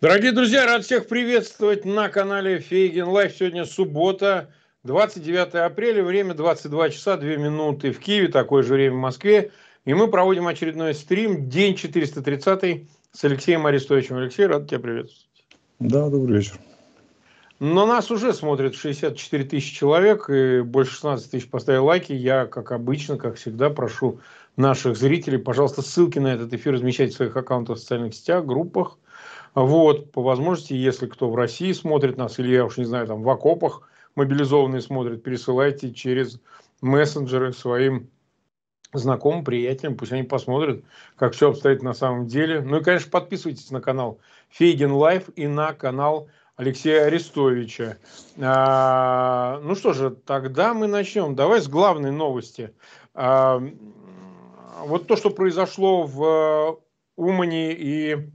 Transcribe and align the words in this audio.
Дорогие 0.00 0.30
друзья, 0.30 0.64
рад 0.64 0.84
всех 0.84 1.08
приветствовать 1.08 1.84
на 1.84 2.08
канале 2.08 2.60
Фейгин 2.60 3.08
Live. 3.08 3.34
Сегодня 3.34 3.64
суббота, 3.64 4.48
29 4.84 5.56
апреля, 5.56 6.04
время 6.04 6.34
22 6.34 6.90
часа 6.90 7.16
2 7.16 7.30
минуты 7.30 7.90
в 7.90 7.98
Киеве, 7.98 8.28
такое 8.28 8.62
же 8.62 8.74
время 8.74 8.94
в 8.94 9.00
Москве. 9.00 9.50
И 9.84 9.94
мы 9.94 10.06
проводим 10.06 10.46
очередной 10.46 10.94
стрим, 10.94 11.48
день 11.48 11.74
430 11.74 12.88
с 13.10 13.24
Алексеем 13.24 13.66
Арестовичем. 13.66 14.18
Алексей, 14.18 14.46
рад 14.46 14.68
тебя 14.68 14.78
приветствовать. 14.78 15.28
Да, 15.80 16.08
добрый 16.08 16.38
вечер. 16.38 16.60
Но 17.58 17.84
нас 17.84 18.12
уже 18.12 18.32
смотрят 18.32 18.76
64 18.76 19.44
тысячи 19.46 19.74
человек, 19.74 20.30
и 20.30 20.60
больше 20.60 20.92
16 20.92 21.28
тысяч 21.28 21.50
поставили 21.50 21.80
лайки. 21.80 22.12
Я, 22.12 22.46
как 22.46 22.70
обычно, 22.70 23.16
как 23.16 23.34
всегда, 23.34 23.68
прошу 23.68 24.20
наших 24.56 24.96
зрителей, 24.96 25.38
пожалуйста, 25.38 25.82
ссылки 25.82 26.20
на 26.20 26.28
этот 26.28 26.54
эфир 26.54 26.74
размещать 26.74 27.12
в 27.12 27.16
своих 27.16 27.36
аккаунтах 27.36 27.78
в 27.78 27.80
социальных 27.80 28.14
сетях, 28.14 28.46
группах– 28.46 28.96
вот, 29.62 30.12
по 30.12 30.22
возможности, 30.22 30.74
если 30.74 31.06
кто 31.06 31.30
в 31.30 31.36
России 31.36 31.72
смотрит 31.72 32.16
нас, 32.16 32.38
или 32.38 32.54
я 32.54 32.64
уж 32.64 32.76
не 32.76 32.84
знаю, 32.84 33.06
там 33.06 33.22
в 33.22 33.30
окопах 33.30 33.88
мобилизованные 34.14 34.82
смотрят, 34.82 35.22
пересылайте 35.22 35.92
через 35.92 36.40
мессенджеры 36.80 37.52
своим 37.52 38.10
знакомым, 38.92 39.44
приятелям, 39.44 39.96
пусть 39.96 40.12
они 40.12 40.22
посмотрят, 40.22 40.82
как 41.16 41.34
все 41.34 41.50
обстоит 41.50 41.82
на 41.82 41.92
самом 41.92 42.26
деле. 42.26 42.60
Ну 42.60 42.78
и, 42.78 42.82
конечно, 42.82 43.10
подписывайтесь 43.10 43.70
на 43.70 43.80
канал 43.80 44.18
Фейгин 44.50 44.92
Live 44.92 45.28
и 45.36 45.46
на 45.46 45.72
канал 45.72 46.28
Алексея 46.56 47.04
Арестовича. 47.04 47.98
А, 48.40 49.60
ну 49.62 49.74
что 49.74 49.92
же, 49.92 50.10
тогда 50.10 50.74
мы 50.74 50.86
начнем. 50.86 51.34
Давай 51.34 51.60
с 51.60 51.68
главной 51.68 52.10
новости. 52.10 52.72
А, 53.14 53.62
вот 54.84 55.06
то, 55.06 55.16
что 55.16 55.30
произошло 55.30 56.04
в 56.04 56.80
Умане 57.16 57.72
и 57.72 58.30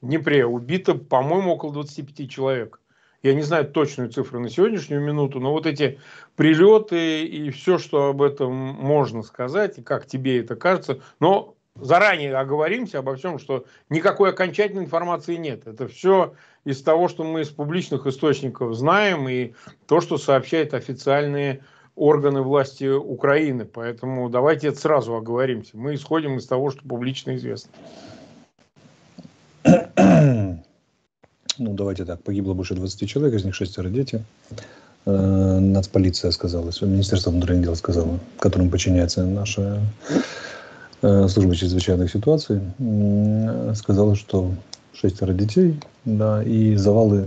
Днепре 0.00 0.46
убито, 0.46 0.94
по-моему, 0.94 1.52
около 1.52 1.72
25 1.72 2.30
человек. 2.30 2.80
Я 3.22 3.34
не 3.34 3.42
знаю 3.42 3.66
точную 3.66 4.10
цифру 4.10 4.38
на 4.38 4.48
сегодняшнюю 4.48 5.02
минуту, 5.02 5.40
но 5.40 5.52
вот 5.52 5.66
эти 5.66 5.98
прилеты 6.36 7.24
и 7.24 7.50
все, 7.50 7.78
что 7.78 8.10
об 8.10 8.22
этом 8.22 8.52
можно 8.52 9.22
сказать, 9.22 9.78
и 9.78 9.82
как 9.82 10.06
тебе 10.06 10.38
это 10.38 10.54
кажется, 10.54 11.00
но 11.18 11.56
заранее 11.74 12.36
оговоримся 12.36 13.00
обо 13.00 13.16
всем, 13.16 13.40
что 13.40 13.64
никакой 13.88 14.30
окончательной 14.30 14.84
информации 14.84 15.34
нет. 15.34 15.66
Это 15.66 15.88
все 15.88 16.34
из 16.64 16.80
того, 16.82 17.08
что 17.08 17.24
мы 17.24 17.40
из 17.40 17.48
публичных 17.48 18.06
источников 18.06 18.74
знаем, 18.74 19.28
и 19.28 19.54
то, 19.86 20.00
что 20.00 20.16
сообщают 20.16 20.74
официальные 20.74 21.64
органы 21.96 22.42
власти 22.42 22.84
Украины. 22.84 23.64
Поэтому 23.64 24.28
давайте 24.28 24.68
это 24.68 24.78
сразу 24.78 25.16
оговоримся. 25.16 25.76
Мы 25.76 25.94
исходим 25.94 26.36
из 26.36 26.46
того, 26.46 26.70
что 26.70 26.82
публично 26.82 27.34
известно. 27.34 27.72
Ну, 31.58 31.74
давайте 31.74 32.04
так, 32.04 32.22
погибло 32.22 32.54
больше 32.54 32.74
20 32.74 33.08
человек, 33.08 33.34
из 33.34 33.44
них 33.44 33.54
шестеро 33.54 33.88
дети. 33.88 34.24
Э, 35.06 35.58
нацполиция 35.58 36.30
сказала, 36.30 36.70
Министерство 36.82 37.30
внутренних 37.30 37.64
дел 37.64 37.76
сказала, 37.76 38.18
которым 38.38 38.70
подчиняется 38.70 39.24
наша 39.24 39.80
э, 41.02 41.28
служба 41.28 41.54
чрезвычайных 41.54 42.10
ситуаций, 42.10 42.60
сказала, 43.74 44.14
что 44.16 44.52
шестеро 44.92 45.32
детей, 45.32 45.80
да, 46.04 46.42
и 46.42 46.74
завалы 46.76 47.26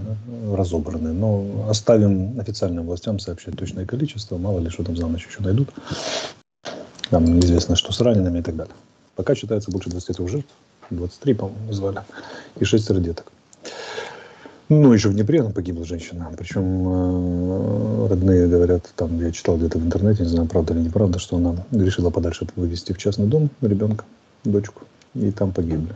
разобраны. 0.53 1.13
Но 1.13 1.66
оставим 1.69 2.39
официальным 2.39 2.85
властям 2.85 3.19
сообщать 3.19 3.57
точное 3.57 3.85
количество, 3.85 4.38
мало 4.38 4.59
ли 4.59 4.69
что 4.69 4.83
там 4.83 4.97
за 4.97 5.07
ночь 5.07 5.27
еще 5.27 5.41
найдут. 5.41 5.69
Там 7.09 7.25
неизвестно, 7.25 7.75
что 7.75 7.91
с 7.91 7.99
ранеными 8.01 8.39
и 8.39 8.41
так 8.41 8.55
далее. 8.55 8.73
Пока 9.16 9.35
считается 9.35 9.71
больше 9.71 9.89
23 9.89 10.27
жертв, 10.27 10.49
23, 10.89 11.33
по-моему, 11.33 11.67
назвали, 11.67 12.01
и 12.59 12.63
шестеро 12.63 12.99
деток. 12.99 13.31
Ну, 14.73 14.94
еще 14.94 15.09
в 15.09 15.14
Днепре 15.14 15.44
погибла 15.44 15.83
женщина. 15.83 16.31
Причем 16.38 16.63
э, 16.88 18.07
родные 18.07 18.47
говорят, 18.47 18.90
там 18.95 19.19
я 19.19 19.29
читал 19.34 19.57
где-то 19.57 19.78
в 19.78 19.85
интернете, 19.85 20.23
не 20.23 20.29
знаю, 20.29 20.47
правда 20.47 20.73
или 20.73 20.84
неправда, 20.84 21.19
что 21.19 21.35
она 21.35 21.57
решила 21.73 22.09
подальше 22.09 22.47
вывести 22.56 22.94
в 22.94 22.97
частный 22.97 23.28
дом 23.28 23.50
ребенка, 23.62 24.06
дочку, 24.45 24.84
и 25.13 25.29
там 25.31 25.51
погибли. 25.51 25.94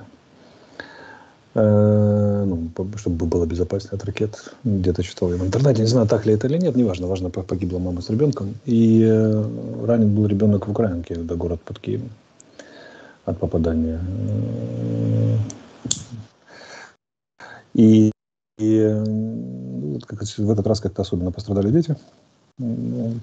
Э, 1.53 2.43
ну, 2.45 2.69
чтобы 2.97 3.25
было 3.25 3.45
безопаснее 3.45 3.93
от 3.93 4.03
ракет. 4.03 4.53
Где-то 4.65 5.03
читал 5.03 5.31
я 5.31 5.37
в 5.37 5.45
интернете, 5.45 5.81
не 5.81 5.87
знаю, 5.87 6.05
так 6.05 6.25
ли 6.25 6.33
это 6.33 6.47
или 6.47 6.57
нет, 6.57 6.75
неважно, 6.75 7.07
важно, 7.07 7.29
погибла 7.29 7.79
мама 7.79 8.01
с 8.01 8.09
ребенком. 8.09 8.55
И 8.65 9.05
э, 9.09 9.85
ранен 9.85 10.13
был 10.13 10.27
ребенок 10.27 10.67
в 10.67 10.71
Украинке, 10.71 11.13
это 11.13 11.35
город 11.35 11.61
под 11.61 11.79
Киевом, 11.79 12.09
от 13.23 13.39
попадания. 13.39 14.01
И 17.73 18.11
и 18.57 19.03
как, 20.07 20.23
в 20.23 20.51
этот 20.51 20.67
раз 20.67 20.79
как-то 20.79 21.01
особенно 21.01 21.31
пострадали 21.31 21.71
дети. 21.71 21.95
Ну, 22.57 23.15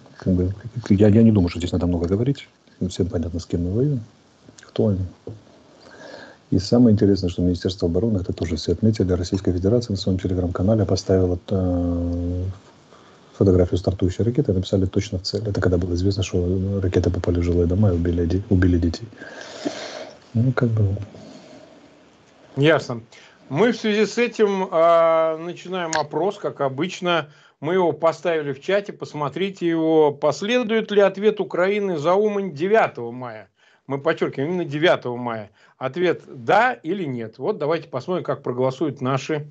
я, 0.91 1.09
я 1.09 1.23
не 1.23 1.33
думаю, 1.33 1.49
что 1.49 1.59
здесь 1.59 1.73
надо 1.73 1.87
много 1.87 2.07
говорить. 2.07 2.49
Всем 2.89 3.07
понятно, 3.07 3.41
с 3.41 3.47
кем 3.47 3.65
мы 3.65 3.71
воюем, 3.73 4.01
кто 4.61 4.89
они. 4.89 5.01
И 6.51 6.59
самое 6.59 6.93
интересное, 6.93 7.31
что 7.31 7.41
Министерство 7.41 7.89
обороны, 7.89 8.19
это 8.19 8.35
тоже 8.35 8.57
все 8.57 8.73
отметили, 8.73 9.13
Российская 9.13 9.53
Федерация 9.53 9.95
на 9.95 9.97
своем 9.97 10.19
телеграм-канале 10.19 10.85
поставила 10.85 11.39
э, 11.49 12.45
фотографию 13.33 13.79
стартующей 13.79 14.23
ракеты, 14.23 14.53
написали 14.53 14.85
точно 14.85 15.19
в 15.19 15.23
цель. 15.23 15.49
Это 15.49 15.63
когда 15.63 15.79
было 15.79 15.95
известно, 15.95 16.23
что 16.23 16.81
ракеты 16.83 17.09
попали 17.09 17.39
в 17.39 17.43
жилые 17.43 17.67
дома 17.67 17.91
и 17.91 17.95
убили, 17.95 18.43
убили 18.51 18.79
детей. 18.79 19.09
Ну, 20.35 20.53
как 20.53 20.69
бы... 20.69 20.95
Ясно. 22.57 23.01
Мы 23.53 23.73
в 23.73 23.77
связи 23.77 24.07
с 24.07 24.17
этим 24.17 24.65
э, 24.65 25.37
начинаем 25.37 25.91
опрос, 26.01 26.39
как 26.39 26.63
обычно. 26.63 27.29
Мы 27.61 27.75
его 27.75 27.93
поставили 27.93 28.55
в 28.55 28.63
чате, 28.63 28.95
посмотрите 28.95 29.69
его. 29.69 30.11
Последует 30.11 30.91
ли 30.91 31.03
ответ 31.03 31.39
Украины 31.39 31.99
за 31.99 32.15
Умань 32.15 32.55
9 32.55 33.13
мая? 33.13 33.51
Мы 33.87 33.99
подчеркиваем, 34.01 34.53
именно 34.53 34.65
9 34.65 35.05
мая. 35.19 35.51
Ответ 35.77 36.23
«да» 36.27 36.73
или 36.73 37.05
«нет». 37.05 37.37
Вот 37.37 37.59
давайте 37.59 37.89
посмотрим, 37.89 38.25
как 38.25 38.43
проголосуют 38.43 39.03
наши 39.03 39.47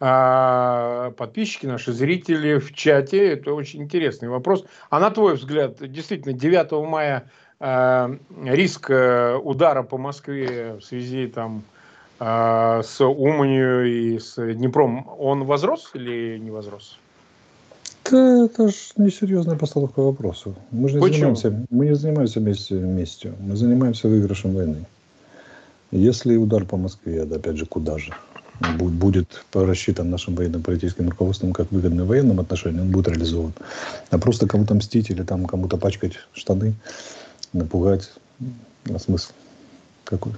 э, 0.00 1.12
подписчики, 1.14 1.66
наши 1.66 1.92
зрители 1.92 2.56
в 2.56 2.72
чате. 2.72 3.34
Это 3.34 3.52
очень 3.52 3.82
интересный 3.82 4.30
вопрос. 4.30 4.64
А 4.88 4.98
на 4.98 5.10
твой 5.10 5.34
взгляд, 5.34 5.76
действительно, 5.78 6.32
9 6.32 6.88
мая 6.88 7.30
э, 7.60 8.16
риск 8.46 8.88
удара 8.88 9.82
по 9.82 9.98
Москве 9.98 10.76
в 10.76 10.80
связи 10.80 11.26
там, 11.26 11.64
а, 12.24 12.82
с 12.84 13.04
Уманью 13.04 13.84
и 13.84 14.18
с 14.20 14.36
Днепром, 14.36 15.08
он 15.18 15.42
возрос 15.42 15.90
или 15.94 16.38
не 16.38 16.52
возрос? 16.52 16.96
Да, 18.08 18.44
это 18.44 18.68
же 18.68 18.76
несерьезная 18.96 19.56
постановка 19.56 20.00
вопроса. 20.00 20.54
Мы 20.70 20.88
же 20.88 20.96
не 20.96 21.00
Почему? 21.00 21.34
занимаемся, 21.34 21.66
мы 21.70 21.86
не 21.86 21.96
занимаемся 21.96 22.38
вместе, 22.38 22.74
местью, 22.76 23.34
мы 23.40 23.56
занимаемся 23.56 24.06
выигрышем 24.06 24.54
войны. 24.54 24.86
Если 25.90 26.36
удар 26.36 26.64
по 26.64 26.76
Москве, 26.76 27.24
да, 27.24 27.36
опять 27.36 27.56
же, 27.56 27.66
куда 27.66 27.98
же, 27.98 28.14
будет 28.60 29.44
рассчитан 29.52 30.08
нашим 30.08 30.36
военно-политическим 30.36 31.08
руководством 31.08 31.52
как 31.52 31.72
выгодный 31.72 32.04
в 32.04 32.06
военном 32.06 32.38
отношении, 32.38 32.80
он 32.80 32.92
будет 32.92 33.08
реализован. 33.08 33.52
А 34.10 34.18
просто 34.18 34.46
кому-то 34.46 34.74
мстить 34.76 35.10
или 35.10 35.24
там 35.24 35.46
кому-то 35.46 35.76
пачкать 35.76 36.12
штаны, 36.34 36.74
напугать, 37.52 38.12
а 38.88 38.98
смысл 39.00 39.32
какой? 40.04 40.34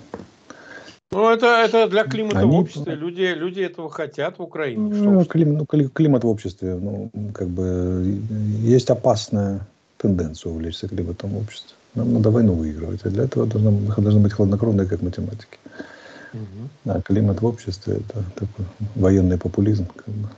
Ну, 1.15 1.31
это, 1.31 1.47
это 1.47 1.89
для 1.89 2.05
климата 2.05 2.41
Они... 2.41 2.51
в 2.51 2.55
обществе. 2.55 2.95
Люди, 2.95 3.35
люди 3.37 3.61
этого 3.61 3.89
хотят 3.89 4.39
в 4.39 4.43
Украине. 4.43 4.83
Ну, 4.95 5.25
клим, 5.25 5.59
ну, 5.59 5.67
климат 5.67 6.25
в 6.25 6.29
обществе, 6.29 6.75
ну, 6.75 7.11
как 7.33 7.49
бы, 7.49 8.21
есть 8.63 8.91
опасная 8.91 9.61
тенденция 9.97 10.53
увлечься 10.53 10.89
климатом 10.89 11.31
в 11.31 11.39
обществе. 11.39 11.77
Нам 11.95 12.13
надо 12.13 12.31
войну 12.31 12.55
выигрывать, 12.55 13.01
а 13.05 13.11
для 13.11 13.25
этого 13.25 13.47
должны, 13.47 13.71
должны 13.97 14.21
быть 14.21 14.33
хладнокровные, 14.33 14.89
как 14.89 15.03
математики. 15.03 15.59
Угу. 16.33 16.91
А 16.91 17.01
климат 17.01 17.41
в 17.41 17.47
обществе– 17.47 17.95
это 17.97 18.25
такой 18.35 18.67
военный 18.97 19.39
популизм. 19.39 19.87
Как 19.87 20.15
бы. 20.15 20.29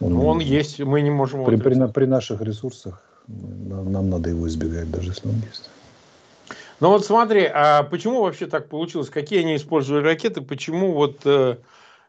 Он, 0.00 0.12
ну, 0.12 0.26
он 0.26 0.40
есть, 0.40 0.78
мы 0.80 1.00
не 1.00 1.10
можем... 1.10 1.44
При, 1.44 1.56
при, 1.56 1.86
при 1.86 2.06
наших 2.06 2.42
ресурсах 2.42 3.00
нам, 3.28 3.92
нам 3.92 4.10
надо 4.10 4.28
его 4.28 4.46
избегать, 4.46 4.90
даже 4.90 5.10
если 5.10 5.28
он 5.28 5.36
есть. 5.36 5.70
Ну 6.78 6.90
вот 6.90 7.06
смотри, 7.06 7.44
а 7.44 7.84
почему 7.84 8.22
вообще 8.22 8.46
так 8.46 8.68
получилось? 8.68 9.08
Какие 9.08 9.40
они 9.40 9.56
использовали 9.56 10.04
ракеты? 10.04 10.42
Почему 10.42 10.92
вот 10.92 11.20
э, 11.24 11.56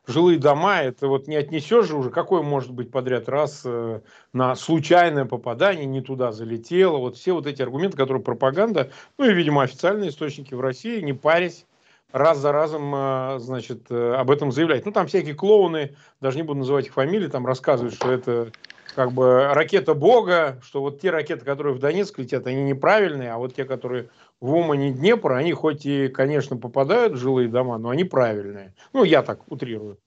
жилые 0.08 0.40
дома, 0.40 0.82
это 0.82 1.08
вот 1.08 1.28
не 1.28 1.38
отнесешь 1.38 1.88
же 1.88 1.96
уже, 1.96 2.10
какой 2.10 2.44
может 2.44 2.72
быть 2.72 2.92
подряд 2.92 3.30
раз 3.30 3.62
э, 3.64 4.02
на 4.34 4.56
случайное 4.56 5.24
попадание, 5.24 5.86
не 5.86 6.02
туда 6.02 6.34
залетело, 6.34 6.98
вот 6.98 7.16
все 7.16 7.32
вот 7.32 7.48
эти 7.48 7.62
аргументы, 7.62 7.96
которые 7.96 8.22
пропаганда, 8.22 8.92
ну 9.18 9.26
и, 9.26 9.34
видимо, 9.34 9.64
официальные 9.64 10.10
источники 10.10 10.54
в 10.54 10.60
России, 10.60 11.00
не 11.00 11.14
парясь, 11.14 11.66
раз 12.12 12.38
за 12.40 12.52
разом, 12.52 12.94
э, 12.94 13.40
значит, 13.40 13.84
э, 13.90 14.16
об 14.16 14.32
этом 14.32 14.52
заявляют. 14.52 14.86
Ну, 14.86 14.92
там 14.92 15.08
всякие 15.08 15.34
клоуны, 15.34 15.96
даже 16.20 16.36
не 16.36 16.44
буду 16.44 16.60
называть 16.60 16.88
их 16.88 16.94
фамилии, 16.94 17.28
там 17.28 17.46
рассказывают, 17.46 17.96
что 17.96 18.12
это 18.12 18.52
как 18.96 19.12
бы 19.12 19.54
ракета 19.54 19.94
Бога, 19.94 20.60
что 20.64 20.82
вот 20.82 21.00
те 21.00 21.12
ракеты, 21.12 21.46
которые 21.46 21.76
в 21.76 21.80
Донецк 21.80 22.18
летят, 22.18 22.48
они 22.48 22.64
неправильные, 22.64 23.32
а 23.32 23.38
вот 23.38 23.54
те, 23.54 23.64
которые 23.64 24.10
в 24.40 24.54
Умане 24.54 24.92
Днепр, 24.92 25.34
они 25.34 25.54
хоть 25.54 25.86
и, 25.86 26.08
конечно, 26.08 26.58
попадают 26.58 27.14
в 27.14 27.18
жилые 27.18 27.48
дома, 27.48 27.78
но 27.78 27.90
они 27.90 28.04
правильные. 28.04 28.74
Ну, 28.94 29.04
я 29.04 29.24
так 29.24 29.40
утрирую. 29.52 29.98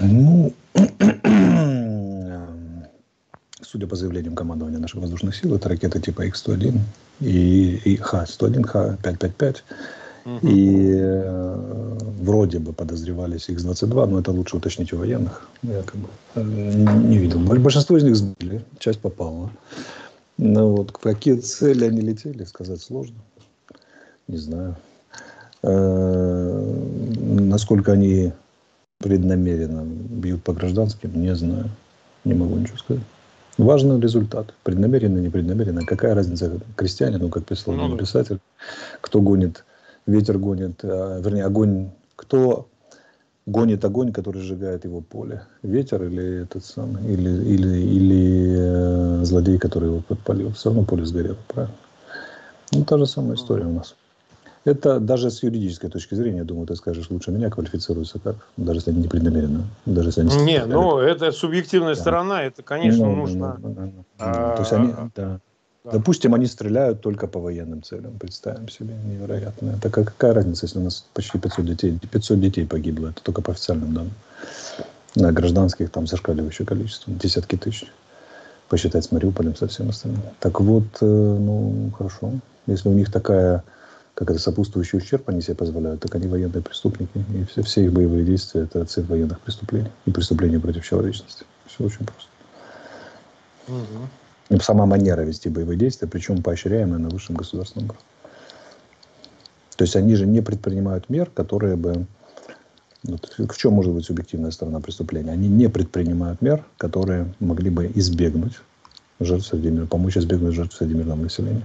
Ну, 0.00 0.52
судя 3.60 3.86
по 3.86 3.96
заявлениям 3.96 4.34
командования 4.34 4.78
наших 4.78 5.00
воздушных 5.00 5.36
сил, 5.36 5.54
это 5.54 5.68
ракеты 5.68 6.00
типа 6.00 6.22
Х-101 6.22 6.78
и, 7.20 7.76
и 7.84 7.96
Х-101, 7.96 8.62
Х-555. 8.64 9.56
Угу. 10.24 10.38
И 10.42 10.94
э, 10.94 11.98
вроде 12.22 12.60
бы 12.60 12.72
подозревались 12.72 13.46
Х-22, 13.46 14.06
но 14.06 14.20
это 14.20 14.30
лучше 14.30 14.56
уточнить 14.56 14.92
у 14.92 14.98
военных. 14.98 15.48
Я 15.62 15.82
как 15.82 15.96
бы 15.96 16.08
э, 16.36 16.42
не 16.42 17.18
видел. 17.18 17.40
Большинство 17.40 17.96
из 17.96 18.04
них 18.04 18.16
сбили, 18.16 18.62
часть 18.78 19.00
попала. 19.00 19.50
Но 20.38 20.74
вот 20.74 20.92
какие 20.92 21.36
цели 21.36 21.84
они 21.84 22.00
летели, 22.00 22.44
сказать 22.44 22.80
сложно. 22.80 23.16
Не 24.28 24.38
знаю. 24.38 24.76
Э, 25.62 26.82
насколько 27.40 27.92
они 27.92 28.32
преднамеренно 28.98 29.82
бьют 29.84 30.42
по 30.42 30.52
гражданским, 30.52 31.20
не 31.20 31.34
знаю. 31.34 31.68
Не 32.24 32.34
могу 32.34 32.56
ничего 32.56 32.78
сказать. 32.78 33.02
Важный 33.58 34.00
результат. 34.00 34.54
Преднамеренно, 34.62 35.18
непреднамеренно. 35.18 35.84
Какая 35.84 36.14
разница 36.14 36.60
крестьянину, 36.76 37.28
как 37.28 37.44
писал 37.44 37.74
ну, 37.74 37.96
писатель, 37.96 38.38
кто 39.00 39.20
гонит, 39.20 39.64
ветер 40.06 40.38
гонит, 40.38 40.80
а, 40.82 41.20
вернее, 41.20 41.44
огонь, 41.44 41.90
кто 42.16 42.68
гонит 43.46 43.84
огонь, 43.84 44.12
который 44.12 44.42
сжигает 44.42 44.84
его 44.84 45.00
поле. 45.00 45.42
Ветер 45.62 46.02
или 46.04 46.42
этот 46.42 46.64
самый, 46.64 47.04
или, 47.04 47.30
или, 47.30 47.76
или 47.78 48.56
э, 48.58 49.24
злодей, 49.24 49.58
который 49.58 49.88
его 49.88 50.00
подпалил. 50.00 50.52
Все 50.52 50.68
равно 50.70 50.84
поле 50.84 51.04
сгорело, 51.04 51.36
правильно? 51.48 51.74
Ну, 52.72 52.84
та 52.84 52.98
же 52.98 53.06
самая 53.06 53.34
история 53.34 53.66
у 53.66 53.72
нас. 53.72 53.94
Это 54.64 55.00
даже 55.00 55.30
с 55.30 55.42
юридической 55.42 55.90
точки 55.90 56.14
зрения, 56.14 56.44
думаю, 56.44 56.68
ты 56.68 56.76
скажешь 56.76 57.10
лучше 57.10 57.32
меня, 57.32 57.50
квалифицируется 57.50 58.20
как, 58.20 58.36
даже 58.56 58.78
если 58.78 58.90
они 58.92 59.02
непреднамеренно. 59.02 59.64
Даже 59.86 60.10
если 60.10 60.20
они 60.20 60.36
не, 60.44 60.64
ну 60.66 60.98
это 60.98 61.32
субъективная 61.32 61.96
да. 61.96 62.00
сторона, 62.00 62.44
это, 62.44 62.62
конечно, 62.62 63.06
ну, 63.06 63.16
нужно. 63.16 63.58
Ну, 63.60 63.68
ну, 63.68 63.92
ну, 63.96 64.04
а, 64.20 64.54
То 64.54 64.60
есть 64.62 64.72
они, 64.72 64.94
да. 65.16 65.40
Да. 65.84 65.92
Допустим, 65.92 66.34
они 66.34 66.46
стреляют 66.46 67.00
только 67.00 67.26
по 67.26 67.40
военным 67.40 67.82
целям. 67.82 68.16
Представим 68.18 68.68
себе, 68.68 68.94
невероятно. 69.04 69.70
Это 69.70 69.90
какая 69.90 70.32
разница, 70.32 70.66
если 70.66 70.78
у 70.78 70.82
нас 70.82 71.04
почти 71.12 71.38
500 71.38 71.66
детей, 71.66 71.98
500 72.10 72.40
детей 72.40 72.66
погибло, 72.66 73.08
это 73.08 73.22
только 73.22 73.42
по 73.42 73.50
официальным 73.52 73.92
данным. 73.92 74.14
На 75.16 75.32
гражданских 75.32 75.90
там 75.90 76.06
зашкаливающее 76.06 76.64
количество, 76.64 77.12
десятки 77.12 77.56
тысяч. 77.56 77.92
Посчитать 78.68 79.04
с 79.04 79.10
Мариуполем, 79.10 79.56
со 79.56 79.66
всем 79.66 79.88
остальным. 79.88 80.22
Так 80.38 80.60
вот, 80.60 80.84
э, 81.00 81.04
ну, 81.04 81.90
хорошо. 81.98 82.32
Если 82.66 82.88
у 82.88 82.92
них 82.92 83.10
такая 83.10 83.64
как 84.14 84.30
это 84.30 84.38
сопутствующий 84.38 84.98
ущерб 84.98 85.28
они 85.28 85.40
себе 85.40 85.54
позволяют, 85.54 86.00
так 86.00 86.14
они 86.14 86.28
военные 86.28 86.62
преступники. 86.62 87.24
И 87.34 87.44
все, 87.44 87.62
все 87.62 87.84
их 87.84 87.92
боевые 87.92 88.24
действия– 88.24 88.62
это 88.62 88.84
цель 88.84 89.04
военных 89.04 89.40
преступлений 89.40 89.90
и 90.04 90.10
преступления 90.10 90.60
против 90.60 90.84
человечности. 90.84 91.44
Все 91.66 91.84
очень 91.84 92.06
просто. 92.06 92.28
Угу. 93.68 94.08
И 94.48 94.58
сама 94.58 94.86
манера 94.86 95.22
вести 95.22 95.48
боевые 95.48 95.78
действия, 95.78 96.08
причем 96.08 96.42
поощряемая 96.42 96.98
на 96.98 97.08
высшем 97.08 97.36
государственном 97.36 97.86
уровне. 97.86 98.04
То 99.76 99.84
есть 99.84 99.96
они 99.96 100.14
же 100.14 100.26
не 100.26 100.40
предпринимают 100.40 101.08
мер, 101.08 101.30
которые 101.30 101.76
бы... 101.76 102.06
Вот, 103.04 103.34
в 103.36 103.56
чем 103.56 103.72
может 103.72 103.92
быть 103.92 104.04
субъективная 104.04 104.52
сторона 104.52 104.78
преступления? 104.78 105.32
Они 105.32 105.48
не 105.48 105.68
предпринимают 105.68 106.40
мер, 106.40 106.64
которые 106.78 107.34
могли 107.40 107.68
бы 107.68 107.90
избегнуть 107.94 108.60
жертв 109.18 109.48
среди 109.48 109.70
мира, 109.70 109.86
помочь 109.86 110.16
избегнуть 110.16 110.54
жертв 110.54 110.76
среди 110.76 110.94
мирного 110.94 111.22
населения. 111.22 111.64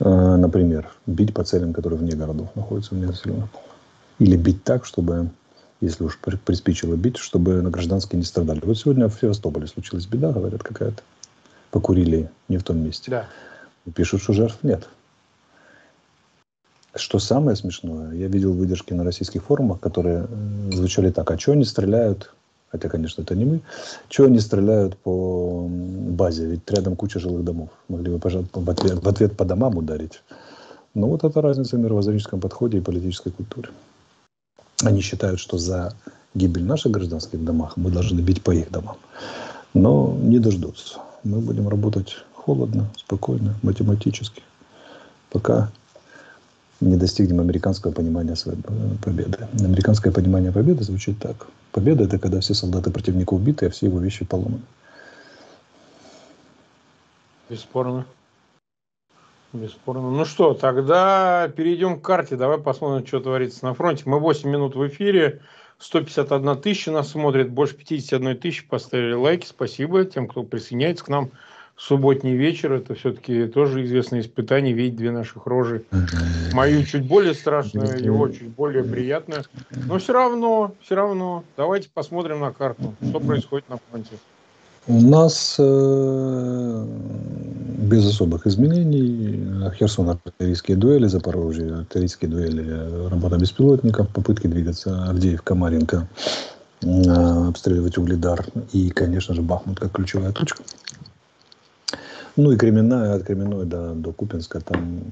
Э, 0.00 0.36
например, 0.36 0.88
бить 1.06 1.34
по 1.34 1.42
целям, 1.42 1.72
которые 1.72 1.98
вне 1.98 2.12
городов 2.12 2.48
находятся, 2.54 2.94
вне 2.94 3.06
населенных. 3.06 3.48
Или 4.20 4.36
бить 4.36 4.62
так, 4.62 4.84
чтобы, 4.84 5.30
если 5.80 6.04
уж 6.04 6.18
приспичило 6.18 6.94
бить, 6.94 7.16
чтобы 7.16 7.60
на 7.62 7.70
гражданские 7.70 8.18
не 8.18 8.24
страдали. 8.24 8.60
Вот 8.62 8.78
сегодня 8.78 9.08
в 9.08 9.18
Севастополе 9.18 9.66
случилась 9.66 10.06
беда, 10.06 10.32
говорят, 10.32 10.62
какая-то. 10.62 11.02
Покурили 11.70 12.30
не 12.48 12.58
в 12.58 12.62
том 12.62 12.78
месте. 12.78 13.10
Да. 13.10 13.28
Пишут, 13.94 14.22
что 14.22 14.32
жертв 14.32 14.58
нет. 14.62 14.88
Что 16.94 17.18
самое 17.18 17.56
смешное, 17.56 18.12
я 18.12 18.28
видел 18.28 18.52
выдержки 18.52 18.92
на 18.92 19.04
российских 19.04 19.44
форумах, 19.44 19.78
которые 19.80 20.26
э, 20.28 20.70
звучали 20.72 21.10
так, 21.10 21.30
а 21.30 21.38
что 21.38 21.52
они 21.52 21.64
стреляют 21.64 22.32
хотя, 22.70 22.88
конечно, 22.88 23.22
это 23.22 23.34
не 23.34 23.44
мы, 23.44 23.60
чего 24.08 24.26
они 24.26 24.38
стреляют 24.40 24.96
по 24.96 25.66
базе, 25.68 26.46
ведь 26.46 26.70
рядом 26.70 26.96
куча 26.96 27.18
жилых 27.18 27.44
домов. 27.44 27.70
Могли 27.88 28.10
бы, 28.10 28.18
пожалуйста, 28.18 28.60
в 28.60 28.70
ответ, 28.70 29.02
в 29.02 29.08
ответ 29.08 29.36
по 29.36 29.44
домам 29.44 29.78
ударить. 29.78 30.22
Но 30.94 31.08
вот 31.08 31.24
это 31.24 31.40
разница 31.40 31.76
в 31.76 31.80
мировоззренческом 31.80 32.40
подходе 32.40 32.78
и 32.78 32.80
политической 32.80 33.30
культуре. 33.30 33.70
Они 34.82 35.00
считают, 35.00 35.40
что 35.40 35.58
за 35.58 35.94
гибель 36.34 36.64
наших 36.64 36.92
гражданских 36.92 37.44
домах 37.44 37.76
мы 37.76 37.90
должны 37.90 38.20
бить 38.20 38.42
по 38.42 38.52
их 38.52 38.70
домам. 38.70 38.96
Но 39.78 40.16
не 40.20 40.40
дождутся. 40.40 40.98
Мы 41.22 41.38
будем 41.38 41.68
работать 41.68 42.16
холодно, 42.34 42.88
спокойно, 42.96 43.54
математически, 43.62 44.42
пока 45.30 45.70
не 46.80 46.96
достигнем 46.96 47.38
американского 47.38 47.92
понимания 47.92 48.34
своей 48.34 48.58
победы. 49.00 49.46
Американское 49.60 50.12
понимание 50.12 50.50
победы 50.50 50.82
звучит 50.82 51.20
так. 51.20 51.46
Победа– 51.70 52.04
это 52.06 52.18
когда 52.18 52.40
все 52.40 52.54
солдаты 52.54 52.90
противника 52.90 53.34
убиты, 53.34 53.66
а 53.66 53.70
все 53.70 53.86
его 53.86 54.00
вещи 54.00 54.24
поломаны. 54.24 54.62
Бесспорно. 57.48 58.04
Бесспорно. 59.52 60.10
Ну 60.10 60.24
что, 60.24 60.54
тогда 60.54 61.48
перейдем 61.56 62.00
к 62.00 62.04
карте. 62.04 62.34
Давай 62.34 62.58
посмотрим, 62.58 63.06
что 63.06 63.20
творится 63.20 63.64
на 63.64 63.74
фронте. 63.74 64.02
Мы 64.06 64.18
8 64.18 64.50
минут 64.50 64.74
в 64.74 64.84
эфире. 64.88 65.40
151 65.78 66.56
тысяча 66.56 66.90
нас 66.90 67.10
смотрит. 67.10 67.50
Больше 67.50 67.76
51 67.76 68.36
тысячи 68.38 68.66
поставили 68.66 69.12
лайки. 69.12 69.46
Спасибо 69.46 70.04
тем, 70.04 70.26
кто 70.26 70.42
присоединяется 70.42 71.04
к 71.04 71.08
нам 71.08 71.30
субботний 71.76 72.34
вечер. 72.34 72.72
Это 72.72 72.94
все-таки 72.94 73.46
тоже 73.46 73.84
известное 73.84 74.20
испытание, 74.20 74.74
видеть 74.74 74.96
две 74.96 75.12
наших 75.12 75.46
рожи. 75.46 75.84
Мою 76.52 76.84
чуть 76.84 77.06
более 77.06 77.34
страшную, 77.34 78.02
его 78.02 78.28
чуть 78.28 78.48
более 78.48 78.82
приятную. 78.82 79.44
Но 79.70 79.98
все 79.98 80.12
равно, 80.12 80.74
все 80.82 80.96
равно. 80.96 81.44
Давайте 81.56 81.88
посмотрим 81.92 82.40
на 82.40 82.52
карту, 82.52 82.94
что 83.08 83.20
происходит 83.20 83.68
на 83.68 83.78
фронте. 83.88 84.16
У 84.88 85.02
нас 85.02 85.56
э, 85.58 86.86
без 87.78 88.06
особых 88.06 88.46
изменений. 88.46 89.70
Херсон 89.78 90.08
артиллерийские 90.08 90.78
дуэли, 90.78 91.06
Запорожье 91.08 91.80
артиллерийские 91.80 92.30
дуэли, 92.30 93.08
работа 93.10 93.36
беспилотников, 93.36 94.08
попытки 94.08 94.46
двигаться 94.46 95.04
Авдеевка, 95.04 95.54
Маринка, 95.54 96.08
э, 96.80 97.48
обстреливать 97.48 97.98
Угледар 97.98 98.46
и, 98.72 98.88
конечно 98.88 99.34
же, 99.34 99.42
Бахмут 99.42 99.78
как 99.78 99.92
ключевая 99.92 100.32
точка. 100.32 100.62
Ну 102.36 102.52
и 102.52 102.56
Кременная, 102.56 103.14
от 103.14 103.24
Кременной 103.24 103.66
до, 103.66 103.92
до 103.92 104.12
Купинска, 104.12 104.60
там 104.60 105.02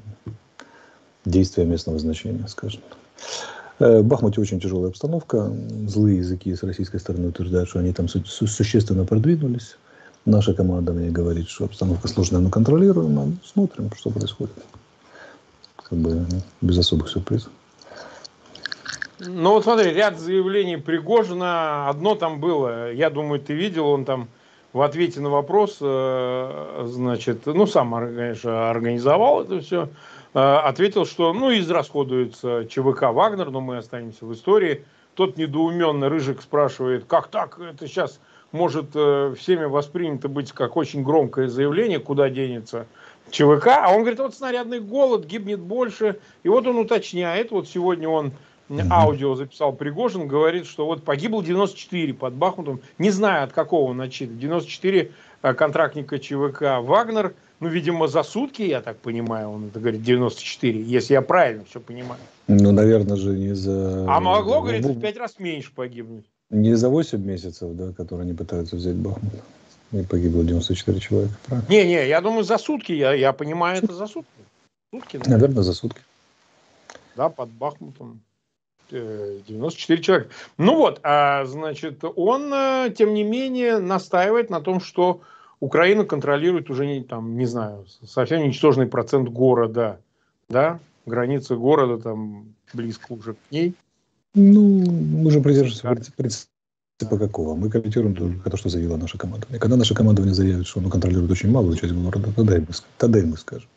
действия 1.27 1.67
местного 1.67 1.99
значения, 1.99 2.49
скажем. 2.49 2.81
Э, 2.81 3.56
в 3.79 4.03
Бахмуте 4.03 4.41
очень 4.41 4.61
тяжелая 4.61 4.91
обстановка. 4.91 5.51
Злые 5.87 6.19
языки 6.19 6.55
с 6.55 6.63
российской 6.63 6.99
стороны 6.99 7.29
утверждают, 7.29 7.69
что 7.69 7.79
они 7.79 7.93
там 7.93 8.09
су- 8.09 8.25
существенно 8.25 9.05
продвинулись. 9.05 9.77
Наша 10.25 10.55
команда 10.55 10.93
мне 10.93 11.11
говорит, 11.11 11.49
что 11.49 11.67
обстановка 11.67 12.09
сложная, 12.09 12.41
но 12.41 12.51
контролируемая. 12.51 13.33
Смотрим, 13.45 13.91
что 13.97 14.11
происходит. 14.11 14.55
Как 15.77 15.99
бы 15.99 16.27
без 16.61 16.79
особых 16.79 17.09
сюрпризов. 17.09 17.51
Ну 19.19 19.53
вот 19.53 19.65
смотри, 19.65 19.93
ряд 19.93 20.19
заявлений 20.19 20.77
Пригожина. 20.77 21.89
Одно 21.89 22.15
там 22.17 22.41
было, 22.41 22.93
я 22.93 23.09
думаю, 23.09 23.41
ты 23.41 23.55
видел, 23.55 23.87
он 23.87 24.05
там 24.05 24.29
в 24.73 24.83
ответе 24.83 25.21
на 25.21 25.31
вопрос, 25.31 25.79
э, 25.81 26.85
значит, 26.87 27.47
ну, 27.47 27.67
сам, 27.67 27.95
конечно, 27.95 28.69
организовал 28.69 29.43
это 29.43 29.61
все, 29.61 29.85
э, 29.85 29.89
ответил, 30.39 31.07
что, 31.07 31.33
ну, 31.33 31.51
израсходуется 31.57 32.67
ЧВК 32.69 33.13
«Вагнер», 33.13 33.51
но 33.51 33.61
мы 33.61 33.79
останемся 33.79 34.27
в 34.27 34.33
истории. 34.35 34.85
Тот 35.15 35.39
недоуменно 35.39 36.11
Рыжик 36.11 36.43
спрашивает, 36.43 37.07
как 37.07 37.29
так, 37.29 37.59
это 37.59 37.89
сейчас 37.89 38.21
может 38.53 38.91
э, 38.95 39.35
всеми 39.39 39.65
воспринято 39.65 40.29
быть 40.29 40.53
как 40.53 40.77
очень 40.77 41.03
громкое 41.03 41.49
заявление, 41.49 42.01
куда 42.01 42.29
денется 42.29 42.87
ЧВК, 43.31 43.69
а 43.69 43.89
он 43.91 44.01
говорит, 44.01 44.19
вот 44.19 44.35
снарядный 44.35 44.81
голод, 44.81 45.25
гибнет 45.25 45.61
больше, 45.61 46.21
и 46.43 46.49
вот 46.49 46.67
он 46.67 46.77
уточняет, 46.77 47.51
вот 47.51 47.67
сегодня 47.67 48.09
он 48.09 48.33
аудио 48.91 49.35
записал 49.37 49.73
Пригожин, 49.73 50.29
говорит, 50.29 50.67
что 50.67 50.87
вот 50.87 51.03
погибло 51.03 51.43
94 51.43 52.15
под 52.15 52.35
Бахмутом, 52.35 52.81
не 52.99 53.11
знаю 53.11 53.45
от 53.45 53.53
какого 53.53 54.01
отчитывает, 54.03 54.41
94 54.41 55.13
контрактника 55.41 56.19
ЧВК 56.19 56.81
«Вагнер», 56.81 57.35
ну, 57.61 57.69
видимо, 57.69 58.07
за 58.07 58.23
сутки, 58.23 58.63
я 58.63 58.81
так 58.81 58.99
понимаю, 58.99 59.51
он 59.51 59.69
это 59.69 59.81
говорит 59.81 60.03
94, 60.03 60.83
если 60.83 61.15
я 61.15 61.23
правильно 61.23 61.65
все 61.65 61.81
понимаю. 61.81 62.21
Ну, 62.49 62.73
наверное 62.73 63.17
же, 63.17 63.31
не 63.31 63.55
за... 63.55 64.05
А 64.09 64.21
могло, 64.21 64.61
говорит, 64.61 64.85
в 64.85 65.01
пять 65.01 65.17
раз 65.17 65.39
меньше 65.39 65.73
погибнуть. 65.75 66.27
Не 66.51 66.75
за 66.75 66.89
8 66.89 67.19
месяцев, 67.19 67.75
да, 67.75 67.93
которые 67.93 68.25
они 68.25 68.35
пытаются 68.35 68.77
взять 68.77 68.97
Бахмут. 68.97 69.33
И 69.93 70.03
погибло 70.03 70.45
94 70.45 71.01
человека, 71.01 71.35
правильно? 71.47 71.69
Не-не, 71.69 72.09
я 72.09 72.21
думаю, 72.21 72.45
за 72.45 72.59
сутки, 72.59 72.93
я, 72.93 73.15
я 73.15 73.33
понимаю, 73.33 73.83
это 73.83 73.95
за 73.95 74.07
сутки. 74.07 74.31
Сутки, 74.93 75.17
наверное. 75.17 75.39
наверное, 75.39 75.63
за 75.63 75.73
сутки. 75.73 76.01
Да, 77.17 77.29
под 77.29 77.49
Бахмутом. 77.51 78.21
94 78.91 80.03
человека. 80.03 80.31
Ну 80.59 80.77
вот, 80.77 81.01
а, 81.03 81.45
значит, 81.45 82.05
он, 82.05 82.53
э, 82.53 82.95
тем 82.97 83.15
не 83.15 83.25
менее, 83.25 83.79
настаивает 83.79 84.49
на 84.49 84.61
том, 84.61 84.81
что 84.81 85.23
Украина 85.61 86.05
контролирует 86.05 86.71
уже, 86.71 86.87
не, 86.87 87.03
там, 87.03 87.37
не 87.37 87.47
знаю, 87.47 87.87
совсем 88.07 88.47
ничтожный 88.47 88.87
процент 88.87 89.29
города, 89.29 90.01
да, 90.49 90.79
границы 91.07 91.57
города 91.57 92.03
там 92.03 92.55
близко 92.75 93.13
уже 93.13 93.35
к 93.35 93.39
ней. 93.51 93.75
Ну, 94.35 94.85
мы 94.91 95.31
же 95.31 95.41
придерживаемся 95.41 96.13
принципа 96.15 96.49
какого? 97.19 97.55
Мы 97.55 97.71
комментируем 97.71 98.15
только 98.15 98.51
то, 98.51 98.57
что 98.59 98.69
заявила 98.69 98.97
наша 98.97 99.17
команда. 99.17 99.47
И 99.51 99.59
когда 99.59 99.77
наша 99.77 99.95
командование 99.95 100.35
заявит, 100.35 100.67
что 100.67 100.81
оно 100.81 100.91
контролирует 100.91 101.31
очень 101.31 101.51
малую 101.51 101.77
часть 101.77 101.95
города, 101.95 102.31
тогда 102.37 102.57
и 102.57 102.61
мы, 102.61 102.67
тогда 102.99 103.19
и 103.19 103.25
мы 103.25 103.37
скажем. 103.39 103.69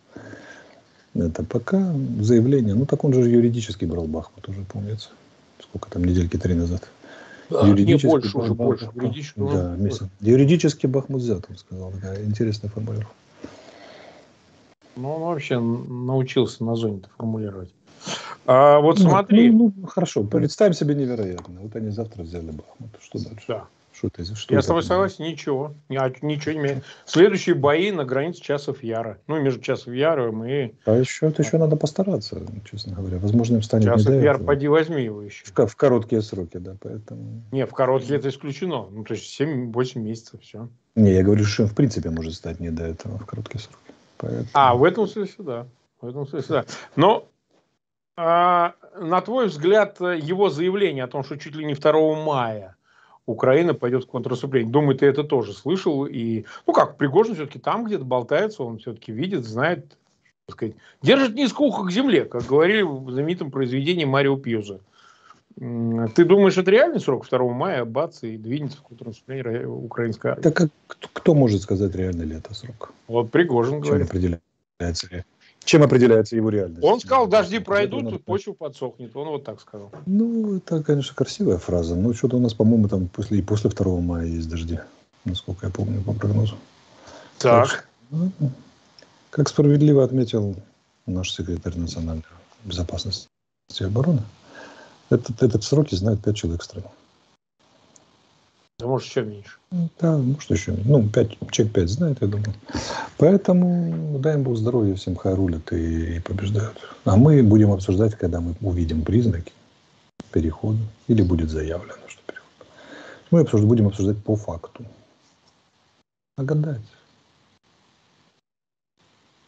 Это 1.16 1.44
пока 1.44 1.94
заявление. 2.20 2.76
Ну, 2.76 2.86
так 2.86 3.04
он 3.04 3.14
же 3.14 3.22
юридически 3.22 3.86
брал 3.86 4.06
Бахмут 4.06 4.48
уже, 4.48 4.64
помнится. 4.64 5.10
Сколько 5.60 5.90
там, 5.90 6.04
недельки 6.04 6.38
три 6.38 6.54
назад. 6.54 6.90
Юридически 7.50 8.06
не 8.06 8.12
больше, 8.12 8.38
уже 8.38 8.54
больше. 8.54 8.92
Юридически, 8.94 9.40
да, 9.40 9.76
месяц. 9.76 10.08
юридически 10.22 10.88
Бахмут 10.88 11.22
взят, 11.22 11.46
он 11.50 11.58
сказал. 11.58 11.92
Такая 11.92 12.24
интересная 12.24 12.70
формулировка. 12.70 13.14
Ну, 14.96 15.14
он 15.14 15.22
вообще 15.22 15.60
научился 15.60 16.64
на 16.64 16.76
зоне 16.76 17.02
формулировать. 17.18 17.72
А 18.46 18.80
вот 18.80 19.00
ну, 19.00 19.10
смотри. 19.10 19.52
Ну, 19.52 19.74
ну, 19.76 19.88
хорошо, 19.88 20.24
представим 20.24 20.74
себе 20.74 20.96
невероятно. 20.96 21.62
Вот 21.62 21.76
они 21.76 21.90
завтра 21.90 22.24
взяли 22.24 22.52
Бахмут. 22.52 22.90
Что 23.02 23.20
дальше? 23.24 23.46
Да. 23.48 23.66
Что 24.00 24.08
это, 24.08 24.34
что 24.34 24.54
Я 24.54 24.62
с 24.62 24.66
тобой 24.66 24.82
согласен, 24.82 25.26
ничего. 25.26 25.74
Ничего 25.90 26.54
не 26.54 26.60
меняет. 26.60 26.86
Следующие 27.06 27.54
бои 27.54 27.92
на 27.92 28.06
границе 28.06 28.42
часов 28.42 28.82
Яра. 28.82 29.18
Ну, 29.28 29.42
между 29.42 29.60
часов 29.62 29.94
Яром 29.94 30.46
и... 30.46 30.72
А 30.86 30.96
еще, 30.96 31.28
это 31.28 31.44
еще 31.44 31.58
надо 31.58 31.76
постараться, 31.76 32.42
честно 32.70 32.96
говоря. 32.96 33.18
Возможно, 33.18 33.56
им 33.56 33.62
станет 33.62 33.94
часов 33.94 34.14
не 34.14 34.22
Яр, 34.22 34.40
поди 34.40 34.70
возьми 34.70 35.04
его 35.04 35.22
еще. 35.22 35.44
В, 35.44 35.68
в 35.68 35.76
короткие 35.76 36.22
сроки, 36.22 36.58
да, 36.58 36.78
поэтому... 36.80 37.44
Не, 37.52 37.66
в 37.66 37.72
короткие 37.72 38.20
это 38.20 38.30
исключено. 38.30 38.88
Ну, 38.90 39.04
то 39.04 39.16
есть 39.16 39.40
7-8 39.40 40.00
месяцев, 40.00 40.40
все. 40.42 40.70
Не, 40.96 41.12
я 41.12 41.24
говорю, 41.24 41.44
что 41.44 41.64
им 41.64 41.70
в 41.70 41.76
принципе 41.76 42.10
может 42.10 42.36
стать 42.36 42.62
не 42.62 42.70
до 42.70 42.86
этого 42.86 43.18
в 43.18 43.26
короткие 43.26 43.60
сроки. 43.60 43.80
Поэтому... 44.18 44.48
А, 44.54 44.76
в 44.76 44.86
этом 44.86 45.08
смысле, 45.08 45.44
да. 45.44 45.68
В 46.00 46.08
этом 46.08 46.26
смысле, 46.26 46.56
да. 46.56 46.66
Но 46.96 47.28
а, 48.16 48.76
на 48.98 49.20
твой 49.20 49.48
взгляд, 49.48 50.00
его 50.00 50.50
заявление 50.50 51.04
о 51.04 51.08
том, 51.08 51.26
что 51.26 51.38
чуть 51.38 51.56
ли 51.56 51.66
не 51.66 51.74
2 51.74 52.24
мая 52.24 52.78
Украина 53.30 53.76
пойдет 53.76 54.06
в 54.06 54.08
контрнаступление. 54.08 54.72
Думаю, 54.72 54.98
ты 54.98 55.06
это 55.06 55.24
тоже 55.24 55.54
слышал. 55.54 56.06
И, 56.08 56.46
ну 56.66 56.74
как, 56.74 56.98
Пригожин 56.98 57.36
все-таки 57.36 57.60
там 57.60 57.86
где-то 57.86 58.04
болтается, 58.04 58.64
он 58.64 58.80
все-таки 58.80 59.12
видит, 59.12 59.46
знает, 59.46 59.86
так 60.48 60.56
сказать, 60.56 60.76
держит 61.04 61.36
низко 61.36 61.62
ухо 61.62 61.86
к 61.86 61.92
земле, 61.92 62.26
как 62.26 62.44
говорили 62.46 62.82
в 62.82 63.12
знаменитом 63.12 63.52
произведении 63.52 64.06
Марио 64.06 64.36
Пьюза. 64.36 64.80
Ты 65.56 66.26
думаешь, 66.26 66.58
это 66.58 66.72
реальный 66.72 67.00
срок 67.00 67.28
2 67.30 67.40
мая, 67.54 67.86
бац, 67.86 68.24
и 68.24 68.38
двинется 68.38 68.78
в 68.78 68.82
контрнаступление 68.82 69.68
украинской 69.68 70.32
армии? 70.32 70.42
Так 70.42 70.56
как, 70.56 70.70
кто 71.14 71.36
может 71.36 71.62
сказать, 71.62 71.94
реальный 71.96 72.26
ли 72.26 72.36
это 72.38 72.56
срок? 72.56 72.94
Вот 73.08 73.30
Пригожин 73.30 73.84
Чем 73.84 73.90
говорит. 73.90 74.08
определяется 74.08 75.24
чем 75.70 75.84
определяется 75.84 76.36
его 76.36 76.50
реальность? 76.50 76.84
Он 76.84 77.00
сказал, 77.00 77.28
дожди 77.28 77.60
пройдут, 77.60 78.12
и 78.12 78.18
почва 78.18 78.54
подсохнет. 78.54 79.16
Он 79.16 79.28
вот 79.28 79.44
так 79.44 79.62
сказал. 79.62 79.92
Ну, 80.06 80.58
это, 80.58 80.82
конечно, 80.84 81.14
красивая 81.16 81.58
фраза. 81.58 81.96
Но 81.96 82.14
что-то 82.14 82.38
у 82.38 82.40
нас, 82.40 82.54
по-моему, 82.54 82.88
там 82.88 83.08
после, 83.08 83.40
и 83.40 83.42
после 83.42 83.70
2 83.70 84.02
мая 84.02 84.26
есть 84.26 84.50
дожди. 84.50 84.80
Насколько 85.26 85.68
я 85.68 85.72
помню 85.72 86.02
по 86.02 86.14
прогнозу. 86.14 86.56
Так. 87.38 87.68
так 87.70 87.90
ну, 88.10 88.32
как 89.30 89.48
справедливо 89.50 90.04
отметил 90.04 90.56
наш 91.06 91.32
секретарь 91.32 91.78
национальной 91.78 92.24
безопасности 92.64 93.28
и 93.80 93.84
обороны, 93.84 94.24
этот, 95.10 95.44
этот 95.44 95.64
сроки 95.64 95.94
знает 95.94 96.22
пять 96.24 96.38
человек. 96.38 96.66
Да 96.74 96.82
может 98.88 99.10
еще 99.10 99.24
меньше. 99.24 99.58
Да, 100.00 100.18
может 100.18 100.50
еще 100.50 100.72
меньше. 100.72 100.90
Ну, 100.90 101.10
5, 101.10 101.38
человек 101.52 101.74
5 101.74 101.90
знает, 101.90 102.18
я 102.22 102.28
думаю. 102.28 102.54
Поэтому 103.18 104.20
дай 104.20 104.36
им 104.36 104.44
Бог 104.44 104.58
здоровья, 104.58 104.96
всем 104.96 105.16
хайрулят 105.16 105.72
и, 105.74 106.18
и 106.18 106.20
побеждают. 106.20 106.78
А 107.06 107.18
мы 107.18 107.44
будем 107.44 107.72
обсуждать, 107.72 108.16
когда 108.16 108.40
мы 108.40 108.56
увидим 108.62 109.04
признаки 109.04 109.52
перехода 110.32 110.80
или 111.08 111.22
будет 111.22 111.50
заявлено, 111.50 111.96
что 112.08 112.22
переход. 112.26 112.68
Мы 113.32 113.42
обсужд, 113.42 113.66
будем 113.66 113.88
обсуждать 113.88 114.24
по 114.24 114.36
факту. 114.36 114.86
А 116.38 116.44
гадать. 116.44 116.82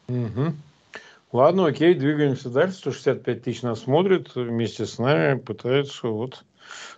Угу. 0.08 0.54
Ладно, 1.32 1.68
окей, 1.68 1.94
двигаемся 1.94 2.50
дальше. 2.50 2.78
165 2.78 3.44
тысяч 3.44 3.62
нас 3.62 3.82
смотрит 3.82 4.36
вместе 4.36 4.86
с 4.86 4.98
нами, 4.98 5.40
пытаются 5.40 6.08
вот 6.08 6.44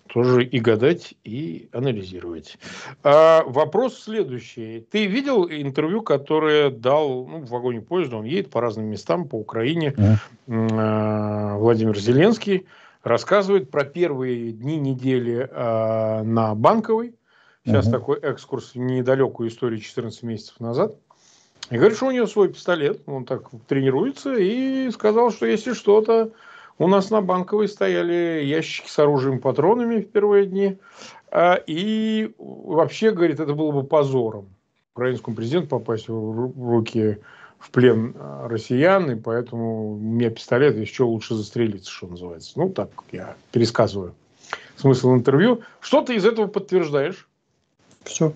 тоже 0.08 0.44
и 0.44 0.60
гадать, 0.60 1.16
и 1.24 1.70
анализировать. 1.72 2.58
А, 3.04 3.44
вопрос 3.46 4.00
следующий. 4.00 4.86
Ты 4.92 5.08
видел 5.08 5.48
интервью, 5.50 6.02
которое 6.02 6.70
дал 6.70 7.26
ну, 7.26 7.40
в 7.40 7.50
вагоне 7.50 7.82
поезда, 7.82 8.18
он 8.18 8.26
едет 8.26 8.50
по 8.50 8.62
разным 8.62 8.86
местам 8.86 9.28
по 9.28 9.36
Украине, 9.36 9.96
mm. 10.48 11.58
Владимир 11.58 11.98
Зеленский 11.98 12.68
рассказывает 13.04 13.70
про 13.70 13.84
первые 13.84 14.52
дни 14.52 14.78
недели 14.78 15.48
а, 15.52 16.24
на 16.24 16.56
Банковой. 16.56 17.16
Сейчас 17.66 17.88
mm-hmm. 17.88 17.92
такой 17.92 18.20
экскурс 18.20 18.74
в 18.74 18.78
недалекую 18.78 19.50
историю 19.50 19.80
14 19.80 20.24
месяцев 20.24 20.60
назад. 20.60 20.96
И 21.70 21.78
говорит, 21.78 21.96
что 21.96 22.08
у 22.08 22.12
него 22.12 22.28
свой 22.28 22.50
пистолет, 22.50 23.02
он 23.06 23.26
так 23.26 23.50
тренируется, 23.68 24.36
и 24.36 24.90
сказал, 24.92 25.32
что 25.32 25.46
если 25.46 25.74
что-то 25.74 26.32
у 26.78 26.88
нас 26.88 27.10
на 27.10 27.22
Банковой 27.22 27.68
стояли 27.68 28.44
ящики 28.44 28.88
с 28.88 28.98
оружием 29.00 29.40
патронами 29.40 30.02
в 30.02 30.10
первые 30.10 30.46
дни. 30.46 30.78
А, 31.32 31.56
и 31.56 32.34
вообще, 32.38 33.12
говорит, 33.12 33.40
это 33.40 33.54
было 33.54 33.72
бы 33.72 33.84
позором 33.84 34.50
украинскому 34.94 35.36
президенту 35.36 35.70
попасть 35.70 36.08
в 36.08 36.70
руки 36.70 37.18
в 37.60 37.72
плен 37.72 38.16
а, 38.18 38.48
россиян, 38.48 39.10
и 39.12 39.16
поэтому 39.16 39.94
у 39.94 39.98
меня 39.98 40.30
пистолет, 40.30 40.76
еще 40.78 41.04
лучше 41.04 41.36
застрелиться, 41.36 41.90
что 41.90 42.08
называется. 42.08 42.54
Ну, 42.56 42.70
так 42.70 42.90
я 43.12 43.36
пересказываю 43.52 44.14
смысл 44.76 45.14
интервью. 45.14 45.62
Что 45.80 46.02
ты 46.02 46.16
из 46.16 46.26
этого 46.26 46.48
подтверждаешь? 46.48 47.28
Все. 48.04 48.34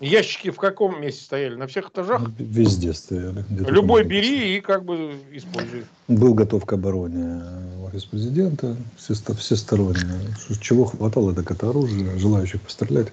Ящики 0.00 0.50
в 0.50 0.56
каком 0.56 1.02
месте 1.02 1.24
стояли? 1.24 1.56
На 1.56 1.66
всех 1.66 1.90
этажах? 1.90 2.22
Везде 2.38 2.94
стояли. 2.94 3.44
Любой 3.50 4.02
бери 4.02 4.56
и 4.56 4.60
как 4.62 4.82
бы 4.82 5.20
используй. 5.30 5.84
Был 6.08 6.32
готов 6.32 6.64
к 6.64 6.72
обороне 6.72 7.42
офис 7.84 8.06
президента, 8.06 8.76
все, 8.96 9.14
всесторонне. 9.14 10.34
Чего 10.60 10.86
хватало, 10.86 11.34
так 11.34 11.50
это 11.50 11.68
оружие, 11.68 12.18
желающих 12.18 12.62
пострелять. 12.62 13.12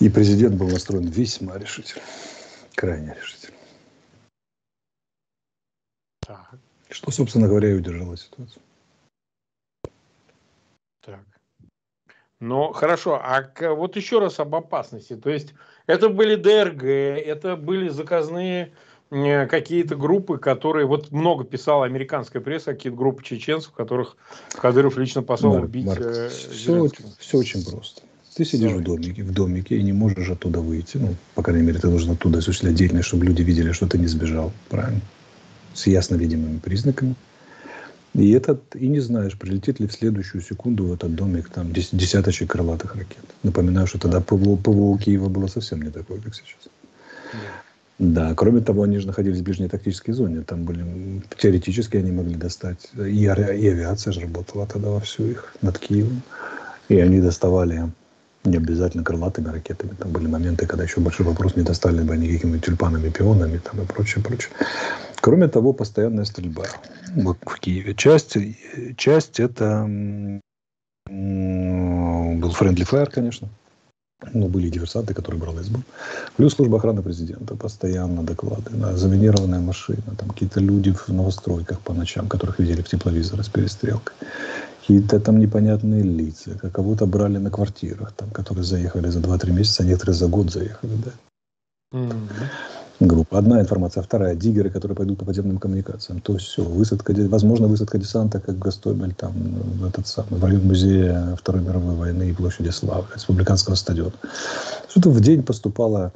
И 0.00 0.08
президент 0.08 0.56
был 0.56 0.68
настроен 0.68 1.08
весьма 1.08 1.58
решительно. 1.58 2.02
Крайне 2.74 3.14
решительно. 3.20 3.56
Так. 6.26 6.54
Что, 6.88 7.10
собственно 7.10 7.46
говоря, 7.46 7.70
и 7.70 7.74
удержало 7.74 8.16
ситуацию. 8.16 8.62
Так. 11.02 11.20
Ну, 12.42 12.72
хорошо. 12.72 13.20
А 13.22 13.44
вот 13.72 13.94
еще 13.94 14.18
раз 14.18 14.40
об 14.40 14.56
опасности. 14.56 15.14
То 15.14 15.30
есть, 15.30 15.54
это 15.86 16.08
были 16.08 16.34
ДРГ, 16.34 16.82
это 16.82 17.54
были 17.54 17.88
заказные 17.88 18.72
какие-то 19.10 19.94
группы, 19.94 20.38
которые... 20.38 20.86
Вот 20.86 21.12
много 21.12 21.44
писала 21.44 21.84
американская 21.84 22.42
пресса, 22.42 22.72
какие-то 22.72 22.98
группы 22.98 23.22
чеченцев, 23.22 23.70
которых 23.70 24.16
Кадыров 24.60 24.96
лично 24.96 25.22
послал 25.22 25.52
Марк, 25.52 25.66
убить. 25.66 25.86
Марк, 25.86 26.00
э, 26.00 26.30
все, 26.30 26.88
все 27.20 27.38
очень 27.38 27.64
просто. 27.64 28.02
Ты 28.34 28.44
сидишь 28.44 28.70
Давай. 28.70 28.82
в 28.82 28.86
домике, 28.86 29.22
в 29.22 29.32
домике 29.32 29.76
и 29.76 29.82
не 29.84 29.92
можешь 29.92 30.28
оттуда 30.28 30.58
выйти. 30.58 30.96
Ну, 30.96 31.14
по 31.36 31.44
крайней 31.44 31.62
мере, 31.62 31.78
ты 31.78 31.86
должен 31.86 32.10
оттуда 32.10 32.38
осуществлять 32.38 32.74
деятельность, 32.74 33.06
чтобы 33.06 33.24
люди 33.24 33.42
видели, 33.42 33.70
что 33.70 33.86
ты 33.86 33.98
не 33.98 34.08
сбежал. 34.08 34.50
Правильно? 34.68 35.00
С 35.74 35.86
ясно 35.86 36.16
видимыми 36.16 36.58
признаками. 36.58 37.14
И, 38.14 38.30
этот, 38.32 38.76
и 38.76 38.88
не 38.88 39.00
знаешь, 39.00 39.38
прилетит 39.38 39.80
ли 39.80 39.86
в 39.86 39.92
следующую 39.92 40.42
секунду 40.42 40.84
в 40.84 40.92
этот 40.92 41.14
домик 41.14 41.48
там 41.48 41.72
десяточек 41.72 42.50
крылатых 42.50 42.94
ракет. 42.94 43.24
Напоминаю, 43.42 43.86
что 43.86 43.98
тогда 43.98 44.20
ПВО, 44.20 44.56
ПВО 44.56 44.98
Киева 44.98 45.28
было 45.28 45.46
совсем 45.46 45.80
не 45.80 45.90
такое, 45.90 46.20
как 46.20 46.34
сейчас. 46.34 46.68
Да. 47.98 48.34
кроме 48.34 48.60
того, 48.60 48.82
они 48.82 48.98
же 48.98 49.06
находились 49.06 49.38
в 49.38 49.42
ближней 49.44 49.68
тактической 49.68 50.12
зоне. 50.12 50.42
Там 50.42 50.64
были, 50.64 51.22
теоретически 51.38 51.96
они 51.96 52.10
могли 52.10 52.34
достать, 52.34 52.90
и, 52.96 53.24
и 53.24 53.26
авиация 53.26 54.12
же 54.12 54.20
работала 54.20 54.66
тогда 54.66 54.90
во 54.90 55.00
всю 55.00 55.28
их 55.28 55.54
над 55.62 55.78
Киевом. 55.78 56.22
И 56.88 56.98
они 56.98 57.20
доставали 57.20 57.90
не 58.44 58.56
обязательно 58.56 59.04
крылатыми 59.04 59.48
ракетами. 59.48 59.92
Там 59.98 60.10
были 60.10 60.26
моменты, 60.26 60.66
когда 60.66 60.84
еще 60.84 61.00
большой 61.00 61.26
вопрос, 61.26 61.54
не 61.56 61.62
достали 61.62 62.02
бы 62.02 62.14
они 62.14 62.32
какими-то 62.32 62.66
тюльпанами, 62.66 63.08
пионами 63.08 63.58
там 63.58 63.80
и 63.82 63.86
прочее, 63.86 64.22
прочее. 64.22 64.50
Кроме 65.22 65.46
того, 65.46 65.72
постоянная 65.72 66.24
стрельба 66.24 66.64
в 67.14 67.60
Киеве. 67.60 67.94
Часть, 67.94 68.36
часть 68.96 69.38
это 69.38 69.86
был 71.08 72.50
friendly 72.50 72.84
fire, 72.84 73.08
конечно. 73.08 73.48
ну, 74.32 74.48
были 74.48 74.68
диверсанты, 74.68 75.14
которые 75.14 75.40
брали 75.40 75.62
СБУ. 75.62 75.82
Плюс 76.36 76.54
служба 76.54 76.78
охраны 76.78 77.02
президента, 77.02 77.54
постоянно 77.54 78.24
доклады, 78.24 78.70
да, 78.72 78.96
заминированная 78.96 79.60
машина, 79.60 80.02
там 80.18 80.30
какие-то 80.30 80.58
люди 80.58 80.92
в 80.92 81.08
новостройках 81.08 81.78
по 81.80 81.94
ночам, 81.94 82.26
которых 82.26 82.58
видели 82.58 82.82
в 82.82 82.88
тепловизорах 82.88 83.46
с 83.46 83.48
перестрелкой. 83.48 84.16
Какие-то 84.80 85.20
там 85.20 85.38
непонятные 85.38 86.02
лица, 86.02 86.58
кого-то 86.58 87.06
брали 87.06 87.38
на 87.38 87.50
квартирах, 87.50 88.12
там, 88.12 88.28
которые 88.30 88.64
заехали 88.64 89.08
за 89.08 89.20
2-3 89.20 89.52
месяца, 89.52 89.84
а 89.84 89.86
некоторые 89.86 90.16
за 90.16 90.26
год 90.26 90.50
заехали, 90.50 90.96
да. 91.04 91.12
Mm-hmm 91.94 92.81
группа. 93.06 93.38
Одна 93.38 93.60
информация, 93.60 94.02
вторая 94.02 94.34
диггеры, 94.34 94.70
которые 94.70 94.96
пойдут 94.96 95.18
по 95.18 95.24
подземным 95.24 95.58
коммуникациям. 95.58 96.20
То 96.20 96.34
есть 96.34 96.46
все, 96.46 96.62
высадка, 96.62 97.14
возможно, 97.28 97.66
высадка 97.66 97.98
десанта, 97.98 98.40
как 98.40 98.58
Гастомель, 98.58 99.14
там, 99.14 99.32
в 99.32 99.84
этот 99.86 100.06
самый, 100.06 100.38
в 100.38 100.44
район 100.44 101.36
Второй 101.36 101.62
мировой 101.62 101.94
войны 101.94 102.30
и 102.30 102.32
площади 102.32 102.70
Славы, 102.70 103.06
республиканского 103.14 103.74
стадиона. 103.74 104.12
Что-то 104.88 105.10
в 105.10 105.20
день 105.20 105.42
поступало 105.42 106.12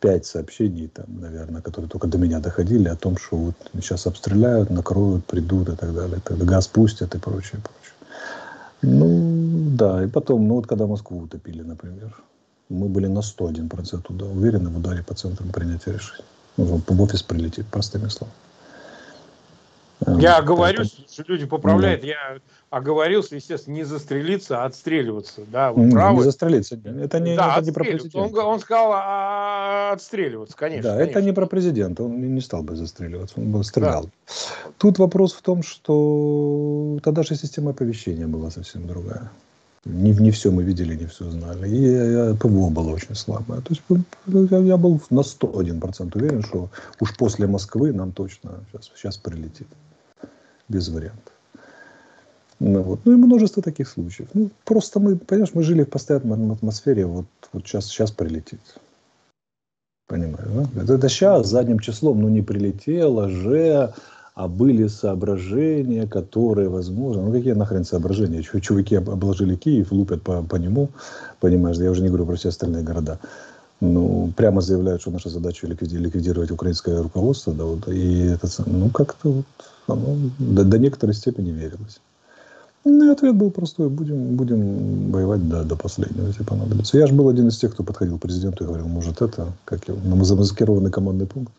пять 0.00 0.26
сообщений, 0.26 0.88
там, 0.88 1.06
наверное, 1.20 1.62
которые 1.62 1.88
только 1.88 2.08
до 2.08 2.18
меня 2.18 2.40
доходили, 2.40 2.88
о 2.88 2.96
том, 2.96 3.16
что 3.16 3.36
вот 3.36 3.54
сейчас 3.74 4.06
обстреляют, 4.06 4.70
накроют, 4.70 5.24
придут 5.24 5.68
и 5.68 5.76
так 5.76 5.94
далее. 5.94 6.20
Далее. 6.28 6.44
Газ 6.44 6.66
пустят 6.66 7.14
и 7.14 7.18
прочее, 7.18 7.60
прочее. 7.62 7.94
Ну, 8.82 9.76
да, 9.76 10.02
и 10.02 10.08
потом, 10.08 10.48
ну 10.48 10.56
вот 10.56 10.66
когда 10.66 10.86
Москву 10.86 11.20
утопили, 11.20 11.62
например, 11.62 12.12
мы 12.72 12.88
были 12.88 13.06
на 13.06 13.20
101% 13.20 14.02
туда 14.02 14.26
уверены 14.26 14.70
в 14.70 14.78
ударе 14.78 15.02
по 15.02 15.14
центрам 15.14 15.50
принятия 15.50 15.92
решений. 15.92 16.24
Ну, 16.56 16.82
в 16.86 17.02
офис 17.02 17.22
прилетит, 17.22 17.66
простыми 17.66 18.08
словами. 18.08 18.34
Я 20.18 20.38
оговорюсь, 20.38 20.96
что 21.10 21.24
люди 21.28 21.46
поправляют, 21.46 22.00
да. 22.00 22.06
я 22.08 22.38
оговорился, 22.70 23.36
естественно, 23.36 23.74
не 23.74 23.84
застрелиться, 23.84 24.62
а 24.62 24.66
отстреливаться. 24.66 25.42
Да, 25.50 25.72
вы 25.72 25.90
правы. 25.90 26.18
Не 26.18 26.24
застрелиться. 26.24 26.76
Это 26.76 27.20
не, 27.20 27.36
да, 27.36 27.56
это 27.56 27.66
не 27.66 27.72
про 27.72 27.84
президента. 27.84 28.18
Он, 28.18 28.38
он 28.38 28.60
сказал 28.60 28.92
а, 28.94 29.92
отстреливаться, 29.92 30.56
конечно. 30.56 30.90
Да, 30.90 30.96
конечно. 30.96 31.10
это 31.10 31.22
не 31.22 31.32
про 31.32 31.46
президента, 31.46 32.02
он 32.02 32.34
не 32.34 32.40
стал 32.40 32.62
бы 32.62 32.74
застреливаться, 32.76 33.38
он 33.38 33.52
бы 33.52 33.62
стрелял. 33.62 34.04
Да. 34.04 34.10
Тут 34.78 34.98
вопрос 34.98 35.34
в 35.34 35.42
том, 35.42 35.62
что 35.62 36.98
тогда 37.02 37.22
же 37.22 37.36
система 37.36 37.70
оповещения 37.70 38.26
была 38.26 38.50
совсем 38.50 38.86
другая. 38.86 39.30
Не, 39.84 40.12
не 40.12 40.30
все 40.30 40.50
мы 40.52 40.62
видели, 40.62 40.94
не 40.94 41.06
все 41.06 41.28
знали. 41.30 41.68
И 41.68 41.92
я, 41.92 42.34
ПВО 42.34 42.70
было 42.70 42.90
очень 42.90 43.16
слабое. 43.16 43.60
То 43.60 43.70
есть 43.70 43.82
я, 44.26 44.58
я 44.58 44.76
был 44.76 45.00
на 45.10 45.20
101% 45.20 46.12
уверен, 46.14 46.42
что 46.42 46.70
уж 47.00 47.16
после 47.16 47.48
Москвы 47.48 47.92
нам 47.92 48.12
точно 48.12 48.60
сейчас, 48.70 48.90
сейчас 48.94 49.16
прилетит. 49.16 49.66
Без 50.68 50.88
вариантов. 50.88 51.32
Ну, 52.60 52.80
вот. 52.82 53.00
ну 53.04 53.12
и 53.12 53.16
множество 53.16 53.60
таких 53.60 53.88
случаев. 53.88 54.28
Ну, 54.34 54.50
просто 54.64 55.00
мы, 55.00 55.16
понимаешь, 55.16 55.52
мы 55.52 55.64
жили 55.64 55.82
в 55.82 55.90
постоянной 55.90 56.52
атмосфере, 56.52 57.04
вот, 57.06 57.26
вот 57.52 57.66
сейчас, 57.66 57.86
сейчас 57.86 58.12
прилетит. 58.12 58.60
Понимаю, 60.06 60.68
да? 60.74 60.82
Это, 60.82 60.94
это 60.94 61.08
сейчас 61.08 61.48
задним 61.48 61.80
числом, 61.80 62.20
ну 62.20 62.28
не 62.28 62.40
прилетело 62.40 63.28
же, 63.28 63.92
а 64.34 64.48
были 64.48 64.86
соображения, 64.86 66.06
которые, 66.06 66.68
возможно, 66.68 67.22
ну 67.22 67.32
какие 67.32 67.52
нахрен 67.52 67.84
соображения, 67.84 68.42
чуваки 68.42 68.96
обложили 68.96 69.56
Киев, 69.56 69.92
лупят 69.92 70.22
по, 70.22 70.42
по 70.42 70.56
нему, 70.56 70.88
понимаешь, 71.40 71.76
я 71.76 71.90
уже 71.90 72.02
не 72.02 72.08
говорю 72.08 72.26
про 72.26 72.36
все 72.36 72.48
остальные 72.48 72.82
города, 72.82 73.18
ну, 73.80 74.32
прямо 74.36 74.60
заявляют, 74.60 75.02
что 75.02 75.10
наша 75.10 75.28
задача 75.28 75.66
ликвидировать 75.66 76.50
украинское 76.50 77.02
руководство, 77.02 77.52
да, 77.52 77.64
вот, 77.64 77.88
и 77.88 78.26
это, 78.26 78.48
ну, 78.66 78.88
как-то 78.88 79.30
вот 79.30 79.44
оно 79.86 80.16
до, 80.38 80.64
до 80.64 80.78
некоторой 80.78 81.14
степени 81.14 81.50
верилось. 81.50 82.00
Ну, 82.84 83.08
и 83.08 83.12
ответ 83.12 83.36
был 83.36 83.52
простой. 83.52 83.88
Будем, 83.88 84.34
будем 84.34 85.12
воевать 85.12 85.48
до, 85.48 85.62
до 85.62 85.76
последнего, 85.76 86.26
если 86.26 86.42
понадобится. 86.42 86.98
Я 86.98 87.06
же 87.06 87.14
был 87.14 87.28
один 87.28 87.46
из 87.46 87.58
тех, 87.58 87.72
кто 87.72 87.84
подходил 87.84 88.18
к 88.18 88.22
президенту 88.22 88.64
и 88.64 88.66
говорил, 88.66 88.88
может, 88.88 89.22
это, 89.22 89.52
как 89.64 89.86
его, 89.86 90.24
замаскированный 90.24 90.90
командный 90.90 91.26
пункт 91.26 91.52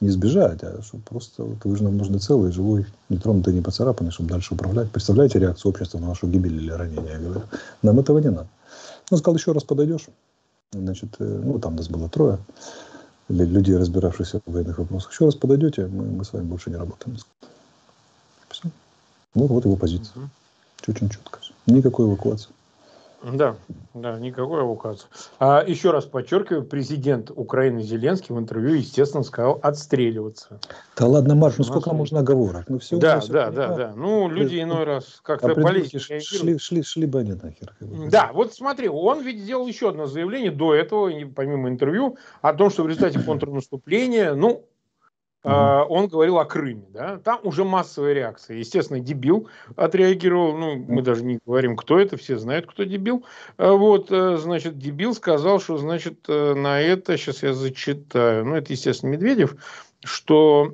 не 0.00 0.10
сбежать, 0.10 0.62
а 0.62 0.82
чтобы 0.82 1.02
просто 1.04 1.44
вот, 1.44 1.64
вы 1.64 1.76
же 1.76 1.84
нам 1.84 1.96
нужны 1.96 2.18
целый, 2.18 2.52
живой, 2.52 2.86
не 3.08 3.16
тронутый, 3.16 3.54
не 3.54 3.60
поцарапанный, 3.60 4.10
чтобы 4.10 4.30
дальше 4.30 4.54
управлять. 4.54 4.90
Представляете 4.90 5.38
реакцию 5.38 5.70
общества 5.70 5.98
на 5.98 6.08
нашу 6.08 6.26
гибель 6.26 6.56
или 6.56 6.70
ранение? 6.70 7.12
Я 7.12 7.18
говорю, 7.18 7.42
нам 7.82 7.98
этого 8.00 8.18
не 8.18 8.30
надо. 8.30 8.48
Он 9.10 9.18
сказал, 9.18 9.36
еще 9.36 9.52
раз 9.52 9.64
подойдешь. 9.64 10.06
Значит, 10.72 11.14
э, 11.18 11.40
ну, 11.44 11.58
там 11.58 11.76
нас 11.76 11.88
было 11.88 12.08
трое 12.08 12.38
людей, 13.28 13.76
разбиравшихся 13.76 14.40
в 14.44 14.52
военных 14.52 14.78
вопросах. 14.78 15.12
Еще 15.12 15.24
раз 15.24 15.34
подойдете, 15.34 15.86
мы, 15.86 16.04
мы 16.04 16.24
с 16.24 16.32
вами 16.32 16.44
больше 16.44 16.70
не 16.70 16.76
работаем. 16.76 17.16
Все. 18.48 18.68
Вот, 19.34 19.50
вот 19.50 19.64
его 19.64 19.76
позиция. 19.76 20.28
Очень 20.86 21.08
четко. 21.08 21.40
Никакой 21.66 22.06
эвакуации. 22.06 22.50
Да, 23.32 23.56
да, 23.94 24.18
никакой 24.18 24.62
эвакуации. 24.62 25.08
А 25.38 25.64
еще 25.66 25.90
раз 25.92 26.04
подчеркиваю, 26.04 26.64
президент 26.64 27.30
Украины 27.30 27.82
Зеленский 27.82 28.34
в 28.34 28.38
интервью, 28.38 28.74
естественно, 28.74 29.22
сказал 29.22 29.58
отстреливаться. 29.62 30.60
Да 30.96 31.06
ладно, 31.06 31.34
Марк, 31.34 31.56
ну 31.58 31.64
сколько 31.64 31.94
можно 31.94 32.20
оговорок? 32.20 32.64
Ну, 32.68 32.78
все 32.78 32.98
да, 32.98 33.20
да, 33.26 33.50
да, 33.50 33.68
да. 33.76 33.92
Ну, 33.96 34.28
люди 34.28 34.60
иной 34.60 34.84
раз 34.84 35.20
как-то 35.22 35.52
а 35.52 35.54
политики 35.54 35.98
шли, 35.98 36.58
шли, 36.58 36.82
шли 36.82 37.06
бы 37.06 37.20
они 37.20 37.32
нахер. 37.32 37.74
Да, 37.80 38.30
вот 38.34 38.52
смотри, 38.52 38.88
он 38.88 39.22
ведь 39.22 39.40
сделал 39.40 39.66
еще 39.66 39.88
одно 39.88 40.06
заявление 40.06 40.50
до 40.50 40.74
этого, 40.74 41.10
помимо 41.34 41.68
интервью, 41.68 42.18
о 42.42 42.52
том, 42.52 42.70
что 42.70 42.82
в 42.82 42.88
результате 42.88 43.20
контрнаступления, 43.24 44.34
ну, 44.34 44.66
Uh-huh. 45.44 45.84
Он 45.90 46.08
говорил 46.08 46.38
о 46.38 46.46
Крыме, 46.46 46.86
да, 46.88 47.18
там 47.18 47.38
уже 47.42 47.64
массовая 47.64 48.14
реакция. 48.14 48.56
Естественно, 48.56 48.98
дебил 48.98 49.48
отреагировал, 49.76 50.56
ну, 50.56 50.76
мы 50.76 51.02
даже 51.02 51.22
не 51.22 51.38
говорим, 51.44 51.76
кто 51.76 52.00
это, 52.00 52.16
все 52.16 52.38
знают, 52.38 52.66
кто 52.66 52.84
дебил. 52.84 53.26
А 53.58 53.72
вот, 53.72 54.10
э, 54.10 54.38
значит, 54.38 54.78
дебил 54.78 55.14
сказал, 55.14 55.60
что, 55.60 55.76
значит, 55.76 56.20
э, 56.28 56.54
на 56.54 56.80
это, 56.80 57.18
сейчас 57.18 57.42
я 57.42 57.52
зачитаю, 57.52 58.46
ну, 58.46 58.56
это, 58.56 58.72
естественно, 58.72 59.10
Медведев, 59.10 59.56
что 60.04 60.70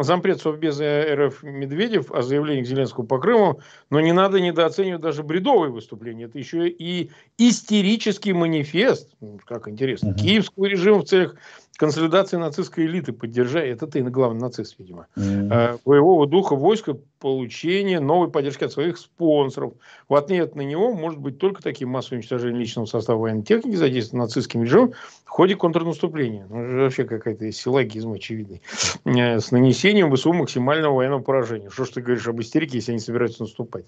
зампред 0.00 0.40
Совбеза 0.40 1.04
РФ 1.14 1.42
Медведев 1.42 2.10
о 2.10 2.22
заявлениях 2.22 2.66
Зеленского 2.66 3.04
по 3.04 3.18
Крыму, 3.18 3.60
но 3.90 4.00
не 4.00 4.12
надо 4.12 4.40
недооценивать 4.40 5.02
даже 5.02 5.22
бредовые 5.22 5.70
выступления. 5.70 6.24
Это 6.24 6.38
еще 6.38 6.68
и 6.68 7.10
истерический 7.36 8.32
манифест, 8.32 9.14
как 9.44 9.68
интересно, 9.68 10.10
угу. 10.10 10.18
киевского 10.18 10.64
режима 10.64 11.00
в 11.00 11.04
целях 11.04 11.36
консолидации 11.80 12.36
нацистской 12.36 12.84
элиты, 12.84 13.14
поддержая, 13.14 13.72
это 13.72 13.86
ты, 13.86 14.02
главный 14.02 14.42
нацист, 14.42 14.74
видимо, 14.78 15.06
mm-hmm. 15.16 15.80
боевого 15.86 16.26
духа 16.26 16.54
войска, 16.54 16.98
получение 17.18 18.00
новой 18.00 18.30
поддержки 18.30 18.64
от 18.64 18.72
своих 18.72 18.98
спонсоров. 18.98 19.72
В 20.06 20.14
ответ 20.14 20.54
на 20.54 20.60
него 20.60 20.92
может 20.92 21.18
быть 21.18 21.38
только 21.38 21.62
таким 21.62 21.88
массовым 21.88 22.18
уничтожением 22.18 22.60
личного 22.60 22.84
состава 22.84 23.18
военной 23.18 23.44
техники, 23.44 23.76
задействованным 23.76 24.26
нацистским 24.26 24.62
режимом 24.62 24.92
в 25.24 25.30
ходе 25.30 25.56
контрнаступления. 25.56 26.46
Ну, 26.50 26.82
вообще 26.82 27.04
какая-то 27.04 27.50
силогизм 27.50 28.12
очевидный. 28.12 28.60
Э, 29.06 29.40
с 29.40 29.50
нанесением 29.50 30.14
ВСУ 30.14 30.34
максимального 30.34 30.96
военного 30.96 31.22
поражения. 31.22 31.70
Что 31.70 31.86
ж 31.86 31.88
ты 31.88 32.02
говоришь 32.02 32.28
об 32.28 32.42
истерике, 32.42 32.76
если 32.76 32.92
они 32.92 33.00
собираются 33.00 33.42
наступать? 33.42 33.86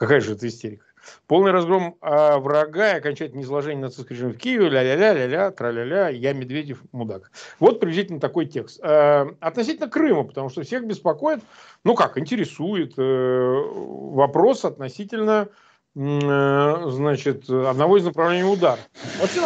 Какая 0.00 0.20
же 0.20 0.32
это 0.32 0.48
истерика? 0.48 0.86
Полный 1.26 1.50
разгром 1.50 1.96
а, 2.00 2.38
врага 2.38 2.94
и 2.94 2.98
окончательное 2.98 3.44
изложение 3.44 3.82
нацистского 3.82 4.14
режима 4.14 4.32
в 4.32 4.38
Киеве, 4.38 4.70
ля-ля-ля, 4.70 5.12
ля-ля, 5.12 5.50
тра-ля-ля, 5.50 6.08
я 6.08 6.32
Медведев 6.32 6.82
мудак. 6.92 7.30
Вот 7.58 7.80
приблизительно 7.80 8.18
такой 8.18 8.46
текст. 8.46 8.80
А, 8.82 9.28
относительно 9.40 9.90
Крыма, 9.90 10.24
потому 10.24 10.48
что 10.48 10.62
всех 10.62 10.86
беспокоит, 10.86 11.40
ну 11.84 11.94
как, 11.94 12.16
интересует 12.16 12.94
э, 12.96 13.02
вопрос 13.02 14.64
относительно 14.64 15.48
э, 15.94 16.82
значит, 16.86 17.50
одного 17.50 17.98
из 17.98 18.04
направлений 18.04 18.44
удара. 18.44 18.80
Вообще, 19.20 19.42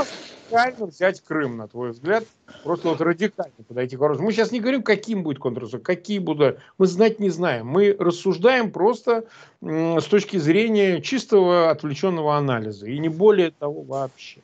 радикально 0.55 0.87
взять 0.87 1.21
Крым, 1.21 1.57
на 1.57 1.69
твой 1.69 1.91
взгляд? 1.91 2.25
Просто 2.63 2.89
вот 2.89 3.01
радикально 3.01 3.53
подойти 3.67 3.97
к 3.97 4.01
вопросу. 4.01 4.23
Мы 4.23 4.33
сейчас 4.33 4.53
не 4.53 4.61
говорим, 4.61 4.83
каким 4.83 5.23
будет 5.23 5.39
контрнаступление, 5.39 5.85
какие 5.85 6.19
будут. 6.19 6.59
Мы 6.79 6.87
знать 6.87 7.21
не 7.21 7.31
знаем. 7.31 7.67
Мы 7.67 7.95
рассуждаем 7.99 8.71
просто 8.71 9.25
с 9.61 10.05
точки 10.05 10.37
зрения 10.37 11.01
чистого 11.01 11.71
отвлеченного 11.71 12.37
анализа. 12.37 12.87
И 12.87 12.99
не 12.99 13.09
более 13.09 13.51
того 13.51 13.83
вообще. 13.83 14.41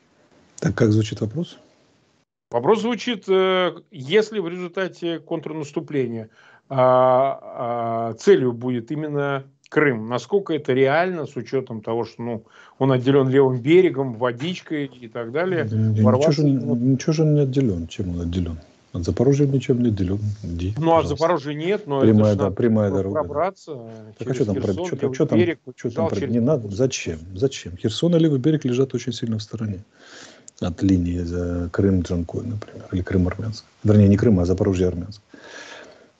Так 0.59 0.75
как 0.75 0.91
звучит 0.91 1.21
вопрос? 1.21 1.57
Вопрос 2.51 2.81
звучит, 2.81 3.29
э, 3.29 3.73
если 3.91 4.39
в 4.39 4.47
результате 4.49 5.19
контрнаступления 5.19 6.29
а, 6.67 7.39
а, 7.41 8.13
целью 8.13 8.51
будет 8.53 8.91
именно 8.91 9.45
Крым. 9.71 10.09
Насколько 10.09 10.53
это 10.53 10.73
реально 10.73 11.25
с 11.25 11.37
учетом 11.37 11.79
того, 11.79 12.03
что 12.03 12.21
ну, 12.21 12.43
он 12.77 12.91
отделен 12.91 13.29
левым 13.29 13.61
берегом, 13.61 14.15
водичкой 14.15 14.87
и 14.87 15.07
так 15.07 15.31
далее. 15.31 15.63
Да, 15.63 15.77
ничего, 15.77 16.31
же, 16.31 16.43
ничего 16.43 17.13
же 17.13 17.23
он 17.23 17.35
не 17.35 17.39
отделен. 17.39 17.87
Чем 17.87 18.09
он 18.09 18.21
отделен? 18.23 18.59
От 18.91 19.05
Запорожья 19.05 19.47
ничем 19.47 19.81
не 19.81 19.87
отделен. 19.87 20.19
Иди, 20.43 20.73
ну, 20.77 20.87
пожалуйста. 20.87 21.13
от 21.13 21.19
Запорожья 21.19 21.53
нет, 21.53 21.87
но 21.87 22.01
прямая, 22.01 22.33
это 22.33 22.43
да, 22.43 22.51
прямая 22.51 22.91
дорога. 22.91 23.19
Пробраться 23.21 23.79
так, 24.19 24.29
а 24.29 24.33
что 24.33 24.45
там, 24.45 24.55
Херсон, 24.55 24.85
что, 24.87 24.97
что, 24.97 25.13
что 25.13 25.25
там, 25.25 25.39
берег, 25.39 25.59
что 25.77 25.89
там 25.89 26.09
не 26.29 26.41
надо? 26.41 26.67
Зачем? 26.67 27.19
Зачем? 27.33 27.77
Херсон 27.77 28.13
и 28.17 28.19
левый 28.19 28.39
берег 28.39 28.65
лежат 28.65 28.93
очень 28.93 29.13
сильно 29.13 29.37
в 29.37 29.41
стороне 29.41 29.85
от 30.59 30.83
линии 30.83 31.19
за 31.19 31.69
Крым-Джанкой, 31.71 32.45
например, 32.45 32.87
или 32.91 33.01
Крым-Армянск. 33.01 33.63
Вернее, 33.85 34.09
не 34.09 34.17
Крым, 34.17 34.41
а 34.41 34.43
Запорожье-Армянск. 34.43 35.21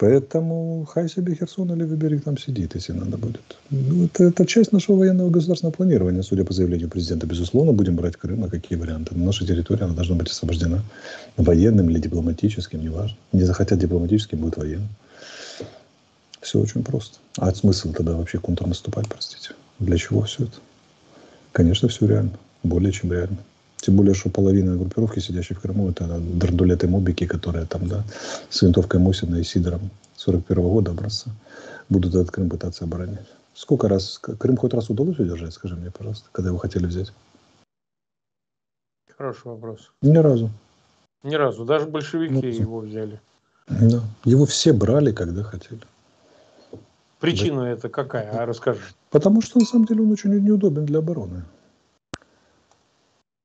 Поэтому 0.02 0.84
хай 0.92 1.08
себе 1.08 1.36
Херсон 1.36 1.72
или 1.74 1.84
Выберег 1.84 2.24
там 2.24 2.36
сидит, 2.36 2.74
если 2.74 2.92
надо 2.92 3.20
будет. 3.20 3.44
Ну, 3.70 4.06
это, 4.06 4.24
это 4.24 4.48
часть 4.48 4.72
нашего 4.72 4.96
военного 4.98 5.30
государственного 5.30 5.76
планирования, 5.76 6.24
судя 6.24 6.44
по 6.44 6.54
заявлению 6.54 6.90
президента. 6.90 7.28
Безусловно, 7.28 7.72
будем 7.72 7.96
брать 7.96 8.16
Крым, 8.16 8.44
а 8.44 8.50
какие 8.50 8.80
варианты? 8.80 9.14
Наша 9.14 9.46
территория 9.46 9.84
она 9.86 9.94
должна 9.94 10.16
быть 10.16 10.32
освобождена 10.32 10.84
военным 11.38 11.92
или 11.92 12.00
дипломатическим, 12.00 12.82
неважно. 12.82 13.16
Не 13.32 13.44
захотят 13.44 13.78
дипломатическим, 13.78 14.40
будет 14.40 14.58
военным. 14.58 14.90
Все 16.42 16.60
очень 16.60 16.84
просто. 16.84 17.20
А 17.38 17.54
смысл 17.54 17.94
тогда 17.94 18.14
вообще 18.14 18.40
контрнаступать, 18.40 19.08
простите? 19.08 19.52
Для 19.78 19.98
чего 19.98 20.24
все 20.24 20.46
это? 20.46 20.54
Конечно, 21.52 21.90
все 21.90 22.08
реально. 22.08 22.40
Более 22.64 22.92
чем 22.92 23.14
реально. 23.14 23.38
Тем 23.82 23.96
более, 23.96 24.14
что 24.14 24.30
половина 24.30 24.78
группировки, 24.78 25.20
сидящей 25.20 25.56
в 25.56 25.60
Крыму, 25.60 25.90
это 25.90 26.06
драндулеты 26.20 26.88
мобики, 26.88 27.26
которые 27.26 27.66
там, 27.66 27.88
да, 27.88 28.04
с 28.50 28.62
винтовкой 28.62 29.00
Мосина 29.00 29.38
и 29.38 29.44
Сидором 29.44 29.90
41 30.18 30.62
года 30.62 30.92
образца 30.92 31.32
будут 31.90 32.14
этот 32.14 32.30
Крым 32.30 32.50
пытаться 32.50 32.86
оборонять. 32.86 33.26
Сколько 33.56 33.90
раз, 33.90 34.20
Крым 34.20 34.56
хоть 34.58 34.76
раз 34.76 34.92
удалось 34.92 35.18
удержать, 35.18 35.54
скажи 35.54 35.76
мне, 35.76 35.90
пожалуйста, 35.90 36.30
когда 36.32 36.50
его 36.50 36.60
хотели 36.60 36.86
взять? 36.86 37.12
Хороший 39.18 39.48
вопрос. 39.48 39.92
Ни 40.04 40.18
разу. 40.18 40.52
Ни 41.24 41.34
разу. 41.34 41.66
Даже 41.66 41.88
большевики 41.88 42.34
ну, 42.34 42.48
его 42.48 42.80
взяли. 42.80 43.20
Да. 43.68 44.02
Его 44.26 44.46
все 44.46 44.74
брали, 44.74 45.12
когда 45.12 45.44
хотели. 45.44 45.82
Причина 47.20 47.64
да. 47.64 47.70
это 47.70 47.90
какая? 47.90 48.32
А 48.32 48.46
расскажи. 48.46 48.82
Потому 49.10 49.42
что, 49.42 49.60
на 49.60 49.66
самом 49.66 49.86
деле, 49.86 50.04
он 50.04 50.12
очень 50.12 50.32
неудобен 50.32 50.86
для 50.86 51.00
обороны. 51.00 51.44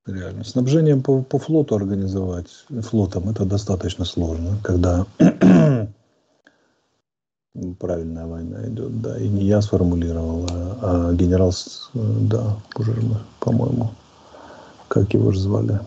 Реально. 0.06 0.44
Снабжением 0.44 1.02
по, 1.02 1.22
по 1.22 1.38
флоту 1.38 1.74
организовать, 1.74 2.46
флотом, 2.82 3.28
это 3.28 3.44
достаточно 3.44 4.04
сложно, 4.04 4.56
когда 4.62 5.04
правильная 7.80 8.26
война 8.26 8.68
идет, 8.68 9.00
да, 9.00 9.18
и 9.18 9.26
не 9.28 9.44
я 9.44 9.60
сформулировал, 9.60 10.46
а, 10.48 11.10
а 11.10 11.12
генерал, 11.12 11.52
да, 11.94 12.56
уже 12.76 12.92
мы, 12.92 13.16
по-моему, 13.40 13.90
как 14.86 15.12
его 15.12 15.32
же 15.32 15.40
звали, 15.40 15.80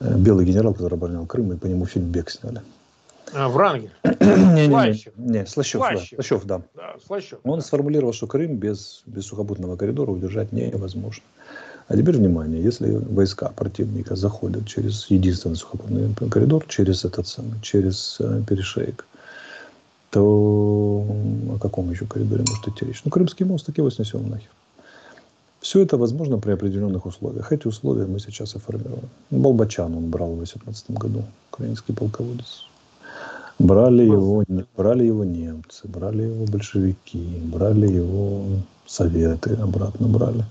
э, 0.00 0.16
белый 0.16 0.46
генерал, 0.46 0.72
который 0.72 0.94
оборонял 0.94 1.26
Крым, 1.26 1.52
и 1.52 1.56
по 1.58 1.66
нему 1.66 1.84
фильм 1.84 2.06
«Бег» 2.06 2.30
сняли. 2.30 2.62
А, 3.34 3.50
Врангель. 3.50 3.90
не, 4.04 4.68
не, 4.68 4.68
не, 4.68 5.12
не, 5.16 5.46
Слащев, 5.46 5.82
Слащев. 5.82 6.16
Да, 6.16 6.16
Слащев, 6.16 6.44
да. 6.46 6.62
да 6.74 6.94
Слащев, 7.06 7.38
Он 7.44 7.58
да. 7.58 7.64
сформулировал, 7.64 8.14
что 8.14 8.26
Крым 8.26 8.56
без, 8.56 9.02
без 9.04 9.26
сухопутного 9.26 9.76
коридора 9.76 10.12
удержать 10.12 10.52
невозможно. 10.52 11.22
А 11.88 11.96
теперь 11.96 12.16
внимание, 12.16 12.62
если 12.62 12.90
войска 12.90 13.48
противника 13.50 14.16
заходят 14.16 14.66
через 14.66 15.08
единственный 15.08 15.54
сухопутный 15.54 16.12
коридор, 16.30 16.64
через 16.68 17.04
этот 17.04 17.28
самый, 17.28 17.60
через 17.62 18.16
э, 18.18 18.42
перешейк, 18.48 19.06
то 20.10 21.06
о 21.54 21.58
каком 21.60 21.90
еще 21.90 22.06
коридоре 22.06 22.44
может 22.48 22.66
идти 22.66 22.86
речь? 22.86 23.02
Ну, 23.04 23.10
Крымский 23.12 23.46
мост 23.46 23.66
так 23.66 23.78
его 23.78 23.90
снесем 23.90 24.28
нахер. 24.28 24.50
Все 25.60 25.80
это 25.80 25.96
возможно 25.96 26.38
при 26.38 26.52
определенных 26.52 27.06
условиях. 27.06 27.52
Эти 27.52 27.68
условия 27.68 28.06
мы 28.06 28.18
сейчас 28.18 28.56
и 28.56 28.58
формируем. 28.58 29.08
Балбачан 29.30 29.94
он 29.94 30.10
брал 30.10 30.32
в 30.32 30.36
2018 30.38 30.90
году, 30.90 31.22
украинский 31.52 31.94
полководец. 31.94 32.64
Брали 33.60 34.02
его, 34.02 34.44
брали 34.76 35.06
его 35.06 35.24
немцы, 35.24 35.88
брали 35.88 36.24
его 36.24 36.44
большевики, 36.46 37.40
брали 37.44 37.86
его 37.86 38.44
советы, 38.86 39.54
обратно 39.54 40.08
брали 40.08 40.44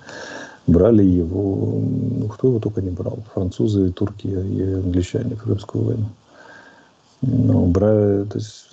брали 0.67 1.03
его, 1.03 1.79
ну, 2.19 2.27
кто 2.27 2.47
его 2.47 2.59
только 2.59 2.81
не 2.81 2.91
брал, 2.91 3.19
французы, 3.33 3.91
турки 3.91 4.27
и 4.27 4.73
англичане 4.73 5.35
в 5.35 5.43
Крымскую 5.43 5.83
войну. 5.83 6.05
Ну, 7.21 7.65
брали, 7.67 8.25
то 8.25 8.37
есть, 8.37 8.67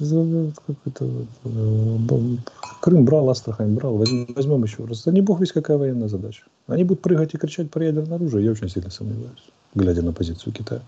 как 0.67 0.77
это, 0.85 1.09
э, 1.45 2.37
Крым 2.81 3.05
брал, 3.05 3.31
Астрахань 3.31 3.75
брал, 3.75 3.97
возьмем, 3.97 4.65
еще 4.65 4.85
раз. 4.85 5.05
Да 5.05 5.13
не 5.13 5.21
бог 5.23 5.41
весь 5.41 5.53
какая 5.53 5.79
военная 5.79 6.09
задача. 6.09 6.43
Они 6.67 6.85
будут 6.85 7.03
прыгать 7.03 7.35
и 7.35 7.39
кричать 7.39 7.71
про 7.71 7.85
ядерное 7.85 8.17
оружие, 8.17 8.45
я 8.45 8.51
очень 8.51 8.69
сильно 8.69 8.91
сомневаюсь, 8.91 9.51
глядя 9.75 10.03
на 10.03 10.13
позицию 10.13 10.53
Китая. 10.53 10.83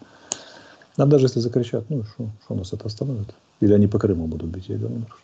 А 0.97 1.07
даже 1.07 1.27
если 1.27 1.41
закричат, 1.41 1.89
ну 1.89 2.05
что, 2.05 2.29
что 2.45 2.55
нас 2.55 2.73
это 2.73 2.87
остановит? 2.87 3.35
Или 3.61 3.73
они 3.73 3.87
по 3.87 3.99
Крыму 3.99 4.27
будут 4.27 4.51
бить 4.51 4.69
ядерным 4.69 5.05
оружием? 5.05 5.19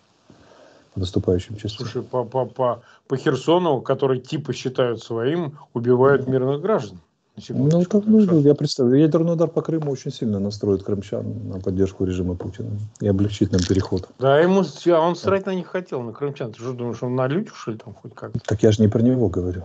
По 0.95 1.01
наступающим 1.01 1.57
частям. 1.57 1.87
Слушай, 1.87 2.03
по, 2.03 2.25
по, 2.25 2.47
по, 2.47 2.83
по 3.07 3.17
Херсону, 3.17 3.81
который 3.81 4.21
типа 4.21 4.53
считают 4.53 5.03
своим, 5.03 5.59
убивают 5.73 6.27
мирных 6.27 6.61
граждан. 6.61 7.01
Ну, 7.49 7.85
так, 7.85 8.05
ну, 8.07 8.41
я 8.41 8.55
представляю, 8.55 9.01
ядерный 9.01 9.33
удар 9.33 9.49
по 9.49 9.63
Крыму 9.63 9.91
очень 9.91 10.13
сильно 10.13 10.39
настроит 10.39 10.83
крымчан 10.83 11.49
на 11.49 11.61
поддержку 11.61 12.05
режима 12.05 12.35
Путина 12.35 12.71
и 13.01 13.09
облегчит 13.09 13.53
нам 13.53 13.63
переход. 13.63 14.09
Да, 14.19 14.39
ему, 14.41 14.63
а 14.63 15.01
он 15.01 15.17
срать 15.17 15.47
на 15.47 15.55
них 15.55 15.69
хотел, 15.69 16.03
на 16.03 16.13
крымчан. 16.13 16.53
Ты 16.53 16.61
что 16.61 16.73
думаешь, 16.73 17.03
он 17.03 17.15
на 17.15 17.29
людях, 17.29 17.57
что 17.57 17.71
ли, 17.71 17.79
там 17.79 17.95
хоть 17.95 18.15
как-то? 18.15 18.39
Так 18.41 18.63
я 18.63 18.73
же 18.73 18.83
не 18.83 18.89
про 18.89 19.01
него 19.01 19.29
говорю. 19.29 19.65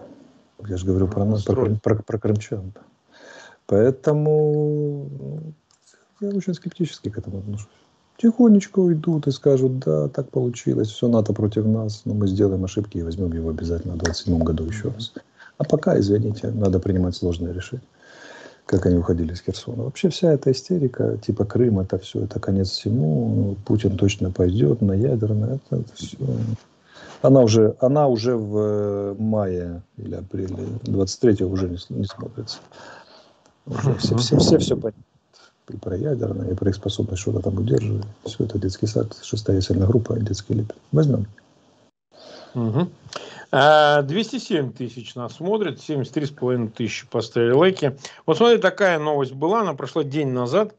Я 0.66 0.78
же 0.78 0.86
говорю 0.86 1.08
про, 1.08 1.26
нас, 1.26 1.44
про, 1.44 1.76
про, 1.76 1.96
про 1.96 2.18
крымчан. 2.18 2.72
Поэтому 3.66 5.10
ну, 6.22 6.30
я 6.30 6.30
очень 6.30 6.54
скептически 6.54 7.10
к 7.10 7.18
этому 7.18 7.40
отношусь 7.40 7.68
тихонечко 8.18 8.80
уйдут 8.80 9.28
и 9.28 9.32
скажут, 9.32 9.80
да, 9.80 10.08
так 10.08 10.30
получилось, 10.30 10.90
все 10.90 11.08
НАТО 11.08 11.34
против 11.34 11.66
нас, 11.66 12.02
но 12.06 12.14
мы 12.14 12.28
сделаем 12.28 12.64
ошибки 12.64 12.98
и 12.98 13.04
возьмем 13.04 13.34
его 13.34 13.50
обязательно 13.50 13.96
в 13.96 14.00
27 14.00 14.40
году 14.40 14.66
еще 14.66 14.90
раз. 14.90 15.14
А 15.58 15.64
пока, 15.64 16.00
извините, 16.00 16.52
надо 16.52 16.80
принимать 16.80 17.16
сложные 17.16 17.54
решения, 17.54 17.84
как 18.66 18.86
они 18.86 18.98
уходили 18.98 19.34
из 19.34 19.42
Херсона. 19.42 19.84
Вообще 19.84 20.10
вся 20.10 20.34
эта 20.34 20.52
истерика, 20.52 21.18
типа 21.18 21.46
Крым, 21.46 21.80
это 21.80 21.98
все, 21.98 22.24
это 22.24 22.40
конец 22.40 22.70
всему, 22.72 23.56
Путин 23.66 23.98
точно 23.98 24.32
пойдет 24.32 24.82
на 24.82 24.94
ядерное, 24.94 25.56
это, 25.56 25.82
это 25.82 25.96
все. 25.96 26.18
Она 27.22 27.42
уже, 27.42 27.76
она 27.80 28.08
уже 28.08 28.36
в 28.36 28.58
э, 28.58 29.16
мае 29.18 29.82
или 29.98 30.16
апреле 30.16 30.58
23 30.84 31.46
уже 31.46 31.70
не, 31.70 31.78
не 31.90 32.06
смотрится. 32.06 32.60
Уже 33.66 33.96
все, 33.96 34.18
все, 34.18 34.38
все, 34.38 34.58
все 34.60 34.76
понятно 34.76 35.04
и 35.70 35.78
про 35.78 35.98
ядерное, 35.98 36.52
и 36.52 36.56
про 36.56 36.70
их 36.70 36.76
способность 36.76 37.22
что-то 37.22 37.42
там 37.42 37.58
удерживать. 37.58 38.06
Все 38.26 38.44
это 38.44 38.60
детский 38.60 38.88
сад, 38.88 39.18
шестая 39.22 39.62
сильная 39.62 39.88
группа, 39.88 40.18
детский 40.20 40.54
лепет. 40.54 40.76
Возьмем. 40.92 41.28
Угу. 42.54 42.90
207 43.52 44.74
тысяч 44.74 45.16
нас 45.16 45.36
смотрит, 45.36 45.80
73,5 45.80 46.72
тысячи 46.72 47.08
поставили 47.08 47.52
лайки. 47.52 47.98
Вот 48.26 48.38
смотри, 48.38 48.58
такая 48.58 49.00
новость 49.00 49.34
была, 49.34 49.62
она 49.62 49.74
прошла 49.74 50.04
день 50.04 50.30
назад. 50.30 50.74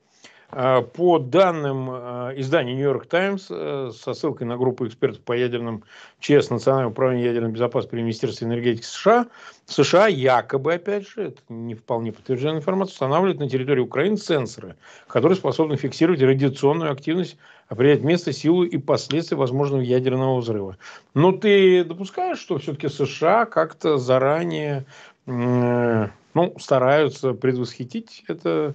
А, 0.50 0.82
по 0.82 1.18
данным 1.18 1.88
а, 1.90 2.32
издания 2.36 2.74
Нью-Йорк 2.74 3.06
Таймс, 3.06 3.48
э, 3.50 3.90
со 3.92 4.14
ссылкой 4.14 4.46
на 4.46 4.56
группу 4.56 4.86
экспертов 4.86 5.20
по 5.22 5.32
ядерным 5.32 5.82
ЧС 6.20 6.50
Национального 6.50 6.92
управления 6.92 7.24
ядерной 7.24 7.50
безопасности 7.50 7.90
при 7.90 8.02
Министерстве 8.02 8.46
энергетики 8.46 8.84
США, 8.84 9.26
США 9.66 10.06
якобы, 10.06 10.74
опять 10.74 11.08
же, 11.08 11.24
это 11.28 11.42
не 11.48 11.74
вполне 11.74 12.12
подтвержденная 12.12 12.58
информация, 12.58 12.92
устанавливают 12.92 13.40
на 13.40 13.48
территории 13.48 13.80
Украины 13.80 14.16
сенсоры, 14.16 14.76
которые 15.08 15.36
способны 15.36 15.76
фиксировать 15.76 16.22
радиационную 16.22 16.92
активность, 16.92 17.36
определять 17.68 18.02
место, 18.02 18.32
силу 18.32 18.62
и 18.62 18.78
последствия 18.78 19.36
возможного 19.36 19.80
ядерного 19.80 20.38
взрыва. 20.38 20.76
Но 21.14 21.32
ты 21.32 21.82
допускаешь, 21.82 22.38
что 22.38 22.58
все-таки 22.58 22.88
США 22.88 23.46
как-то 23.46 23.98
заранее 23.98 24.86
э, 25.26 26.08
ну, 26.34 26.54
стараются 26.60 27.32
предвосхитить 27.32 28.22
это 28.28 28.74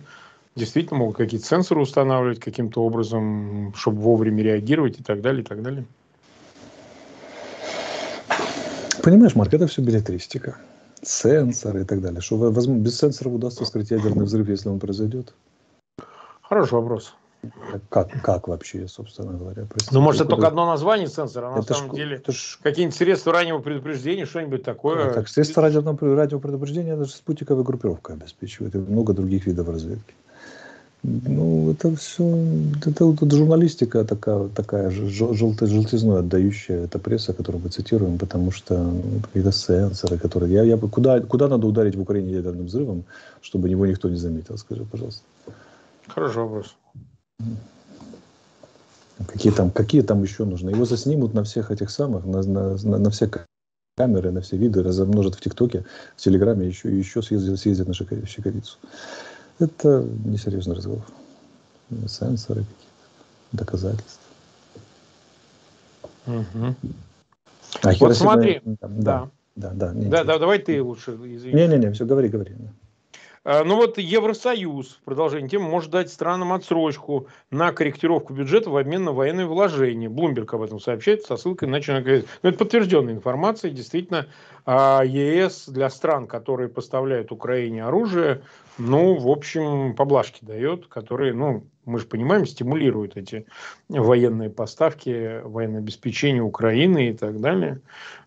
действительно 0.55 0.99
могут 0.99 1.17
какие-то 1.17 1.45
сенсоры 1.45 1.81
устанавливать 1.81 2.39
каким-то 2.39 2.83
образом, 2.83 3.73
чтобы 3.75 4.01
вовремя 4.01 4.43
реагировать 4.43 4.99
и 4.99 5.03
так 5.03 5.21
далее, 5.21 5.43
и 5.43 5.45
так 5.45 5.61
далее. 5.61 5.85
Понимаешь, 9.03 9.35
Марк, 9.35 9.53
это 9.53 9.67
все 9.67 9.81
билетристика. 9.81 10.57
Сенсоры 11.01 11.81
и 11.81 11.85
так 11.85 12.01
далее. 12.01 12.21
Что 12.21 12.37
возможно, 12.37 12.81
без 12.81 12.99
сенсоров 12.99 13.33
удастся 13.33 13.65
скрыть 13.65 13.89
ядерный 13.89 14.25
взрыв, 14.25 14.47
если 14.49 14.69
он 14.69 14.79
произойдет? 14.79 15.33
Хороший 16.41 16.73
вопрос. 16.73 17.15
Как, 17.89 18.11
как 18.21 18.47
вообще, 18.47 18.87
собственно 18.87 19.33
говоря? 19.33 19.65
Простите, 19.67 19.95
ну, 19.95 20.01
может, 20.01 20.21
это 20.21 20.29
только 20.29 20.47
одно 20.47 20.67
название 20.67 21.07
сенсора, 21.07 21.47
а 21.47 21.55
на 21.55 21.59
это 21.61 21.73
самом 21.73 21.91
ж, 21.91 21.95
деле 21.95 22.21
ж... 22.27 22.59
какие-нибудь 22.61 22.95
средства 22.95 23.33
раннего 23.33 23.57
предупреждения, 23.57 24.27
что-нибудь 24.27 24.61
такое. 24.61 25.09
А, 25.09 25.13
так, 25.13 25.27
средства 25.27 25.63
раннего 25.63 26.37
предупреждения 26.37 26.95
даже 26.95 27.13
спутниковая 27.13 27.63
группировка 27.63 28.13
обеспечивает, 28.13 28.75
и 28.75 28.77
много 28.77 29.13
других 29.13 29.47
видов 29.47 29.69
разведки. 29.69 30.13
Ну, 31.03 31.71
это 31.71 31.95
все, 31.95 32.23
это, 32.85 33.11
это 33.11 33.35
журналистика 33.35 34.05
такая, 34.05 34.49
такая 34.49 34.91
желтый, 34.91 35.67
желтизной 35.67 36.19
отдающая, 36.19 36.83
это 36.83 36.99
пресса, 36.99 37.33
которую 37.33 37.63
мы 37.63 37.69
цитируем, 37.69 38.19
потому 38.19 38.51
что 38.51 38.77
ну, 38.77 39.19
какие-то 39.23 39.51
сенсоры, 39.51 40.19
которые... 40.19 40.53
Я, 40.53 40.63
я, 40.63 40.77
куда, 40.77 41.19
куда 41.21 41.47
надо 41.47 41.65
ударить 41.65 41.95
в 41.95 42.01
Украине 42.01 42.33
ядерным 42.33 42.67
взрывом, 42.67 43.03
чтобы 43.41 43.69
его 43.69 43.87
никто 43.87 44.09
не 44.09 44.17
заметил, 44.17 44.59
скажи, 44.59 44.85
пожалуйста. 44.85 45.23
Хороший 46.07 46.43
вопрос. 46.43 46.75
Какие 49.25 49.51
там, 49.53 49.71
какие 49.71 50.01
там 50.01 50.21
еще 50.21 50.45
нужны? 50.45 50.69
Его 50.69 50.85
заснимут 50.85 51.33
на 51.33 51.43
всех 51.43 51.71
этих 51.71 51.89
самых, 51.89 52.25
на, 52.25 52.43
на, 52.43 52.77
на, 52.77 52.97
на 52.99 53.09
все 53.09 53.27
камеры, 53.97 54.31
на 54.31 54.41
все 54.41 54.55
виды, 54.55 54.83
размножат 54.83 55.33
в 55.35 55.41
ТикТоке, 55.41 55.83
в 56.15 56.21
Телеграме, 56.21 56.67
еще, 56.67 56.95
еще 56.95 57.23
съездят, 57.23 57.59
съездят 57.59 57.87
на 57.87 57.93
Щекорицу. 57.93 58.77
Это 59.61 60.03
несерьезный 60.25 60.75
разговор. 60.75 61.03
Сенсоры 62.07 62.61
какие-то. 62.61 62.91
доказательств. 63.51 64.19
Угу. 66.25 66.75
А 67.83 67.91
вот 67.99 68.15
смотри, 68.15 68.61
да, 68.63 68.87
да, 68.89 69.29
да, 69.55 69.73
да, 69.73 69.93
да, 69.93 70.23
да, 70.23 70.39
давай 70.39 70.59
ты 70.59 70.81
лучше. 70.81 71.11
Не-не-не, 71.11 71.91
все, 71.91 72.05
говори, 72.05 72.27
говори. 72.29 72.55
Ну 73.43 73.75
вот 73.75 73.97
Евросоюз, 73.97 74.99
в 75.01 75.03
продолжение 75.03 75.49
темы, 75.49 75.67
может 75.67 75.89
дать 75.89 76.11
странам 76.11 76.53
отсрочку 76.53 77.27
на 77.49 77.71
корректировку 77.71 78.33
бюджета 78.33 78.69
в 78.69 78.77
обмен 78.77 79.03
на 79.03 79.13
военные 79.13 79.47
вложения. 79.47 80.09
Блумберг 80.09 80.53
об 80.53 80.61
этом 80.61 80.79
сообщает 80.79 81.23
со 81.23 81.37
ссылкой 81.37 81.67
на 81.67 81.79
Ну, 82.43 82.49
это 82.49 82.57
подтвержденная 82.57 83.15
информация. 83.15 83.71
Действительно, 83.71 84.27
а, 84.65 85.01
ЕС 85.03 85.67
для 85.67 85.89
стран, 85.89 86.27
которые 86.27 86.69
поставляют 86.69 87.31
Украине 87.31 87.83
оружие, 87.83 88.43
ну, 88.77 89.15
в 89.15 89.27
общем, 89.27 89.95
поблажки 89.95 90.45
дает, 90.45 90.87
которые, 90.87 91.33
ну, 91.33 91.65
мы 91.85 91.99
же 91.99 92.05
понимаем, 92.05 92.45
стимулируют 92.45 93.17
эти 93.17 93.45
военные 93.89 94.49
поставки, 94.49 95.41
военное 95.43 95.79
обеспечение 95.79 96.43
Украины 96.43 97.09
и 97.09 97.13
так 97.13 97.39
далее. 97.41 97.81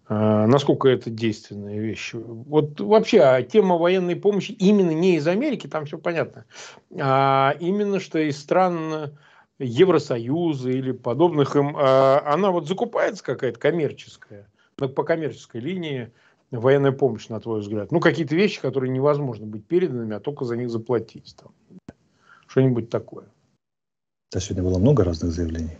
А, 0.07 0.47
насколько 0.47 0.89
это 0.89 1.11
действенная 1.11 1.79
вещь. 1.79 2.13
Вот 2.15 2.81
вообще 2.81 3.21
а 3.21 3.43
тема 3.43 3.77
военной 3.77 4.17
помощи 4.17 4.53
именно 4.53 4.91
не 4.91 5.17
из 5.17 5.27
Америки, 5.27 5.67
там 5.67 5.87
все 5.87 5.97
понятно, 5.99 6.45
а 6.99 7.57
именно 7.61 8.01
что 8.01 8.19
из 8.19 8.39
стран 8.39 9.17
Евросоюза 9.59 10.71
или 10.71 10.93
подобных 10.93 11.57
им, 11.57 11.75
а, 11.77 12.23
она 12.27 12.51
вот 12.51 12.69
закупается 12.69 13.25
какая-то 13.25 13.59
коммерческая, 13.59 14.49
по 14.77 15.05
коммерческой 15.05 15.61
линии 15.61 16.13
военная 16.51 16.93
помощь, 16.93 17.29
на 17.29 17.41
твой 17.41 17.61
взгляд? 17.61 17.91
Ну, 17.91 18.01
какие-то 18.01 18.35
вещи, 18.35 18.61
которые 18.61 18.91
невозможно 18.91 19.47
быть 19.47 19.67
переданными, 19.67 20.17
а 20.17 20.21
только 20.21 20.45
за 20.45 20.57
них 20.57 20.71
заплатить. 20.71 21.35
Там. 21.41 21.53
Что-нибудь 22.47 22.91
такое. 22.91 23.27
Да, 24.33 24.41
сегодня 24.41 24.65
было 24.65 24.79
много 24.79 25.05
разных 25.05 25.33
заявлений. 25.33 25.79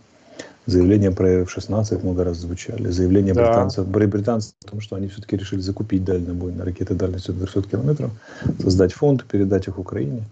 Заявления 0.65 1.11
про 1.11 1.43
F-16 1.43 2.03
много 2.03 2.23
раз 2.23 2.37
звучали. 2.37 2.89
Заявления 2.89 3.33
да. 3.33 3.47
британцев, 3.47 3.87
британцев 3.87 4.53
о 4.65 4.71
том, 4.71 4.81
что 4.81 4.95
они 4.95 5.07
все-таки 5.07 5.37
решили 5.37 5.61
закупить 5.61 6.03
дальнобойные 6.03 6.63
ракеты 6.63 6.95
дальностью 6.95 7.35
200 7.35 7.69
километров, 7.69 8.11
создать 8.59 8.93
фонд, 8.93 9.25
передать 9.25 9.67
их 9.67 9.77
Украине 9.77 10.23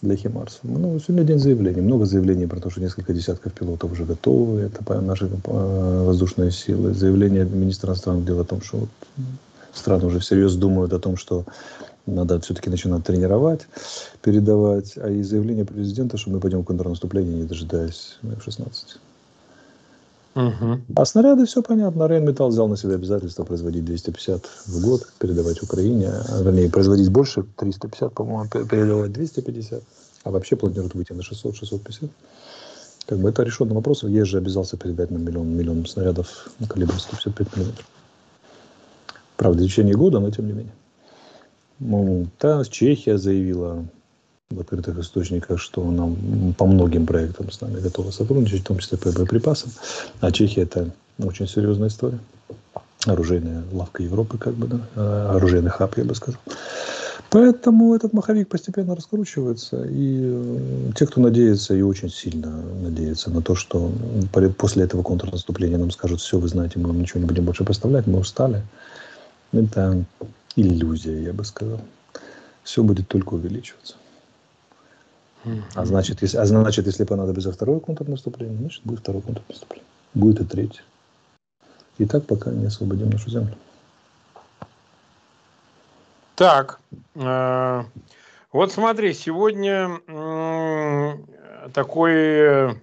для 0.00 0.16
Химарса. 0.16 0.58
Ну, 0.62 0.98
сегодня 1.00 1.24
день 1.24 1.38
заявлений. 1.38 1.82
Много 1.82 2.06
заявлений 2.06 2.46
про 2.46 2.60
то, 2.60 2.70
что 2.70 2.80
несколько 2.80 3.12
десятков 3.12 3.52
пилотов 3.52 3.92
уже 3.92 4.04
готовы. 4.04 4.60
Это 4.60 5.00
наши 5.00 5.26
э, 5.26 6.04
воздушные 6.04 6.50
силы. 6.50 6.94
Заявление 6.94 7.44
министра 7.44 7.88
иностранных 7.88 8.24
дел 8.24 8.40
о 8.40 8.44
том, 8.44 8.62
что 8.62 8.78
вот 8.78 8.88
страны 9.74 10.06
уже 10.06 10.20
всерьез 10.20 10.54
думают 10.54 10.92
о 10.92 10.98
том, 10.98 11.16
что 11.16 11.44
надо 12.06 12.40
все-таки 12.40 12.70
начинать 12.70 13.04
тренировать, 13.04 13.66
передавать. 14.22 14.94
А 14.96 15.10
и 15.10 15.22
заявление 15.22 15.64
президента, 15.64 16.16
что 16.16 16.30
мы 16.30 16.40
пойдем 16.40 16.62
в 16.62 16.64
контрнаступление, 16.64 17.34
не 17.34 17.44
дожидаясь 17.44 18.18
F-16. 18.22 18.98
А 20.94 21.04
снаряды 21.04 21.46
все 21.46 21.62
понятно. 21.62 22.06
Рейнметалл 22.06 22.50
взял 22.50 22.68
на 22.68 22.76
себя 22.76 22.94
обязательство 22.94 23.44
производить 23.44 23.84
250 23.84 24.46
в 24.66 24.84
год, 24.84 25.02
передавать 25.18 25.62
Украине. 25.62 26.12
Вернее, 26.40 26.70
производить 26.70 27.08
больше, 27.10 27.44
350, 27.56 28.12
по-моему, 28.12 28.48
передавать 28.48 29.12
250. 29.12 29.82
А 30.24 30.30
вообще 30.30 30.56
планируют 30.56 30.94
выйти 30.94 31.12
на 31.12 31.22
600-650. 31.22 32.10
Как 33.06 33.18
бы 33.18 33.30
это 33.30 33.42
решенный 33.42 33.74
вопрос. 33.74 34.04
Есть 34.04 34.30
же 34.30 34.38
обязался 34.38 34.76
передать 34.76 35.10
нам 35.10 35.24
миллион, 35.24 35.56
миллион 35.56 35.86
снарядов 35.86 36.50
на 36.60 36.68
калибр 36.68 37.00
155 37.00 37.56
миллиметров. 37.56 37.86
Правда, 39.36 39.62
в 39.62 39.66
течение 39.66 39.96
года, 39.96 40.20
но 40.20 40.30
тем 40.30 40.46
не 40.46 40.52
менее. 40.52 40.74
Ну, 41.80 42.26
та 42.38 42.64
Чехия 42.64 43.18
заявила 43.18 43.84
в 44.50 44.60
открытых 44.60 44.98
источниках, 44.98 45.60
что 45.60 45.86
она 45.86 46.08
по 46.56 46.64
многим 46.64 47.04
проектам 47.04 47.50
с 47.50 47.60
нами 47.60 47.80
готова 47.80 48.10
сотрудничать, 48.10 48.62
в 48.62 48.64
том 48.64 48.78
числе 48.78 48.96
по 48.96 49.12
боеприпасам. 49.12 49.70
А 50.20 50.32
Чехия 50.32 50.62
это 50.62 50.90
очень 51.18 51.46
серьезная 51.46 51.88
история. 51.88 52.18
Оружейная 53.04 53.64
лавка 53.72 54.02
Европы, 54.02 54.38
как 54.38 54.54
бы, 54.54 54.66
да, 54.66 54.80
а, 54.96 55.36
оружейный 55.36 55.70
хаб, 55.70 55.98
я 55.98 56.04
бы 56.04 56.14
сказал. 56.14 56.40
Поэтому 57.28 57.94
этот 57.94 58.14
маховик 58.14 58.48
постепенно 58.48 58.96
раскручивается. 58.96 59.84
И 59.84 60.18
э, 60.22 60.92
те, 60.96 61.06
кто 61.06 61.20
надеется 61.20 61.74
и 61.74 61.82
очень 61.82 62.08
сильно 62.08 62.50
надеется 62.82 63.30
на 63.30 63.42
то, 63.42 63.54
что 63.54 63.92
после 64.56 64.84
этого 64.84 65.02
контрнаступления 65.02 65.76
нам 65.76 65.90
скажут, 65.90 66.22
все, 66.22 66.38
вы 66.38 66.48
знаете, 66.48 66.78
мы 66.78 66.86
вам 66.86 67.02
ничего 67.02 67.20
не 67.20 67.26
будем 67.26 67.44
больше 67.44 67.64
поставлять, 67.64 68.06
мы 68.06 68.20
устали. 68.20 68.62
Это 69.52 70.02
иллюзия, 70.56 71.22
я 71.22 71.34
бы 71.34 71.44
сказал. 71.44 71.82
Все 72.64 72.82
будет 72.82 73.08
только 73.08 73.34
увеличиваться. 73.34 73.96
А 75.74 75.84
значит, 75.84 76.22
если, 76.22 76.36
а 76.36 76.44
значит, 76.46 76.86
если 76.86 77.04
понадобится 77.04 77.52
второе 77.52 77.80
контрнаступление, 77.80 78.58
значит, 78.58 78.82
будет 78.84 79.00
второе 79.00 79.22
контрнаступление. 79.22 79.86
Будет 80.14 80.40
и 80.40 80.44
третье. 80.44 80.82
И 81.98 82.06
так 82.06 82.26
пока 82.26 82.50
не 82.50 82.66
освободим 82.66 83.10
нашу 83.10 83.30
землю. 83.30 83.56
Так, 86.34 86.80
э, 87.14 87.84
вот 88.52 88.72
смотри, 88.72 89.12
сегодня 89.12 90.00
такой 91.72 92.80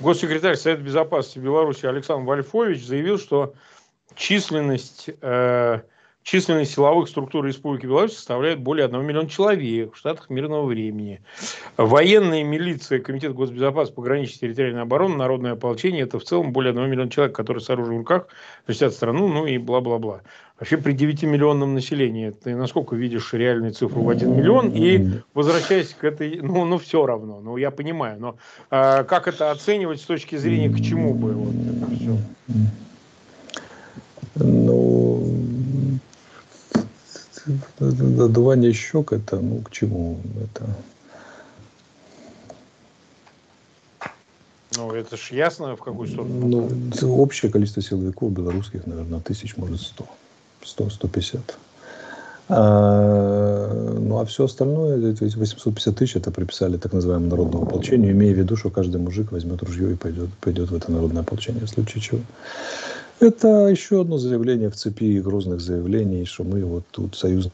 госсекретарь 0.00 0.56
Совета 0.56 0.82
Безопасности 0.82 1.38
Беларуси 1.38 1.86
Александр 1.86 2.26
Вольфович 2.26 2.86
заявил, 2.86 3.18
что 3.18 3.54
численность 4.14 5.10
э, 5.20 5.80
Численность 6.26 6.74
силовых 6.74 7.08
структур 7.08 7.46
Республики 7.46 7.86
Беларусь 7.86 8.14
составляет 8.14 8.58
более 8.58 8.86
1 8.86 9.00
миллиона 9.06 9.28
человек 9.28 9.94
в 9.94 9.96
штатах 9.96 10.28
мирного 10.28 10.66
времени. 10.66 11.20
Военные 11.76 12.42
милиция, 12.42 12.98
Комитет 12.98 13.32
госбезопасности, 13.32 13.94
пограничной 13.94 14.40
территориальной 14.40 14.82
обороны, 14.82 15.14
Народное 15.14 15.52
ополчение– 15.52 16.02
это 16.02 16.18
в 16.18 16.24
целом 16.24 16.50
более 16.50 16.72
1 16.72 16.90
миллиона 16.90 17.10
человек, 17.12 17.36
которые 17.36 17.62
с 17.62 17.70
оружием 17.70 17.98
в 17.98 18.00
руках 18.00 18.26
защитят 18.66 18.92
страну, 18.92 19.28
ну 19.28 19.46
и 19.46 19.56
бла-бла-бла. 19.56 20.22
Вообще 20.58 20.78
при 20.78 20.96
9-миллионном 20.96 21.74
населении 21.74 22.30
ты 22.30 22.56
насколько 22.56 22.96
видишь 22.96 23.32
реальную 23.32 23.72
цифру 23.72 24.02
в 24.02 24.08
1 24.08 24.36
миллион? 24.36 24.70
И 24.70 25.20
возвращаясь 25.32 25.94
к 25.94 26.02
этой, 26.02 26.40
ну, 26.40 26.64
ну 26.64 26.78
все 26.78 27.06
равно, 27.06 27.40
ну 27.40 27.56
я 27.56 27.70
понимаю, 27.70 28.18
но 28.18 28.36
а, 28.68 29.04
как 29.04 29.28
это 29.28 29.52
оценивать 29.52 30.00
с 30.00 30.04
точки 30.04 30.34
зрения 30.34 30.70
к 30.70 30.80
чему 30.80 31.14
бы 31.14 31.34
вот 31.34 31.54
это 31.54 31.94
все? 31.94 32.18
Ну, 34.38 34.85
надувание 37.78 38.72
щек 38.72 39.12
это, 39.12 39.40
ну, 39.40 39.60
к 39.60 39.70
чему 39.70 40.20
это? 40.42 40.66
Ну, 44.76 44.92
это 44.92 45.16
ж 45.16 45.32
ясно, 45.32 45.76
в 45.76 45.82
какую 45.82 46.08
сторону. 46.08 46.68
Ну, 47.02 47.22
общее 47.22 47.50
количество 47.50 47.82
силовиков 47.82 48.32
белорусских, 48.32 48.86
наверное, 48.86 49.20
тысяч, 49.20 49.56
может, 49.56 49.80
сто. 49.80 50.06
Сто, 50.62 50.90
сто 50.90 51.08
пятьдесят. 51.08 51.56
А, 52.48 53.72
ну, 53.98 54.20
а 54.20 54.24
все 54.24 54.44
остальное, 54.44 55.12
эти 55.12 55.36
850 55.36 55.96
тысяч, 55.96 56.16
это 56.16 56.30
приписали 56.30 56.76
так 56.76 56.92
называемому 56.92 57.30
народному 57.30 57.64
ополчению, 57.64 58.12
имея 58.12 58.34
в 58.34 58.38
виду, 58.38 58.56
что 58.56 58.70
каждый 58.70 59.00
мужик 59.00 59.32
возьмет 59.32 59.62
ружье 59.62 59.92
и 59.92 59.96
пойдет, 59.96 60.30
пойдет 60.40 60.70
в 60.70 60.76
это 60.76 60.92
народное 60.92 61.22
ополчение, 61.22 61.64
в 61.64 61.68
случае 61.68 62.02
чего. 62.02 62.20
Это 63.18 63.68
еще 63.68 64.02
одно 64.02 64.18
заявление 64.18 64.68
в 64.68 64.76
цепи 64.76 65.20
грозных 65.20 65.60
заявлений, 65.60 66.26
что 66.26 66.44
мы 66.44 66.62
вот 66.64 66.84
тут 66.90 67.16
союзное 67.16 67.52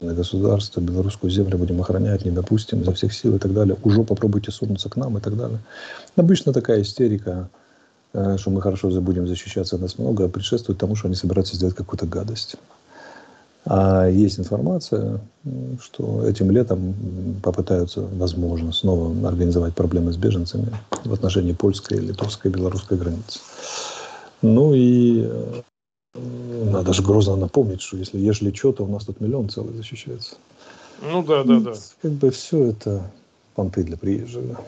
государство, 0.00 0.80
белорусскую 0.80 1.30
землю 1.30 1.58
будем 1.58 1.80
охранять, 1.80 2.24
не 2.24 2.32
допустим 2.32 2.82
изо 2.82 2.92
всех 2.92 3.14
сил 3.14 3.36
и 3.36 3.38
так 3.38 3.52
далее. 3.52 3.76
Уже 3.84 4.02
попробуйте 4.02 4.50
сунуться 4.50 4.90
к 4.90 4.96
нам 4.96 5.16
и 5.16 5.20
так 5.20 5.36
далее. 5.36 5.60
Обычно 6.16 6.52
такая 6.52 6.82
истерика, 6.82 7.48
э, 8.12 8.36
что 8.36 8.50
мы 8.50 8.60
хорошо 8.60 8.90
будем 9.00 9.28
защищаться 9.28 9.78
нас 9.78 9.96
много, 9.96 10.28
предшествует 10.28 10.78
тому, 10.78 10.96
что 10.96 11.06
они 11.06 11.14
собираются 11.14 11.54
сделать 11.54 11.76
какую-то 11.76 12.06
гадость. 12.06 12.56
А 13.66 14.08
есть 14.08 14.38
информация, 14.38 15.20
что 15.80 16.26
этим 16.26 16.50
летом 16.50 16.94
попытаются, 17.42 18.00
возможно, 18.00 18.72
снова 18.72 19.26
организовать 19.26 19.74
проблемы 19.74 20.12
с 20.12 20.16
беженцами 20.16 20.70
в 21.04 21.12
отношении 21.14 21.52
польской, 21.52 21.98
литовской, 21.98 22.50
белорусской 22.50 22.98
границы. 22.98 23.38
Ну 24.44 24.74
и 24.74 25.24
э, 25.24 25.62
надо 26.70 26.92
же 26.92 27.02
грозно 27.02 27.34
напомнить, 27.34 27.80
что 27.80 27.96
если 27.96 28.18
ежели 28.18 28.54
что, 28.54 28.72
то 28.72 28.84
у 28.84 28.88
нас 28.88 29.06
тут 29.06 29.18
миллион 29.20 29.48
целый 29.48 29.72
защищается. 29.72 30.36
Ну 31.00 31.22
да, 31.22 31.44
да, 31.44 31.60
да. 31.60 31.72
Как 32.02 32.12
бы 32.12 32.30
все 32.30 32.66
это 32.66 33.10
понты 33.54 33.82
для 33.84 33.96
приезжих. 33.96 34.46
Да. 34.46 34.60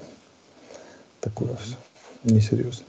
Такое 1.21 1.57
все. 1.57 1.75
Несерьезно. 2.25 2.87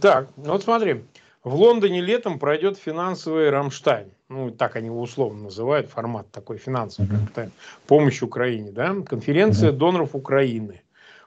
Так, 0.00 0.28
ну 0.36 0.52
вот 0.52 0.64
смотри. 0.64 1.04
В 1.44 1.54
Лондоне 1.54 2.00
летом 2.00 2.38
пройдет 2.38 2.78
финансовый 2.78 3.50
Рамштайн. 3.50 4.08
Ну, 4.28 4.50
так 4.50 4.76
они 4.76 4.86
его 4.86 5.00
условно 5.00 5.44
называют, 5.44 5.88
формат 5.90 6.30
такой 6.30 6.58
финансовый, 6.58 7.08
uh-huh. 7.08 7.50
помощь 7.86 8.22
Украине. 8.22 8.70
Да? 8.70 8.94
Конференция 9.06 9.72
доноров 9.72 10.14
Украины. 10.14 10.82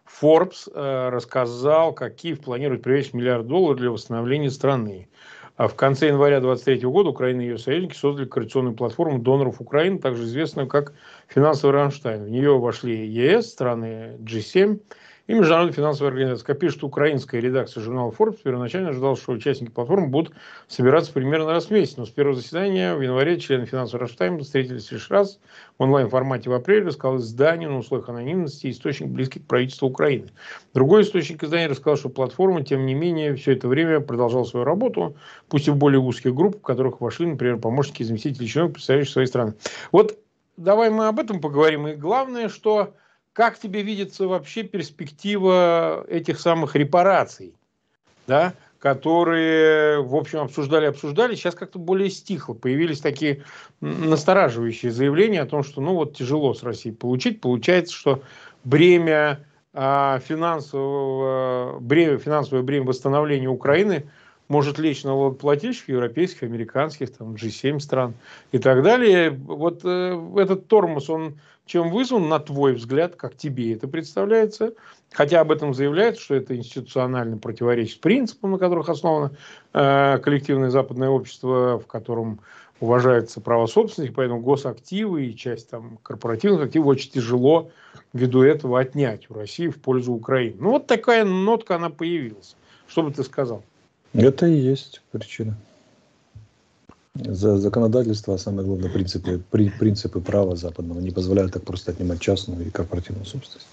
Forbes 0.06 0.70
э, 0.74 1.10
рассказал, 1.10 1.94
как 1.94 2.16
Киев 2.16 2.42
планирует 2.42 2.84
привлечь 2.84 3.14
миллиард 3.14 3.48
долларов 3.48 3.78
для 3.78 3.92
восстановления 3.92 4.52
страны. 4.52 5.10
А 5.58 5.68
в 5.68 5.76
конце 5.76 6.08
января 6.08 6.42
2023 6.42 6.90
года 6.90 7.10
Украина 7.10 7.42
и 7.42 7.46
ее 7.46 7.58
союзники 7.58 7.96
создали 7.96 8.26
координационную 8.26 8.76
платформу 8.76 9.20
доноров 9.20 9.62
Украины, 9.62 10.00
также 10.00 10.24
известную 10.24 10.68
как 10.68 10.94
финансовый 11.28 11.72
Рамштайн. 11.72 12.26
В 12.26 12.30
нее 12.30 12.58
вошли 12.60 13.08
ЕС, 13.08 13.52
страны 13.52 14.18
G7 14.20 14.80
и 15.28 15.34
Международной 15.34 15.74
финансовой 15.74 16.12
организации. 16.12 16.46
Как 16.46 16.60
пишет 16.60 16.84
украинская 16.84 17.42
редакция 17.42 17.82
журнала 17.82 18.12
Forbes, 18.12 18.40
первоначально 18.44 18.90
ожидалось, 18.90 19.22
что 19.22 19.32
участники 19.32 19.72
платформы 19.72 20.08
будут 20.08 20.34
собираться 20.68 21.12
примерно 21.12 21.48
раз 21.48 21.66
в 21.66 21.72
месяц. 21.72 21.98
Но 21.98 22.06
с 22.06 22.10
первого 22.10 22.36
заседания 22.36 22.96
в 22.96 23.02
январе 23.02 23.40
члены 23.40 23.66
финансового 23.66 24.08
Раштайма 24.08 24.40
встретились 24.40 24.92
лишь 24.92 25.10
раз 25.10 25.40
в 25.78 25.84
онлайн-формате 25.84 26.50
в 26.50 26.54
апреле, 26.54 26.88
рассказал 26.88 27.18
изданию 27.18 27.72
на 27.72 27.80
условиях 27.80 28.10
анонимности 28.10 28.70
источник 28.70 29.10
близкий 29.10 29.40
к 29.40 29.48
правительству 29.48 29.88
Украины. 29.88 30.30
Другой 30.74 31.02
источник 31.02 31.44
издания 31.44 31.68
рассказал, 31.68 31.98
что 31.98 32.10
платформа, 32.10 32.64
тем 32.64 32.86
не 32.86 32.94
менее, 32.94 33.36
все 33.36 33.54
это 33.54 33.68
время 33.68 34.02
продолжала 34.02 34.44
свою 34.44 34.66
работу, 34.66 35.16
пусть 35.50 35.68
и 35.68 35.72
в 35.72 35.76
более 35.76 36.00
узких 36.00 36.36
группах, 36.36 36.62
в 36.62 36.66
которых 36.66 37.02
вошли, 37.02 37.26
например, 37.26 37.58
помощники 37.58 38.04
и 38.04 38.06
заместители 38.06 38.46
чиновников, 38.46 38.76
представляющие 38.76 39.14
свои 39.14 39.26
страны. 39.26 39.54
Вот 39.92 40.18
давай 40.58 40.90
мы 40.92 41.08
об 41.08 41.20
этом 41.20 41.42
поговорим. 41.42 41.88
И 41.88 41.96
главное, 41.96 42.50
что 42.50 42.94
как 43.36 43.60
тебе 43.60 43.82
видится 43.82 44.30
вообще 44.30 44.64
перспектива 44.64 46.06
этих 46.08 46.40
самых 46.40 46.78
репараций, 46.78 47.54
да, 48.28 48.54
которые, 48.80 50.02
в 50.02 50.16
общем, 50.16 50.40
обсуждали, 50.40 50.86
обсуждали, 50.86 51.36
сейчас 51.36 51.54
как-то 51.54 51.78
более 51.78 52.10
стихло. 52.10 52.54
Появились 52.54 53.02
такие 53.02 53.44
настораживающие 53.82 54.90
заявления 54.90 55.42
о 55.42 55.48
том, 55.48 55.64
что, 55.64 55.82
ну, 55.82 55.96
вот 55.96 56.16
тяжело 56.16 56.54
с 56.54 56.64
Россией 56.64 56.96
получить. 56.96 57.42
Получается, 57.42 57.94
что 57.94 58.22
бремя 58.64 59.46
а, 59.74 60.20
финансового, 60.20 61.80
бремя, 61.82 62.18
финансовое 62.18 62.64
бремя 62.64 62.86
восстановления 62.86 63.50
Украины 63.50 64.10
может 64.48 64.80
лечь 64.80 65.04
на 65.04 65.10
налогоплательщиков 65.10 65.90
европейских, 65.90 66.44
американских, 66.44 67.12
там, 67.14 67.34
G7 67.34 67.80
стран 67.80 68.14
и 68.54 68.60
так 68.60 68.82
далее. 68.82 69.32
Вот 69.32 69.82
э, 69.84 70.32
этот 70.38 70.68
тормоз, 70.68 71.10
он 71.10 71.38
чем 71.66 71.90
вызван, 71.90 72.30
на 72.30 72.40
твой 72.40 72.74
взгляд, 72.74 73.16
как 73.16 73.36
тебе 73.36 73.74
это 73.74 73.88
представляется? 73.88 74.74
Хотя 75.12 75.42
об 75.42 75.52
этом 75.52 75.74
заявляется, 75.74 76.22
что 76.22 76.36
это 76.36 76.56
институционально 76.56 77.38
противоречит 77.38 78.02
принципам, 78.02 78.52
на 78.52 78.58
которых 78.58 78.90
основано 78.90 79.32
э, 79.74 80.20
коллективное 80.20 80.70
западное 80.70 81.10
общество, 81.10 81.80
в 81.80 81.88
котором 81.88 82.40
уважается 82.80 83.42
право 83.42 83.68
собственности, 83.68 84.14
поэтому 84.14 84.42
госактивы 84.42 85.28
и 85.28 85.36
часть 85.36 85.70
там, 85.70 85.98
корпоративных 86.04 86.66
активов 86.66 86.88
очень 86.88 87.12
тяжело 87.12 87.72
ввиду 88.14 88.44
этого 88.44 88.80
отнять 88.80 89.30
у 89.30 89.34
России 89.34 89.68
в 89.68 89.80
пользу 89.80 90.14
Украины. 90.14 90.58
Ну 90.60 90.72
вот 90.72 90.88
такая 90.88 91.24
нотка, 91.24 91.76
она 91.76 91.90
появилась. 91.90 92.56
Что 92.88 93.04
бы 93.04 93.12
ты 93.12 93.24
сказал? 93.24 93.64
Это 94.14 94.46
и 94.46 94.54
есть 94.54 95.02
причина 95.12 95.58
за 97.16 97.58
законодательство, 97.58 98.36
а 98.36 98.38
самое 98.38 98.68
главное, 98.68 98.90
принципы, 98.90 99.42
при, 99.50 99.70
принципы 99.70 100.20
права 100.20 100.56
западного 100.56 101.00
не 101.00 101.12
позволяют 101.12 101.54
так 101.54 101.64
просто 101.64 101.92
отнимать 101.92 102.20
частную 102.20 102.68
и 102.68 102.70
корпоративную 102.70 103.26
собственность. 103.26 103.68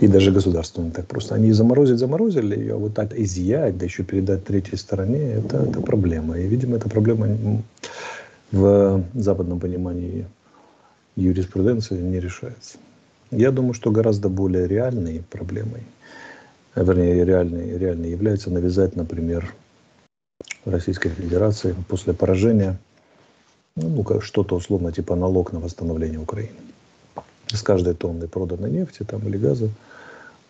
И 0.00 0.08
даже 0.08 0.32
государственную 0.32 0.92
так 0.92 1.06
просто. 1.06 1.34
Они 1.34 1.52
заморозить 1.52 1.98
заморозили 1.98 2.58
ее, 2.58 2.74
а 2.74 2.76
вот 2.76 2.94
так 2.94 3.18
изъять, 3.18 3.78
да 3.78 3.84
еще 3.84 4.02
передать 4.02 4.44
третьей 4.44 4.76
стороне, 4.76 5.34
это, 5.34 5.58
это 5.58 5.80
проблема. 5.80 6.38
И, 6.38 6.46
видимо, 6.46 6.76
эта 6.76 6.88
проблема 6.88 7.62
в 8.50 9.04
западном 9.14 9.60
понимании 9.60 10.26
юриспруденции 11.16 11.98
не 12.00 12.20
решается. 12.20 12.78
Я 13.30 13.50
думаю, 13.50 13.72
что 13.72 13.90
гораздо 13.90 14.28
более 14.28 14.66
реальной 14.66 15.22
проблемой, 15.30 15.84
вернее, 16.74 17.24
реальной, 17.24 17.78
реальной 17.78 18.10
является 18.10 18.50
навязать, 18.50 18.94
например, 18.94 19.54
Российской 20.64 21.10
Федерации 21.10 21.74
после 21.88 22.12
поражения, 22.14 22.78
ну, 23.76 24.02
как 24.02 24.22
что-то 24.22 24.56
условно 24.56 24.92
типа 24.92 25.16
налог 25.16 25.52
на 25.52 25.60
восстановление 25.60 26.20
Украины. 26.20 26.58
С 27.48 27.62
каждой 27.62 27.94
тонны 27.94 28.28
проданной 28.28 28.70
нефти 28.70 29.02
там, 29.02 29.26
или 29.28 29.36
газа 29.36 29.70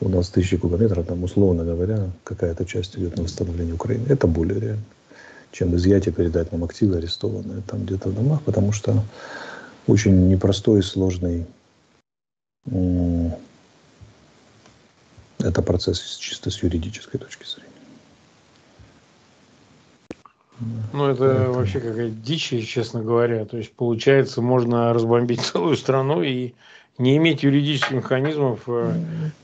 у 0.00 0.08
нас 0.08 0.28
тысячи 0.28 0.56
кубометров, 0.56 1.06
там, 1.06 1.22
условно 1.22 1.64
говоря, 1.64 2.10
какая-то 2.24 2.64
часть 2.64 2.96
идет 2.96 3.16
на 3.16 3.22
восстановление 3.24 3.74
Украины. 3.74 4.06
Это 4.08 4.26
более 4.26 4.60
реально, 4.60 4.84
чем 5.52 5.74
изъять 5.76 6.06
и 6.06 6.10
передать 6.10 6.52
нам 6.52 6.64
активы 6.64 6.96
арестованные 6.96 7.62
там 7.62 7.84
где-то 7.84 8.08
в 8.08 8.14
домах, 8.14 8.42
потому 8.42 8.72
что 8.72 9.02
очень 9.86 10.28
непростой 10.28 10.80
и 10.80 10.82
сложный 10.82 11.46
это 15.38 15.62
процесс 15.62 16.16
чисто 16.16 16.50
с 16.50 16.62
юридической 16.62 17.18
точки 17.18 17.44
зрения. 17.44 17.71
Ну, 20.92 21.06
это, 21.06 21.24
это 21.24 21.50
вообще 21.52 21.80
какая 21.80 22.10
дичь, 22.10 22.52
честно 22.68 23.02
говоря. 23.02 23.44
То 23.44 23.56
есть, 23.56 23.72
получается, 23.72 24.42
можно 24.42 24.92
разбомбить 24.92 25.40
целую 25.52 25.76
страну 25.76 26.22
и 26.22 26.54
не 26.98 27.16
иметь 27.16 27.42
юридических 27.42 27.92
механизмов 27.92 28.60
э, 28.66 28.94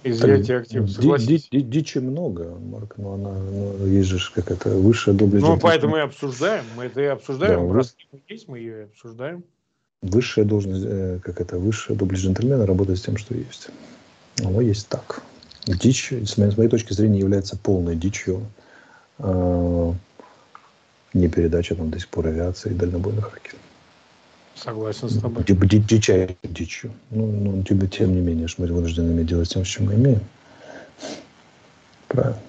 изъятия 0.04 0.58
активов. 0.58 0.90
Ди, 0.90 1.42
ди, 1.50 1.60
дичи 1.60 1.98
много, 1.98 2.54
Марк, 2.58 2.94
но 2.98 3.14
она 3.14 3.32
ну, 3.32 3.86
есть 3.86 4.08
же 4.08 4.18
какая-то 4.34 4.70
высшая 4.70 5.14
доблесть. 5.14 5.44
Ну, 5.46 5.58
поэтому 5.58 5.96
и 5.96 6.00
обсуждаем. 6.00 6.64
Мы 6.76 6.84
это 6.84 7.00
и 7.00 7.06
обсуждаем. 7.06 7.68
Да, 7.68 7.74
Раз 7.74 7.96
вы... 8.12 8.20
есть, 8.28 8.48
мы 8.48 8.58
ее 8.58 8.80
и 8.80 8.84
обсуждаем. 8.84 9.44
Высшая 10.02 10.44
должность, 10.44 10.84
э, 10.86 11.20
как 11.22 11.40
это, 11.40 11.58
высшая 11.58 11.94
доблесть 11.94 12.24
джентльмена 12.24 12.66
работать 12.66 12.98
с 12.98 13.02
тем, 13.02 13.16
что 13.16 13.34
есть. 13.34 13.68
Оно 14.44 14.60
есть 14.60 14.88
так. 14.88 15.22
Дичь, 15.66 16.12
с 16.12 16.36
моей 16.36 16.68
точки 16.68 16.92
зрения, 16.92 17.18
является 17.18 17.56
полной 17.56 17.96
дичью 17.96 18.46
а, 19.18 19.94
не 21.18 21.28
передача 21.28 21.74
там 21.74 21.90
до 21.90 21.98
сих 21.98 22.08
пор 22.08 22.28
авиации 22.28 22.70
и 22.70 22.74
дальнобойных 22.74 23.34
ракет. 23.34 23.56
Согласен 24.54 25.08
с 25.08 25.20
тобой. 25.20 25.44
Дичай 25.44 26.36
дичью. 26.42 26.92
Ну, 27.10 27.26
ну, 27.26 27.62
тем, 27.62 27.88
тем 27.88 28.14
не 28.14 28.20
менее, 28.20 28.48
мы 28.58 28.66
вынуждены 28.66 29.12
иметь 29.12 29.26
дело 29.26 29.44
с 29.44 29.50
тем, 29.50 29.64
что 29.64 29.84
мы 29.84 29.94
имеем. 29.94 30.20
Правильно. 32.08 32.40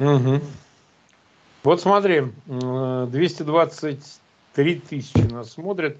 Угу. 0.00 0.40
Вот 1.62 1.80
смотри, 1.80 2.24
223 2.46 4.74
тысячи 4.80 5.18
нас 5.18 5.52
смотрят 5.52 5.96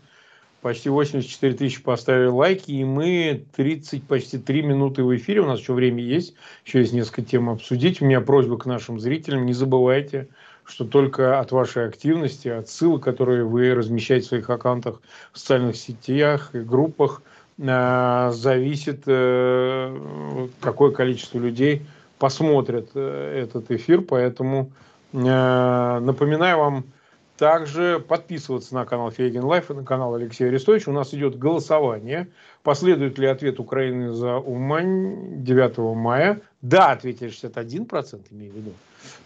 почти 0.62 0.88
84 0.88 1.54
тысячи 1.54 1.82
поставили 1.82 2.28
лайки, 2.28 2.70
и 2.70 2.84
мы 2.84 3.44
30, 3.54 4.04
почти 4.04 4.38
3 4.38 4.62
минуты 4.62 5.02
в 5.02 5.14
эфире, 5.16 5.40
у 5.40 5.46
нас 5.46 5.58
еще 5.58 5.74
время 5.74 6.02
есть, 6.02 6.34
еще 6.64 6.78
есть 6.78 6.92
несколько 6.92 7.22
тем 7.22 7.50
обсудить. 7.50 8.00
У 8.00 8.06
меня 8.06 8.20
просьба 8.20 8.56
к 8.56 8.64
нашим 8.64 9.00
зрителям, 9.00 9.44
не 9.44 9.52
забывайте, 9.52 10.28
что 10.64 10.84
только 10.84 11.40
от 11.40 11.50
вашей 11.50 11.86
активности, 11.86 12.46
от 12.46 12.68
ссылок, 12.68 13.02
которые 13.02 13.44
вы 13.44 13.74
размещаете 13.74 14.24
в 14.24 14.28
своих 14.28 14.50
аккаунтах 14.50 15.02
в 15.32 15.38
социальных 15.38 15.76
сетях 15.76 16.54
и 16.54 16.60
группах, 16.60 17.22
э, 17.58 18.30
зависит, 18.32 19.02
э, 19.06 20.48
какое 20.60 20.92
количество 20.92 21.38
людей 21.38 21.82
посмотрят 22.20 22.90
э, 22.94 23.42
этот 23.44 23.70
эфир, 23.72 24.02
поэтому 24.02 24.70
напоминаю 25.12 26.56
вам, 26.56 26.84
также 27.42 27.98
подписываться 27.98 28.72
на 28.72 28.84
канал 28.84 29.10
Фейгин 29.10 29.42
Live 29.42 29.68
и 29.72 29.74
на 29.74 29.82
канал 29.82 30.14
Алексея 30.14 30.46
Арестовича. 30.46 30.92
У 30.92 30.94
нас 30.94 31.12
идет 31.12 31.36
голосование. 31.36 32.28
Последует 32.62 33.18
ли 33.18 33.26
ответ 33.26 33.58
Украины 33.58 34.12
за 34.12 34.36
Умань 34.36 35.42
9 35.42 35.78
мая? 35.96 36.40
Да, 36.60 36.92
ответили 36.92 37.30
61%, 37.30 38.26
имею 38.30 38.52
в 38.52 38.56
виду. 38.56 38.72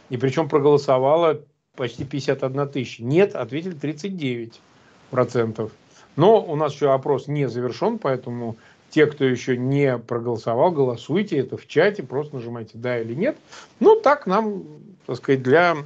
И 0.09 0.17
причем 0.17 0.49
проголосовало 0.49 1.43
почти 1.77 2.07
51 2.07 2.69
тысяча. 2.71 3.05
Нет, 3.05 3.35
ответили 3.35 3.77
39%. 3.77 5.71
Но 6.17 6.43
у 6.43 6.57
нас 6.57 6.73
еще 6.73 6.95
опрос 6.95 7.29
не 7.29 7.51
завершен, 7.51 7.99
поэтому 7.99 8.57
те, 8.91 9.07
кто 9.07 9.25
еще 9.25 9.57
не 9.57 9.99
проголосовал, 9.99 10.71
голосуйте. 10.71 11.39
Это 11.39 11.57
в 11.57 11.67
чате, 11.67 12.03
просто 12.03 12.37
нажимайте 12.37 12.73
«да» 12.75 13.01
или 13.01 13.15
«нет». 13.15 13.37
Ну, 13.81 14.01
так 14.01 14.27
нам 14.27 14.65
так 15.07 15.17
сказать, 15.17 15.43
для 15.43 15.77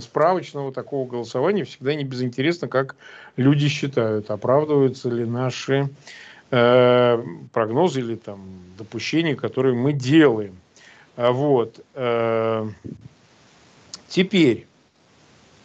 справочного 0.00 0.72
такого 0.72 1.06
голосования 1.06 1.64
всегда 1.64 1.94
не 1.94 2.04
безинтересно, 2.04 2.66
как 2.66 2.96
люди 3.36 3.68
считают, 3.68 4.30
оправдываются 4.30 5.10
ли 5.10 5.26
наши 5.26 5.90
э, 6.50 7.24
прогнозы 7.52 8.00
или 8.00 8.16
там 8.16 8.40
допущения, 8.78 9.36
которые 9.36 9.74
мы 9.74 9.92
делаем. 9.92 10.56
А 11.16 11.32
вот. 11.32 11.84
Э, 11.94 12.68
теперь, 14.08 14.66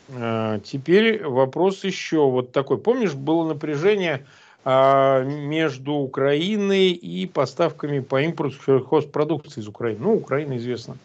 э, 0.10 0.60
теперь 0.64 1.26
вопрос 1.26 1.86
еще 1.86 2.30
вот 2.30 2.52
такой. 2.52 2.78
Помнишь, 2.78 3.14
было 3.14 3.48
напряжение 3.48 4.26
между 4.66 5.94
Украиной 5.94 6.90
и 6.90 7.28
поставками 7.28 8.00
по 8.00 8.22
импорту 8.22 8.56
сельхозпродукции 8.66 9.62
из 9.62 9.68
Украины. 9.68 10.00
Ну, 10.02 10.16
Украина 10.16 10.58
известна 10.58 10.98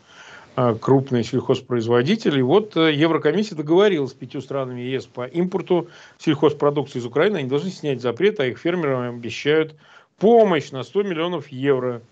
а, 0.56 0.74
крупные 0.74 1.24
сельхозпроизводители. 1.24 2.40
И 2.40 2.42
вот 2.42 2.76
э, 2.76 2.92
Еврокомиссия 2.92 3.56
договорилась 3.56 4.10
с 4.10 4.14
пятью 4.14 4.40
странами 4.40 4.80
ЕС 4.80 5.06
по 5.06 5.24
импорту 5.24 5.88
сельхозпродукции 6.18 6.98
из 6.98 7.06
Украины. 7.06 7.36
Они 7.36 7.48
должны 7.48 7.70
снять 7.70 8.00
запрет, 8.00 8.40
а 8.40 8.46
их 8.46 8.58
фермерам 8.58 9.14
обещают 9.14 9.76
помощь 10.18 10.70
на 10.70 10.82
100 10.82 11.02
миллионов 11.04 11.48
евро. 11.48 12.02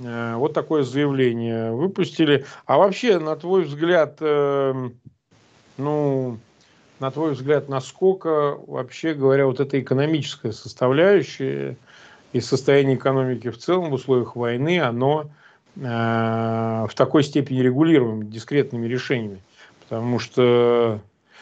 Э, 0.00 0.34
вот 0.34 0.54
такое 0.54 0.82
заявление 0.82 1.72
выпустили. 1.72 2.44
А 2.66 2.78
вообще, 2.78 3.18
на 3.18 3.36
твой 3.36 3.62
взгляд, 3.62 4.16
э, 4.20 4.90
ну, 5.76 6.38
на 7.00 7.10
твой 7.10 7.32
взгляд, 7.32 7.68
насколько, 7.68 8.58
вообще 8.66 9.14
говоря, 9.14 9.46
вот 9.46 9.60
эта 9.60 9.80
экономическая 9.80 10.52
составляющая 10.52 11.76
и 12.32 12.40
состояние 12.40 12.96
экономики 12.96 13.50
в 13.50 13.58
целом 13.58 13.90
в 13.90 13.94
условиях 13.94 14.36
войны, 14.36 14.80
оно 14.80 15.30
э, 15.76 15.80
в 15.80 16.90
такой 16.94 17.22
степени 17.22 17.60
регулируемо 17.60 18.24
дискретными 18.24 18.86
решениями. 18.86 19.40
Потому 19.80 20.18
что 20.18 21.00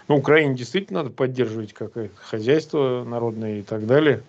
ну, 0.08 0.16
Украине 0.16 0.54
действительно 0.54 1.02
надо 1.02 1.10
поддерживать 1.10 1.72
какое-то 1.72 2.14
хозяйство 2.16 3.04
народное 3.04 3.58
и 3.58 3.62
так 3.62 3.86
далее. 3.86 4.22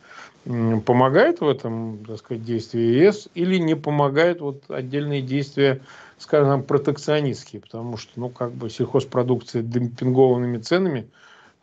Помогает 0.86 1.42
в 1.42 1.48
этом, 1.48 2.04
так 2.08 2.18
сказать, 2.20 2.44
действие 2.44 3.06
ЕС 3.06 3.28
или 3.36 3.58
не 3.58 3.76
помогает 3.76 4.40
вот 4.40 4.64
отдельные 4.70 5.22
действия, 5.22 5.82
скажем, 6.18 6.64
протекционистские? 6.64 7.62
Потому 7.62 7.98
что, 7.98 8.12
ну, 8.16 8.30
как 8.30 8.52
бы 8.52 8.70
сельхозпродукция 8.70 9.62
демпингованными 9.62 10.58
ценами, 10.58 11.08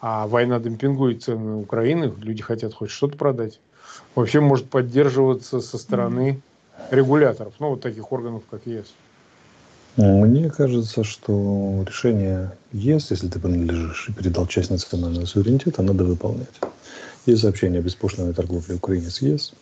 а 0.01 0.27
война 0.27 0.59
демпингует 0.59 1.23
цены 1.23 1.57
Украины, 1.57 2.13
люди 2.19 2.43
хотят 2.43 2.75
хоть 2.75 2.91
что-то 2.91 3.17
продать, 3.17 3.61
вообще 4.15 4.41
может 4.41 4.69
поддерживаться 4.69 5.61
со 5.61 5.79
стороны 5.79 6.41
регуляторов, 6.91 7.55
ну, 7.59 7.71
вот 7.71 7.81
таких 7.81 8.13
органов, 8.13 8.43
как 8.51 8.67
ЕС. 8.67 8.93
Мне 9.97 10.51
кажется, 10.51 11.05
что 11.05 11.85
решение 11.87 12.51
ЕС, 12.73 13.13
если 13.13 13.29
ты 13.29 13.39
принадлежишь 13.39 14.09
и 14.09 14.13
передал 14.13 14.47
часть 14.47 14.71
национального 14.71 15.25
суверенитета, 15.25 15.83
надо 15.83 16.03
выполнять. 16.03 16.61
Есть 17.27 17.43
сообщение 17.43 17.79
о 17.79 17.83
беспошлиной 17.83 18.35
торговле 18.35 18.75
Украины 18.75 19.09
с 19.09 19.23
ЕС. 19.23 19.53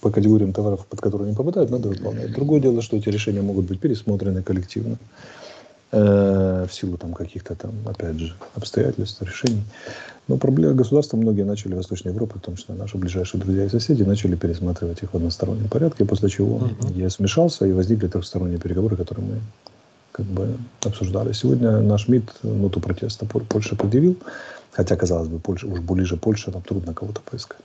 По 0.00 0.10
категориям 0.10 0.52
товаров, 0.52 0.86
под 0.86 1.00
которые 1.00 1.28
они 1.28 1.36
попадают, 1.36 1.70
надо 1.70 1.88
выполнять. 1.88 2.32
Другое 2.32 2.60
дело, 2.60 2.82
что 2.82 2.96
эти 2.96 3.08
решения 3.10 3.42
могут 3.42 3.66
быть 3.66 3.78
пересмотрены 3.78 4.42
коллективно 4.42 4.96
э, 5.92 6.66
в 6.68 6.74
силу 6.74 6.96
там 6.96 7.14
каких-то 7.14 7.54
там, 7.54 7.72
опять 7.86 8.18
же, 8.18 8.34
обстоятельств, 8.54 9.22
решений. 9.22 9.62
Но 10.28 10.36
проблемы 10.36 10.74
государства 10.74 11.16
многие 11.16 11.42
начали 11.42 11.74
в 11.74 11.76
Восточной 11.76 12.12
Европе, 12.12 12.38
в 12.38 12.42
том 12.42 12.56
числе 12.56 12.74
наши 12.74 12.96
ближайшие 12.96 13.40
друзья 13.40 13.66
и 13.66 13.68
соседи, 13.68 14.02
начали 14.02 14.34
пересматривать 14.34 15.02
их 15.02 15.12
в 15.12 15.16
одностороннем 15.16 15.68
порядке, 15.68 16.04
после 16.04 16.28
чего 16.28 16.58
uh-huh. 16.58 16.98
ЕС 16.98 17.18
вмешался 17.18 17.66
и 17.66 17.72
возникли 17.72 18.08
трехсторонние 18.08 18.58
переговоры, 18.58 18.96
которые 18.96 19.26
мы 19.26 19.40
как 20.16 20.24
бы 20.24 20.56
обсуждали. 20.82 21.32
Сегодня 21.32 21.80
наш 21.80 22.08
МИД 22.08 22.42
ноту 22.42 22.80
протеста 22.80 23.26
Польша 23.26 23.76
предъявил, 23.76 24.16
хотя, 24.72 24.96
казалось 24.96 25.28
бы, 25.28 25.38
Польша, 25.38 25.66
уж 25.66 25.80
ближе 25.80 26.16
Польша, 26.16 26.50
там 26.50 26.62
трудно 26.62 26.94
кого-то 26.94 27.20
поискать. 27.20 27.60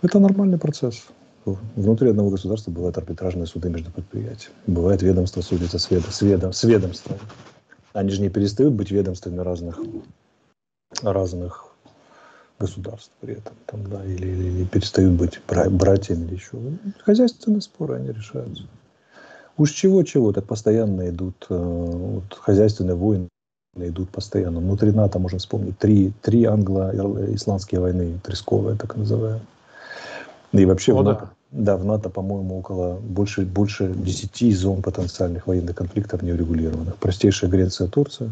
Это 0.00 0.20
нормальный 0.20 0.56
процесс. 0.58 1.04
Внутри 1.44 2.10
одного 2.10 2.30
государства 2.30 2.70
бывают 2.70 2.96
арбитражные 2.96 3.46
суды 3.46 3.70
между 3.70 3.90
предприятиями. 3.90 4.54
Бывает 4.68 5.02
ведомство 5.02 5.40
судится 5.40 5.80
с, 5.80 5.90
ведом, 5.90 6.12
с, 6.12 6.22
ведом, 6.22 6.52
с 6.54 6.62
ведомством. 6.62 7.18
Они 7.92 8.10
же 8.10 8.22
не 8.22 8.30
перестают 8.30 8.72
быть 8.74 8.92
ведомствами 8.92 9.40
разных, 9.40 9.80
разных 11.02 11.66
государств 12.60 13.10
при 13.20 13.34
этом. 13.34 13.52
Там, 13.66 13.84
да, 13.90 14.04
или, 14.04 14.28
или, 14.28 14.44
или 14.44 14.64
перестают 14.64 15.14
быть 15.14 15.40
братьями 15.46 16.24
или 16.26 16.34
еще. 16.34 16.56
Хозяйственные 17.04 17.62
споры, 17.62 17.96
они 17.96 18.12
решаются. 18.12 18.62
Уж 19.56 19.70
чего-чего, 19.70 20.32
так 20.32 20.44
постоянно 20.44 21.08
идут 21.08 21.46
э, 21.48 21.54
вот, 21.56 22.24
хозяйственные 22.40 22.96
войны, 22.96 23.28
идут 23.76 24.10
постоянно. 24.10 24.58
Внутри 24.58 24.90
НАТО 24.90 25.18
можно 25.18 25.38
вспомнить 25.38 25.78
три, 25.78 26.12
три 26.22 26.44
англо-исландские 26.44 27.80
войны, 27.80 28.18
тресковые 28.24 28.76
так 28.76 28.96
называемые. 28.96 29.42
И 30.52 30.64
вообще 30.64 30.92
О, 30.92 30.96
в 30.96 31.04
НАТО, 31.04 31.30
да. 31.52 31.76
да, 31.76 31.76
в 31.76 31.84
НАТО, 31.84 32.10
по-моему, 32.10 32.58
около 32.58 32.94
больше, 32.96 33.42
больше 33.42 33.92
10 33.94 34.56
зон 34.56 34.82
потенциальных 34.82 35.46
военных 35.46 35.76
конфликтов 35.76 36.22
неурегулированных. 36.22 36.96
Простейшая 36.96 37.50
Греция, 37.50 37.86
Турция. 37.86 38.30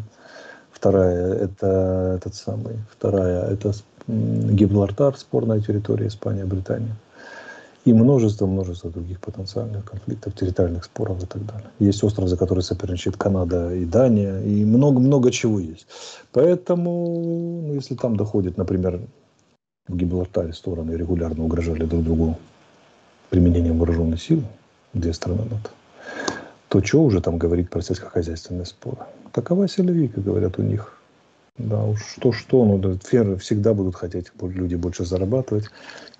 Вторая 0.71 1.35
это 1.35 2.15
этот 2.17 2.35
самый, 2.35 2.75
вторая 2.91 3.45
это 3.45 3.71
Гибралтар, 4.07 5.15
спорная 5.17 5.61
территория 5.61 6.07
Испания, 6.07 6.43
Британия 6.43 6.93
и 7.85 7.93
множество-множество 7.93 8.89
других 8.89 9.19
потенциальных 9.19 9.83
конфликтов, 9.85 10.33
территориальных 10.35 10.85
споров 10.85 11.21
и 11.23 11.25
так 11.25 11.45
далее. 11.45 11.69
Есть 11.79 12.03
остров, 12.03 12.29
за 12.29 12.37
который 12.37 12.63
соперничает 12.63 13.17
Канада 13.17 13.73
и 13.73 13.85
Дания, 13.85 14.39
и 14.41 14.63
много-много 14.63 15.31
чего 15.31 15.59
есть. 15.59 15.87
Поэтому, 16.31 17.61
ну, 17.67 17.73
если 17.73 17.95
там 17.95 18.15
доходит, 18.15 18.57
например, 18.57 19.01
в 19.87 19.97
Гибралтаре 19.97 20.53
стороны 20.53 20.91
регулярно 20.91 21.43
угрожали 21.43 21.85
друг 21.85 22.03
другу 22.03 22.37
применением 23.29 23.79
вооруженной 23.79 24.17
силы, 24.17 24.43
две 24.93 25.11
страны 25.11 25.43
НАТО, 25.43 25.69
то 26.69 26.81
что 26.83 27.03
уже 27.03 27.19
там 27.19 27.37
говорить 27.37 27.69
про 27.69 27.81
сельскохозяйственные 27.81 28.65
споры? 28.65 28.99
Такова 29.33 29.67
селевик, 29.67 30.17
говорят 30.17 30.57
у 30.57 30.61
них. 30.61 30.97
Да 31.57 31.83
уж 31.83 32.03
что-что, 32.03 32.65
но 32.65 32.77
да, 32.77 32.97
фермеры 32.97 33.37
всегда 33.37 33.73
будут 33.73 33.95
хотеть 33.95 34.31
люди 34.41 34.73
больше 34.73 35.05
зарабатывать 35.05 35.65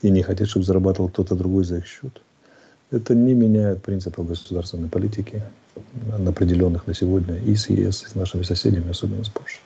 и 0.03 0.09
не 0.11 0.21
хотят, 0.21 0.47
чтобы 0.47 0.65
зарабатывал 0.65 1.09
кто-то 1.09 1.35
другой 1.35 1.63
за 1.63 1.77
их 1.77 1.87
счет. 1.87 2.21
Это 2.91 3.15
не 3.15 3.33
меняет 3.33 3.81
принципов 3.81 4.27
государственной 4.27 4.89
политики, 4.89 5.41
определенных 6.27 6.85
на 6.85 6.93
сегодня 6.93 7.37
и 7.37 7.55
с 7.55 7.67
ЕС, 7.67 8.03
и 8.03 8.09
с 8.09 8.15
нашими 8.15 8.43
соседями, 8.43 8.91
особенно 8.91 9.23
с 9.23 9.29
Польшей. 9.29 9.61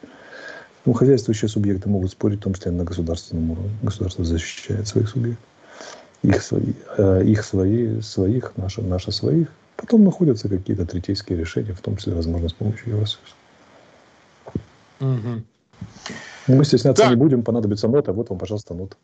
Ну, 0.86 0.94
хозяйствующие 0.94 1.50
субъекты 1.50 1.90
могут 1.90 2.12
спорить, 2.12 2.40
в 2.40 2.44
том 2.44 2.54
числе 2.54 2.72
на 2.72 2.86
государственном 2.86 3.52
уровне. 3.52 3.72
Государство 3.84 4.24
защищает 4.24 4.88
своих 4.88 5.10
субъектов. 5.10 5.46
Их 6.24 6.42
свои, 6.42 6.74
э, 6.98 7.24
их 7.26 7.44
свои, 7.44 8.00
своих, 8.00 8.56
наши, 8.56 8.82
наши 8.82 9.12
своих. 9.12 9.50
Потом 9.76 10.06
находятся 10.06 10.48
какие-то 10.48 10.86
третейские 10.86 11.38
решения, 11.38 11.74
в 11.74 11.82
том 11.82 11.98
числе, 11.98 12.14
возможно, 12.14 12.48
с 12.48 12.54
помощью 12.54 12.94
Евросоюза. 12.94 13.34
Угу. 15.02 15.44
Мы 16.48 16.64
стесняться 16.64 17.04
так. 17.04 17.12
не 17.12 17.18
будем, 17.18 17.44
понадобится 17.44 17.88
нота, 17.88 18.14
вот 18.14 18.30
вам, 18.30 18.40
пожалуйста, 18.40 18.74
нота. 18.74 18.96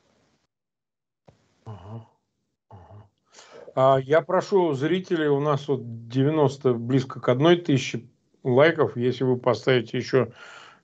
А 3.76 3.98
я 3.98 4.22
прошу 4.22 4.74
зрителей, 4.74 5.28
у 5.28 5.40
нас 5.40 5.68
вот 5.68 6.08
90, 6.08 6.74
близко 6.74 7.20
к 7.20 7.28
одной 7.28 7.58
тысячи 7.58 8.08
лайков, 8.44 8.96
если 8.96 9.24
вы 9.24 9.38
поставите 9.38 9.98
еще 9.98 10.32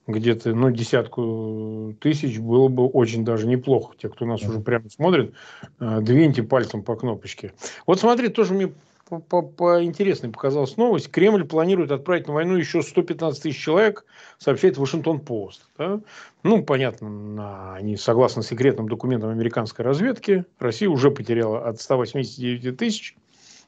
где-то, 0.08 0.56
ну, 0.56 0.72
десятку 0.72 1.96
тысяч, 2.00 2.40
было 2.40 2.68
бы 2.68 2.88
очень 2.88 3.24
даже 3.24 3.46
неплохо. 3.46 3.94
Те, 3.98 4.10
кто 4.10 4.26
нас 4.26 4.42
уже 4.42 4.60
прямо 4.60 4.90
смотрит, 4.90 5.34
а, 5.78 6.02
двиньте 6.02 6.42
пальцем 6.42 6.82
по 6.82 6.96
кнопочке. 6.96 7.54
Вот 7.86 8.00
смотри, 8.00 8.30
тоже 8.30 8.56
мне 8.56 8.74
поинтереснее 9.10 10.32
показалась 10.32 10.78
новость. 10.78 11.10
Кремль 11.12 11.46
планирует 11.46 11.92
отправить 11.92 12.28
на 12.28 12.34
войну 12.34 12.56
еще 12.56 12.82
115 12.82 13.44
тысяч 13.44 13.62
человек, 13.62 14.06
сообщает 14.38 14.78
Вашингтон-Пост. 14.78 15.70
Да? 15.78 16.00
Ну, 16.44 16.64
понятно, 16.64 17.76
они 17.76 17.98
согласно 17.98 18.44
секретным 18.44 18.88
документам 18.88 19.30
американской 19.30 19.84
разведки, 19.84 20.46
Россия 20.60 20.90
уже 20.90 21.12
потеряла 21.12 21.68
от 21.68 21.82
189 21.82 22.78
тысяч 22.78 23.16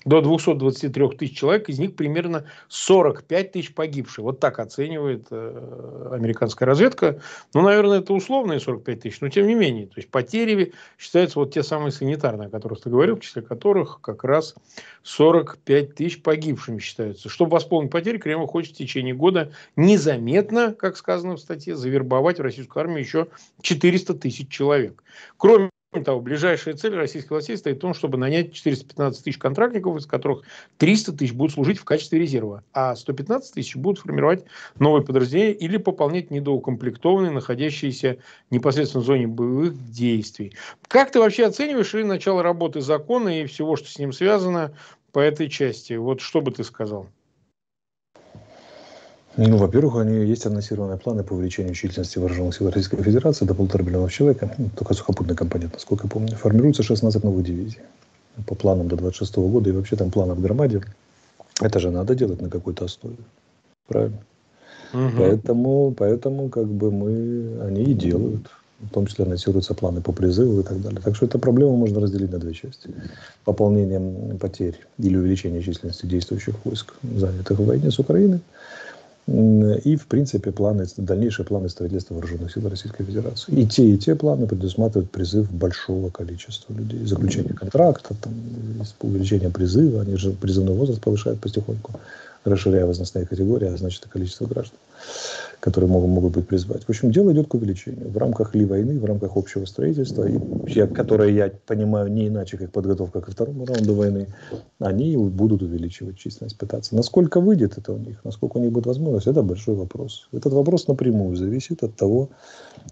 до 0.06 0.22
223 0.22 1.10
тысяч 1.10 1.38
человек, 1.38 1.70
из 1.70 1.80
них 1.80 1.96
примерно 1.96 2.46
45 2.70 3.52
тысяч 3.52 3.74
погибших. 3.74 4.24
Вот 4.24 4.40
так 4.40 4.60
оценивает 4.60 5.28
э, 5.30 6.10
американская 6.12 6.66
разведка. 6.66 7.22
Ну, 7.54 7.62
наверное, 7.62 8.00
это 8.00 8.14
условные 8.14 8.60
45 8.60 9.02
тысяч, 9.02 9.22
но 9.22 9.30
тем 9.30 9.48
не 9.48 9.56
менее. 9.56 9.88
То 9.88 9.96
есть 9.98 10.10
потери 10.10 10.74
считаются 10.98 11.40
вот 11.40 11.54
те 11.54 11.64
самые 11.64 11.92
санитарные, 11.92 12.48
о 12.48 12.50
которых 12.52 12.82
ты 12.82 12.90
говорил, 12.90 13.18
в 13.18 13.22
числе 13.22 13.42
которых 13.42 14.02
как 14.02 14.24
раз 14.24 14.56
45 15.04 15.96
тысяч 15.96 16.22
погибшими 16.22 16.80
считаются. 16.80 17.30
Чтобы 17.30 17.54
восполнить 17.54 17.92
потери, 17.92 18.18
Кремль 18.18 18.48
хочет 18.48 18.74
в 18.74 18.78
течение 18.78 19.14
года 19.14 19.52
незаметно, 19.76 20.74
как 20.74 20.98
сказано 20.98 21.36
в 21.36 21.40
статье, 21.40 21.76
завербовать 21.76 22.40
в 22.40 22.42
российскую 22.42 22.82
армию 22.82 23.00
еще 23.00 23.28
400 23.62 24.16
тысяч 24.16 24.50
человек. 24.50 25.04
Кроме 25.38 25.70
Кроме 25.92 26.06
того, 26.06 26.22
ближайшая 26.22 26.76
цель 26.76 26.96
российской 26.96 27.34
властей 27.34 27.58
стоит 27.58 27.76
в 27.76 27.82
том, 27.82 27.94
чтобы 27.94 28.18
нанять 28.18 28.54
415 28.54 29.26
тысяч 29.26 29.38
контрактников, 29.38 29.98
из 29.98 30.06
которых 30.06 30.44
300 30.78 31.12
тысяч 31.12 31.34
будут 31.34 31.54
служить 31.54 31.80
в 31.80 31.84
качестве 31.84 32.18
резерва, 32.18 32.64
а 32.72 32.96
115 32.96 33.54
тысяч 33.54 33.76
будут 33.76 34.00
формировать 34.00 34.46
новые 34.80 35.04
подразделения 35.04 35.52
или 35.52 35.76
пополнять 35.76 36.32
недоукомплектованные, 36.32 37.32
находящиеся 37.34 38.20
непосредственно 38.50 39.04
в 39.04 39.06
зоне 39.06 39.28
боевых 39.28 39.74
действий. 39.92 40.56
Как 40.88 41.12
ты 41.12 41.20
вообще 41.20 41.46
оцениваешь 41.46 41.94
и 41.94 42.06
начало 42.06 42.42
работы 42.42 42.80
закона 42.80 43.42
и 43.42 43.46
всего, 43.46 43.76
что 43.76 43.90
с 43.90 44.00
ним 44.00 44.14
связано 44.14 44.74
по 45.12 45.20
этой 45.20 45.50
части? 45.50 45.92
Вот 45.92 46.22
что 46.22 46.40
бы 46.40 46.52
ты 46.54 46.64
сказал? 46.64 47.10
Ну, 49.38 49.58
во-первых, 49.58 49.98
они 49.98 50.26
есть 50.26 50.46
анонсированные 50.46 50.98
планы 50.98 51.24
по 51.24 51.34
увеличению 51.34 51.74
численности 51.74 52.20
вооруженных 52.20 52.56
сил 52.56 52.68
Российской 52.68 53.02
Федерации 53.02 53.46
до 53.46 53.54
полутора 53.54 53.84
миллионов 53.84 54.12
человек, 54.12 54.44
ну, 54.58 54.70
только 54.76 54.94
сухопутный 54.94 55.36
компонент, 55.36 55.74
насколько 55.74 56.06
я 56.06 56.10
помню. 56.10 56.36
Формируется 56.36 56.84
16 56.84 57.24
новых 57.24 57.46
дивизий 57.46 57.80
по 58.46 58.56
планам 58.56 58.88
до 58.88 58.98
26 58.98 59.38
года, 59.38 59.70
и 59.70 59.74
вообще 59.74 59.96
там 59.96 60.12
планов 60.12 60.38
в 60.38 60.42
громаде. 60.42 60.82
Это 61.62 61.80
же 61.80 61.92
надо 61.92 62.14
делать 62.16 62.42
на 62.42 62.50
какой-то 62.50 62.86
основе. 62.86 63.18
Правильно? 63.88 64.18
Угу. 64.94 65.12
Поэтому, 65.18 65.96
поэтому 65.98 66.50
как 66.50 66.68
бы 66.68 66.92
мы, 66.92 67.62
они 67.62 67.84
и 67.84 67.94
делают. 67.94 68.50
В 68.82 68.90
том 68.90 69.06
числе 69.06 69.26
анонсируются 69.26 69.76
планы 69.76 70.02
по 70.02 70.12
призыву 70.12 70.62
и 70.62 70.64
так 70.64 70.82
далее. 70.82 71.00
Так 71.04 71.16
что 71.16 71.28
эту 71.28 71.38
проблему 71.38 71.78
можно 71.78 72.00
разделить 72.00 72.32
на 72.32 72.40
две 72.40 72.54
части. 72.54 72.90
Пополнением 73.46 74.40
потерь 74.40 74.80
или 74.98 75.18
увеличение 75.18 75.62
численности 75.62 76.08
действующих 76.08 76.56
войск, 76.66 76.96
занятых 77.04 77.60
в 77.60 77.66
войне 77.66 77.92
с 77.92 78.00
Украиной, 78.00 78.40
и, 79.28 79.96
в 79.96 80.08
принципе, 80.08 80.52
планы, 80.52 80.86
дальнейшие 80.98 81.46
планы 81.46 81.70
строительства 81.70 82.16
вооруженных 82.16 82.52
сил 82.52 82.68
Российской 82.68 83.04
Федерации. 83.04 83.54
И 83.54 83.68
те, 83.68 83.88
и 83.88 83.98
те 83.98 84.16
планы 84.16 84.48
предусматривают 84.48 85.12
призыв 85.12 85.52
большого 85.52 86.10
количества 86.10 86.74
людей. 86.74 87.06
Заключение 87.06 87.54
контракта, 87.54 88.16
там, 88.20 88.34
увеличение 89.02 89.50
призыва, 89.50 90.02
они 90.02 90.18
же 90.18 90.32
призывной 90.32 90.76
возраст 90.76 91.00
повышают 91.02 91.40
потихоньку, 91.40 91.94
расширяя 92.44 92.86
возрастные 92.86 93.26
категории, 93.26 93.68
а 93.68 93.78
значит 93.78 94.06
и 94.06 94.10
количество 94.10 94.48
граждан 94.48 94.78
которые 95.62 95.90
могут, 95.90 96.10
могут 96.10 96.34
быть 96.34 96.48
призвать. 96.48 96.84
В 96.84 96.90
общем, 96.90 97.12
дело 97.12 97.32
идет 97.32 97.48
к 97.48 97.54
увеличению. 97.54 98.10
В 98.10 98.18
рамках 98.18 98.56
ли 98.56 98.66
войны, 98.66 99.00
в 99.00 99.06
рамках 99.06 99.38
общего 99.38 99.66
строительства, 99.66 100.28
и, 100.28 100.40
я, 100.68 100.88
которое 100.88 101.30
я 101.30 101.52
понимаю 101.68 102.12
не 102.12 102.28
иначе, 102.28 102.58
как 102.58 102.72
подготовка 102.72 103.22
ко 103.22 103.32
второму 103.32 103.66
раунду 103.66 103.94
войны, 103.94 104.28
они 104.80 105.16
будут 105.16 105.62
увеличивать 105.62 106.18
численность, 106.18 106.58
пытаться. 106.58 106.96
Насколько 106.96 107.40
выйдет 107.40 107.78
это 107.78 107.94
у 107.94 107.98
них, 107.98 108.26
насколько 108.26 108.58
у 108.58 108.62
них 108.62 108.72
будет 108.72 108.88
возможность, 108.88 109.28
это 109.28 109.44
большой 109.44 109.76
вопрос. 109.76 110.28
Этот 110.32 110.52
вопрос 110.54 110.88
напрямую 110.88 111.36
зависит 111.36 111.84
от 111.84 111.96
того, 111.96 112.30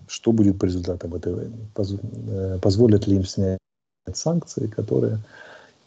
что 0.07 0.31
будет 0.31 0.59
по 0.59 0.65
результатам 0.65 1.15
этой 1.15 1.33
войны. 1.33 1.57
Э, 1.75 2.59
позволят 2.61 3.07
ли 3.07 3.15
им 3.15 3.25
снять 3.25 3.57
санкции, 4.13 4.67
которые 4.67 5.17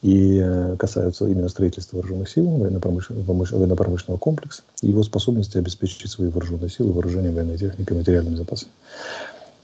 и 0.02 0.40
э, 0.42 0.76
касаются 0.78 1.26
именно 1.28 1.48
строительства 1.48 1.96
вооруженных 1.96 2.28
сил, 2.28 2.44
военно-промышленного 2.44 4.18
комплекса 4.18 4.62
и 4.82 4.88
его 4.88 5.04
способности 5.04 5.58
обеспечить 5.58 6.10
свои 6.10 6.28
вооруженные 6.28 6.70
силы, 6.70 6.92
вооружение, 6.92 7.30
военной 7.30 7.56
техникой, 7.56 7.96
материальным 7.96 8.36
запасом. 8.36 8.68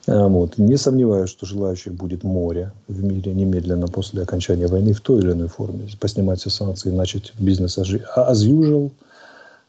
А, 0.06 0.28
вот. 0.28 0.56
Не 0.56 0.76
сомневаюсь, 0.76 1.28
что 1.28 1.44
желающих 1.44 1.92
будет 1.92 2.22
море 2.22 2.72
в 2.86 3.02
мире 3.02 3.34
немедленно 3.34 3.88
после 3.88 4.22
окончания 4.22 4.68
войны 4.68 4.92
в 4.92 5.00
той 5.00 5.20
или 5.20 5.32
иной 5.32 5.48
форме. 5.48 5.88
Поснимать 6.00 6.40
все 6.40 6.50
санкции, 6.50 6.90
начать 6.90 7.32
бизнес 7.38 7.76
as 7.76 8.44
usual 8.46 8.92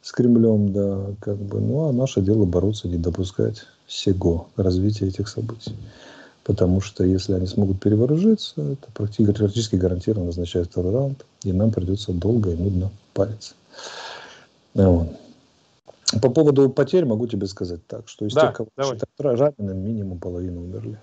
с 0.04 0.12
Кремлем, 0.12 0.72
да, 0.72 1.08
как 1.20 1.38
бы. 1.38 1.60
Ну, 1.60 1.90
а 1.90 1.92
наше 1.92 2.22
дело 2.22 2.46
бороться, 2.46 2.88
не 2.88 2.98
допускать 2.98 3.64
сего 3.88 4.48
развития 4.56 5.08
этих 5.08 5.28
событий 5.28 5.76
потому 6.44 6.82
что 6.82 7.04
если 7.04 7.34
они 7.34 7.48
смогут 7.48 7.80
перевооружиться, 7.80 8.62
это 8.62 8.92
практически 8.94 9.76
гарантированно 9.76 10.30
означает 10.30 10.68
второй 10.68 10.94
раунд, 10.94 11.26
и 11.44 11.54
нам 11.54 11.72
придется 11.72 12.12
долго 12.12 12.52
и 12.52 12.56
нудно 12.56 12.92
париться. 13.14 13.54
Вот. 14.74 15.10
По 16.22 16.30
поводу 16.30 16.70
потерь 16.70 17.06
могу 17.06 17.28
тебе 17.28 17.46
сказать 17.48 17.86
так, 17.86 18.08
что 18.08 18.26
из 18.26 18.34
да, 18.34 18.48
тех, 18.48 18.58
кого 18.58 18.70
давай. 18.76 18.98
считают 18.98 19.40
раненым, 19.40 19.78
минимум 19.78 20.18
половину 20.18 20.62
умерли. 20.62 21.00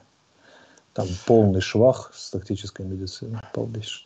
Там 0.95 1.07
полный 1.26 1.61
швах 1.61 2.12
с 2.14 2.30
тактической 2.30 2.87
медициной, 2.87 3.39
полнейший. 3.53 4.05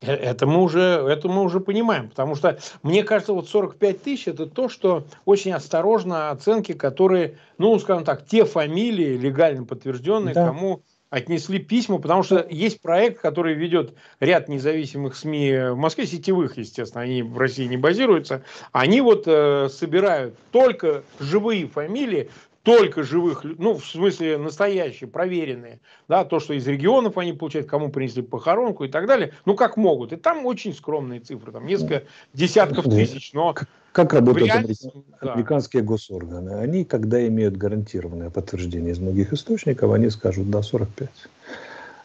Э, 0.00 0.14
это 0.14 0.46
мы, 0.46 0.62
уже, 0.62 0.80
это 0.80 1.28
мы 1.28 1.42
уже 1.42 1.60
понимаем, 1.60 2.08
потому 2.08 2.34
что 2.34 2.58
мне 2.82 3.02
кажется, 3.04 3.32
вот 3.32 3.48
45 3.48 4.02
тысяч 4.02 4.28
это 4.28 4.46
то, 4.46 4.68
что 4.68 5.04
очень 5.24 5.52
осторожно 5.52 6.30
оценки, 6.30 6.72
которые, 6.72 7.38
ну, 7.58 7.78
скажем 7.78 8.04
так, 8.04 8.24
те 8.26 8.44
фамилии 8.44 9.16
легально 9.16 9.64
подтвержденные, 9.64 10.34
да. 10.34 10.46
кому 10.46 10.82
отнесли 11.10 11.58
письма, 11.58 11.98
потому 11.98 12.22
что 12.22 12.46
есть 12.48 12.80
проект, 12.80 13.20
который 13.20 13.54
ведет 13.54 13.94
ряд 14.20 14.48
независимых 14.48 15.16
СМИ 15.16 15.72
в 15.72 15.76
Москве, 15.76 16.06
сетевых, 16.06 16.56
естественно, 16.56 17.02
они 17.02 17.22
в 17.22 17.36
России 17.36 17.64
не 17.64 17.76
базируются, 17.76 18.44
они 18.70 19.00
вот 19.00 19.24
э, 19.26 19.68
собирают 19.70 20.36
только 20.52 21.02
живые 21.18 21.66
фамилии, 21.66 22.30
только 22.62 23.02
живых, 23.02 23.44
ну, 23.44 23.74
в 23.78 23.84
смысле 23.84 24.36
настоящие, 24.36 25.08
проверенные, 25.08 25.80
да, 26.08 26.24
то, 26.24 26.40
что 26.40 26.52
из 26.52 26.66
регионов 26.66 27.16
они 27.16 27.32
получают, 27.32 27.68
кому 27.68 27.90
принесли 27.90 28.22
похоронку 28.22 28.84
и 28.84 28.88
так 28.88 29.06
далее, 29.06 29.32
ну, 29.46 29.54
как 29.54 29.76
могут. 29.76 30.12
И 30.12 30.16
там 30.16 30.44
очень 30.44 30.74
скромные 30.74 31.20
цифры, 31.20 31.52
там 31.52 31.66
несколько 31.66 32.02
десятков 32.34 32.84
тысяч, 32.84 33.32
но... 33.32 33.54
Как 33.92 34.12
работают 34.12 34.46
реальности, 34.46 34.92
американские 35.20 35.82
да. 35.82 35.88
госорганы? 35.88 36.50
Они, 36.50 36.84
когда 36.84 37.26
имеют 37.26 37.56
гарантированное 37.56 38.30
подтверждение 38.30 38.92
из 38.92 39.00
многих 39.00 39.32
источников, 39.32 39.90
они 39.92 40.10
скажут, 40.10 40.48
да, 40.48 40.62
45. 40.62 41.08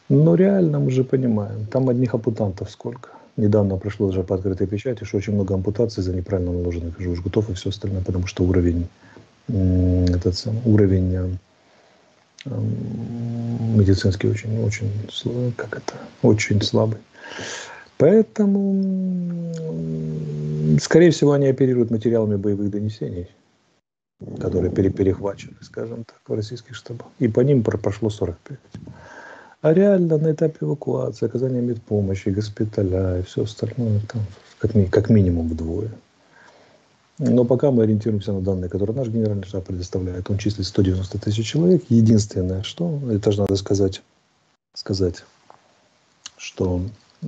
Но 0.09 0.35
реально 0.35 0.79
мы 0.79 0.89
же 0.89 1.03
понимаем, 1.03 1.65
там 1.67 1.89
одних 1.89 2.15
ампутантов 2.15 2.71
сколько. 2.71 3.09
Недавно 3.37 3.77
прошло 3.77 4.07
уже 4.07 4.23
по 4.23 4.35
открытой 4.35 4.65
печати, 4.65 5.03
что 5.03 5.17
очень 5.17 5.33
много 5.33 5.53
ампутаций 5.53 6.01
за 6.01 6.13
неправильно 6.13 6.53
наложенных 6.53 6.99
жгутов 6.99 7.49
и 7.49 7.53
все 7.53 7.69
остальное, 7.69 8.01
потому 8.01 8.25
что 8.25 8.43
уровень 8.43 8.87
этот 9.47 10.35
самый 10.35 10.61
уровень 10.65 11.13
э, 11.13 12.49
медицинский 13.75 14.27
очень, 14.27 14.63
очень, 14.63 14.91
как 15.55 15.77
это, 15.77 15.93
очень 16.21 16.61
слабый. 16.61 16.99
Поэтому, 17.97 19.53
скорее 20.81 21.11
всего, 21.11 21.31
они 21.33 21.47
оперируют 21.47 21.91
материалами 21.91 22.35
боевых 22.35 22.69
донесений, 22.69 23.29
которые 24.39 24.71
перехвачены, 24.71 25.55
скажем 25.61 26.03
так, 26.03 26.19
в 26.27 26.33
российских 26.33 26.75
штабах. 26.75 27.07
И 27.19 27.27
по 27.27 27.39
ним 27.39 27.63
прошло 27.63 28.09
45. 28.09 28.57
А 29.61 29.73
реально 29.73 30.17
на 30.17 30.31
этапе 30.31 30.57
эвакуации, 30.61 31.25
оказания 31.25 31.61
медпомощи, 31.61 32.29
госпиталя 32.29 33.19
и 33.19 33.23
все 33.23 33.43
остальное, 33.43 34.01
там 34.11 34.21
как, 34.59 34.71
как 34.91 35.09
минимум 35.09 35.47
вдвое. 35.47 35.89
Но 37.17 37.45
пока 37.45 37.71
мы 37.71 37.83
ориентируемся 37.83 38.33
на 38.33 38.41
данные, 38.41 38.69
которые 38.69 38.95
наш 38.95 39.07
генеральный 39.07 39.45
штаб 39.45 39.65
предоставляет. 39.65 40.29
Он 40.29 40.37
числит 40.37 40.67
190 40.67 41.17
тысяч 41.19 41.47
человек. 41.47 41.83
Единственное, 41.89 42.61
что, 42.63 42.99
это 43.09 43.31
же 43.31 43.39
надо 43.39 43.55
сказать, 43.55 44.01
сказать, 44.73 45.23
что 46.37 46.81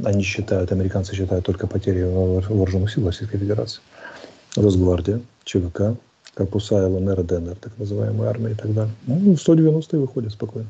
они 0.03 0.23
считают, 0.23 0.71
американцы 0.73 1.15
считают 1.15 1.45
только 1.45 1.67
потери 1.67 2.03
вооруженных 2.03 2.91
сил 2.91 3.05
Российской 3.05 3.37
Федерации. 3.37 3.79
Росгвардия, 4.57 5.21
ЧВК, 5.45 5.95
корпуса 6.33 6.87
ЛНР, 6.87 7.23
ДНР, 7.23 7.55
так 7.55 7.77
называемые 7.77 8.29
армии 8.29 8.51
и 8.51 8.55
так 8.55 8.73
далее. 8.73 8.93
Ну, 9.05 9.37
190 9.37 9.97
выходят 9.99 10.33
спокойно, 10.33 10.69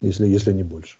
если, 0.00 0.26
если 0.26 0.52
не 0.52 0.62
больше. 0.62 0.98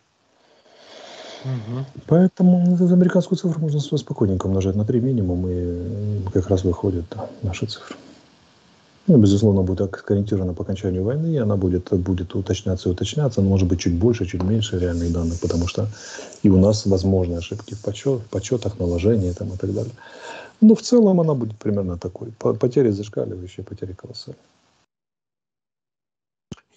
Угу. 1.44 1.84
Поэтому 2.06 2.76
за 2.76 2.92
американскую 2.94 3.38
цифру 3.38 3.60
можно 3.60 3.80
спокойненько 3.80 4.46
умножать 4.46 4.76
на 4.76 4.84
3 4.84 5.00
минимум, 5.00 5.46
и 5.48 6.22
как 6.32 6.48
раз 6.48 6.64
выходит 6.64 7.04
да, 7.10 7.28
наша 7.42 7.66
цифра. 7.66 7.96
Ну, 9.06 9.18
безусловно, 9.18 9.62
будет 9.62 9.78
так 9.78 9.98
скориентирована 9.98 10.54
по 10.54 10.62
окончанию 10.62 11.02
войны, 11.02 11.34
и 11.34 11.36
она 11.38 11.56
будет, 11.56 11.88
будет 11.90 12.34
уточняться 12.34 12.88
и 12.88 12.92
уточняться, 12.92 13.40
но 13.40 13.48
может 13.48 13.66
быть 13.66 13.80
чуть 13.80 13.94
больше, 13.94 14.26
чуть 14.26 14.42
меньше 14.42 14.78
реальных 14.78 15.12
данных, 15.12 15.40
потому 15.40 15.66
что 15.66 15.88
и 16.42 16.50
у 16.50 16.58
нас 16.58 16.86
возможны 16.86 17.36
ошибки 17.36 17.74
в, 17.74 17.80
подсчет, 17.80 18.20
в 18.20 18.28
подсчетах, 18.30 18.78
наложении 18.78 19.32
там, 19.32 19.48
и 19.48 19.56
так 19.56 19.72
далее. 19.72 19.92
Но 20.60 20.74
в 20.74 20.82
целом 20.82 21.20
она 21.20 21.34
будет 21.34 21.56
примерно 21.58 21.96
такой. 21.96 22.28
Потери 22.38 22.90
зашкаливающие, 22.90 23.64
потери 23.64 23.94
колоссальные. 23.94 24.44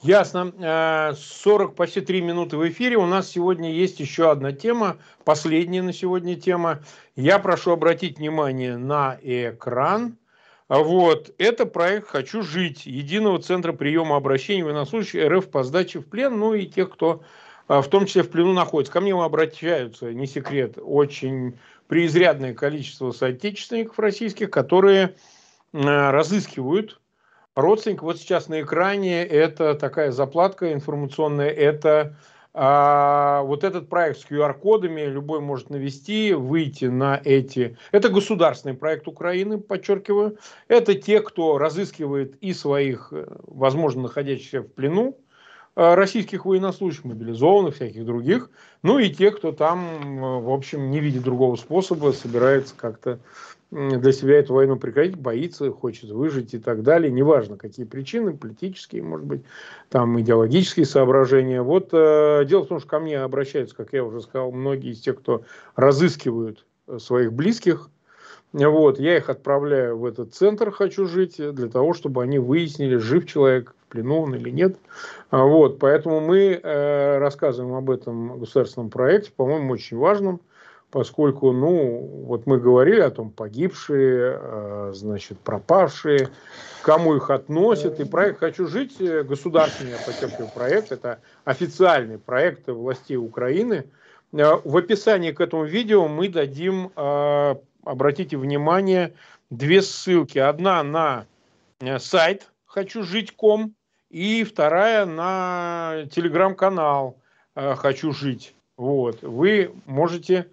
Ясно. 0.03 1.15
40, 1.15 1.71
э, 1.71 1.75
почти 1.75 2.01
3 2.01 2.21
минуты 2.21 2.57
в 2.57 2.67
эфире. 2.67 2.97
У 2.97 3.05
нас 3.05 3.29
сегодня 3.29 3.71
есть 3.71 4.01
еще 4.01 4.31
одна 4.31 4.51
тема, 4.51 4.97
последняя 5.23 5.81
на 5.81 5.93
сегодня 5.93 6.35
тема. 6.35 6.83
Я 7.15 7.39
прошу 7.39 7.71
обратить 7.71 8.17
внимание 8.17 8.75
на 8.75 9.17
экран. 9.21 10.17
Вот, 10.67 11.33
это 11.37 11.65
проект 11.65 12.09
«Хочу 12.09 12.41
жить» 12.41 12.85
Единого 12.85 13.39
центра 13.39 13.71
приема 13.71 14.17
обращений 14.17 14.63
военнослужащих 14.63 15.25
РФ 15.29 15.49
по 15.49 15.63
сдаче 15.63 15.99
в 15.99 16.07
плен, 16.07 16.37
ну 16.37 16.53
и 16.53 16.65
тех, 16.65 16.89
кто 16.89 17.23
э, 17.69 17.81
в 17.81 17.87
том 17.87 18.05
числе 18.05 18.23
в 18.23 18.29
плену 18.29 18.51
находится. 18.53 18.91
Ко 18.91 18.99
мне 18.99 19.13
обращаются, 19.13 20.11
не 20.11 20.27
секрет, 20.27 20.77
очень 20.81 21.57
преизрядное 21.87 22.53
количество 22.53 23.11
соотечественников 23.11 23.99
российских, 23.99 24.49
которые 24.49 25.15
э, 25.73 26.09
разыскивают 26.11 26.99
родственник. 27.55 28.01
Вот 28.01 28.17
сейчас 28.17 28.47
на 28.47 28.61
экране 28.61 29.23
это 29.23 29.75
такая 29.75 30.11
заплатка 30.11 30.73
информационная, 30.73 31.49
это 31.49 32.15
а, 32.55 33.41
вот 33.43 33.63
этот 33.63 33.89
проект 33.89 34.19
с 34.19 34.25
QR-кодами 34.25 35.01
любой 35.01 35.39
может 35.39 35.69
навести, 35.69 36.33
выйти 36.33 36.85
на 36.85 37.19
эти. 37.23 37.77
Это 37.91 38.09
государственный 38.09 38.75
проект 38.75 39.07
Украины, 39.07 39.57
подчеркиваю. 39.57 40.37
Это 40.67 40.93
те, 40.93 41.21
кто 41.21 41.57
разыскивает 41.57 42.35
и 42.41 42.53
своих, 42.53 43.09
э, 43.11 43.25
возможно, 43.47 44.03
находящихся 44.03 44.61
в 44.61 44.67
плену, 44.67 45.17
э, 45.75 45.95
российских 45.95 46.45
военнослужащих, 46.45 47.05
мобилизованных, 47.05 47.73
всяких 47.73 48.05
других, 48.05 48.51
ну 48.83 48.99
и 48.99 49.09
те, 49.09 49.31
кто 49.31 49.51
там, 49.51 49.79
э, 50.23 50.39
в 50.41 50.51
общем, 50.51 50.91
не 50.91 50.99
видит 50.99 51.23
другого 51.23 51.55
способа, 51.55 52.11
собирается 52.11 52.75
как-то 52.77 53.17
для 53.73 54.11
себя 54.11 54.37
эту 54.37 54.53
войну 54.53 54.75
прекратить, 54.75 55.15
боится, 55.15 55.71
хочет 55.71 56.11
выжить 56.11 56.53
и 56.53 56.59
так 56.59 56.83
далее. 56.83 57.11
Неважно, 57.11 57.57
какие 57.57 57.85
причины, 57.85 58.37
политические, 58.37 59.01
может 59.01 59.25
быть, 59.25 59.41
там 59.89 60.19
идеологические 60.19 60.85
соображения. 60.85 61.61
Вот 61.61 61.89
э, 61.91 62.45
дело 62.45 62.63
в 62.63 62.67
том, 62.67 62.79
что 62.79 62.87
ко 62.87 62.99
мне 62.99 63.19
обращаются, 63.19 63.75
как 63.75 63.91
я 63.93 64.03
уже 64.03 64.21
сказал, 64.21 64.51
многие 64.51 64.91
из 64.91 64.99
тех, 64.99 65.17
кто 65.19 65.43
разыскивают 65.75 66.65
э, 66.87 66.99
своих 66.99 67.33
близких. 67.33 67.89
Вот, 68.51 68.99
я 68.99 69.17
их 69.17 69.29
отправляю 69.29 69.97
в 69.97 70.05
этот 70.05 70.35
центр 70.35 70.69
«Хочу 70.69 71.07
жить» 71.07 71.37
для 71.37 71.67
того, 71.67 71.93
чтобы 71.95 72.21
они 72.21 72.37
выяснили, 72.37 72.97
жив 72.97 73.25
человек, 73.25 73.73
в 73.91 73.97
или 73.97 74.49
нет. 74.49 74.77
А 75.29 75.43
вот, 75.45 75.79
поэтому 75.79 76.19
мы 76.19 76.59
э, 76.61 77.17
рассказываем 77.17 77.75
об 77.75 77.89
этом 77.89 78.39
государственном 78.39 78.89
проекте, 78.89 79.31
по-моему, 79.35 79.73
очень 79.73 79.97
важном 79.97 80.41
поскольку, 80.93 81.51
ну, 81.51 81.97
вот 82.27 82.45
мы 82.45 82.59
говорили 82.59 82.99
о 82.99 83.09
том, 83.09 83.31
погибшие, 83.31 84.37
э, 84.39 84.91
значит, 84.93 85.39
пропавшие, 85.39 86.29
кому 86.83 87.15
их 87.15 87.31
относят. 87.31 87.99
И 87.99 88.05
проект 88.05 88.39
«Хочу 88.39 88.67
жить» 88.67 89.01
э, 89.01 89.23
государственный, 89.23 89.93
я 89.93 89.97
подчеркиваю, 89.97 90.51
проект, 90.53 90.91
это 90.91 91.19
официальный 91.45 92.19
проект 92.19 92.67
властей 92.67 93.17
Украины. 93.17 93.85
Э, 94.33 94.57
в 94.63 94.77
описании 94.77 95.31
к 95.31 95.41
этому 95.41 95.63
видео 95.63 96.07
мы 96.07 96.29
дадим, 96.29 96.91
обратите 96.95 98.37
внимание, 98.37 99.15
две 99.49 99.81
ссылки. 99.81 100.37
Одна 100.37 100.83
на 100.83 101.25
сайт 101.97 102.51
«Хочу 102.67 103.01
жить.ком» 103.01 103.73
и 104.11 104.43
вторая 104.43 105.07
на 105.07 106.05
телеграм-канал 106.11 107.17
«Хочу 107.55 108.11
жить». 108.11 108.53
Вот. 108.77 109.23
Вы 109.23 109.71
можете 109.85 110.47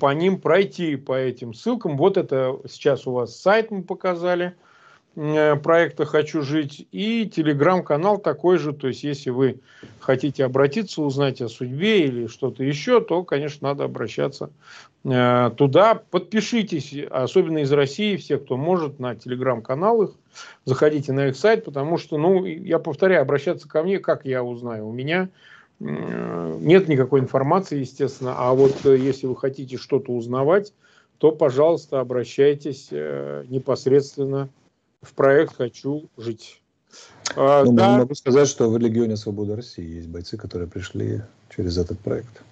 по 0.00 0.12
ним 0.12 0.40
пройти 0.40 0.96
по 0.96 1.12
этим 1.16 1.54
ссылкам. 1.54 1.96
Вот 1.96 2.16
это 2.16 2.58
сейчас 2.68 3.06
у 3.06 3.12
вас 3.12 3.36
сайт 3.36 3.70
мы 3.70 3.82
показали 3.82 4.54
э, 5.14 5.54
проекта 5.54 6.04
«Хочу 6.04 6.42
жить» 6.42 6.88
и 6.90 7.26
телеграм-канал 7.26 8.18
такой 8.18 8.58
же. 8.58 8.72
То 8.72 8.88
есть, 8.88 9.04
если 9.04 9.30
вы 9.30 9.60
хотите 10.00 10.44
обратиться, 10.44 11.02
узнать 11.02 11.40
о 11.40 11.48
судьбе 11.48 12.06
или 12.06 12.26
что-то 12.26 12.64
еще, 12.64 13.00
то, 13.00 13.22
конечно, 13.22 13.68
надо 13.68 13.84
обращаться 13.84 14.50
э, 15.04 15.50
туда. 15.56 15.94
Подпишитесь, 15.94 16.94
особенно 17.10 17.58
из 17.58 17.70
России, 17.70 18.16
все, 18.16 18.38
кто 18.38 18.56
может, 18.56 18.98
на 18.98 19.14
телеграм-канал 19.14 20.02
их. 20.02 20.10
Заходите 20.64 21.12
на 21.12 21.28
их 21.28 21.36
сайт, 21.36 21.64
потому 21.64 21.98
что, 21.98 22.18
ну, 22.18 22.44
я 22.44 22.78
повторяю, 22.78 23.22
обращаться 23.22 23.68
ко 23.68 23.82
мне, 23.82 23.98
как 23.98 24.24
я 24.24 24.42
узнаю, 24.42 24.88
у 24.88 24.92
меня 24.92 25.28
нет 25.80 26.88
никакой 26.88 27.20
информации, 27.20 27.78
естественно. 27.78 28.34
А 28.36 28.52
вот 28.52 28.84
э, 28.84 28.96
если 28.96 29.26
вы 29.26 29.36
хотите 29.36 29.76
что-то 29.76 30.12
узнавать, 30.12 30.72
то, 31.18 31.32
пожалуйста, 31.32 32.00
обращайтесь 32.00 32.88
э, 32.90 33.44
непосредственно 33.48 34.48
в 35.02 35.14
проект 35.14 35.56
«Хочу 35.56 36.08
жить». 36.16 36.60
А, 37.36 37.64
ну, 37.64 37.72
да. 37.72 37.98
Могу 37.98 38.14
сказать, 38.14 38.48
что 38.48 38.70
в 38.70 38.76
регионе 38.78 39.16
Свободы 39.16 39.54
России 39.54 39.96
есть 39.96 40.08
бойцы, 40.08 40.36
которые 40.36 40.68
пришли 40.68 41.22
через 41.54 41.76
этот 41.78 41.98
проект. 42.00 42.42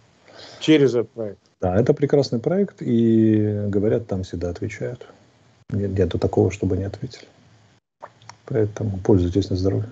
Через 0.60 0.94
этот 0.94 1.10
проект. 1.10 1.38
Да, 1.60 1.76
это 1.80 1.94
прекрасный 1.94 2.38
проект, 2.38 2.76
и 2.80 3.64
говорят, 3.68 4.06
там 4.06 4.22
всегда 4.22 4.50
отвечают. 4.50 5.06
Нет, 5.70 5.98
нету 5.98 6.18
такого, 6.18 6.50
чтобы 6.50 6.76
не 6.76 6.84
ответили. 6.84 7.26
Поэтому 8.44 8.98
пользуйтесь 8.98 9.50
на 9.50 9.56
здоровье. 9.56 9.88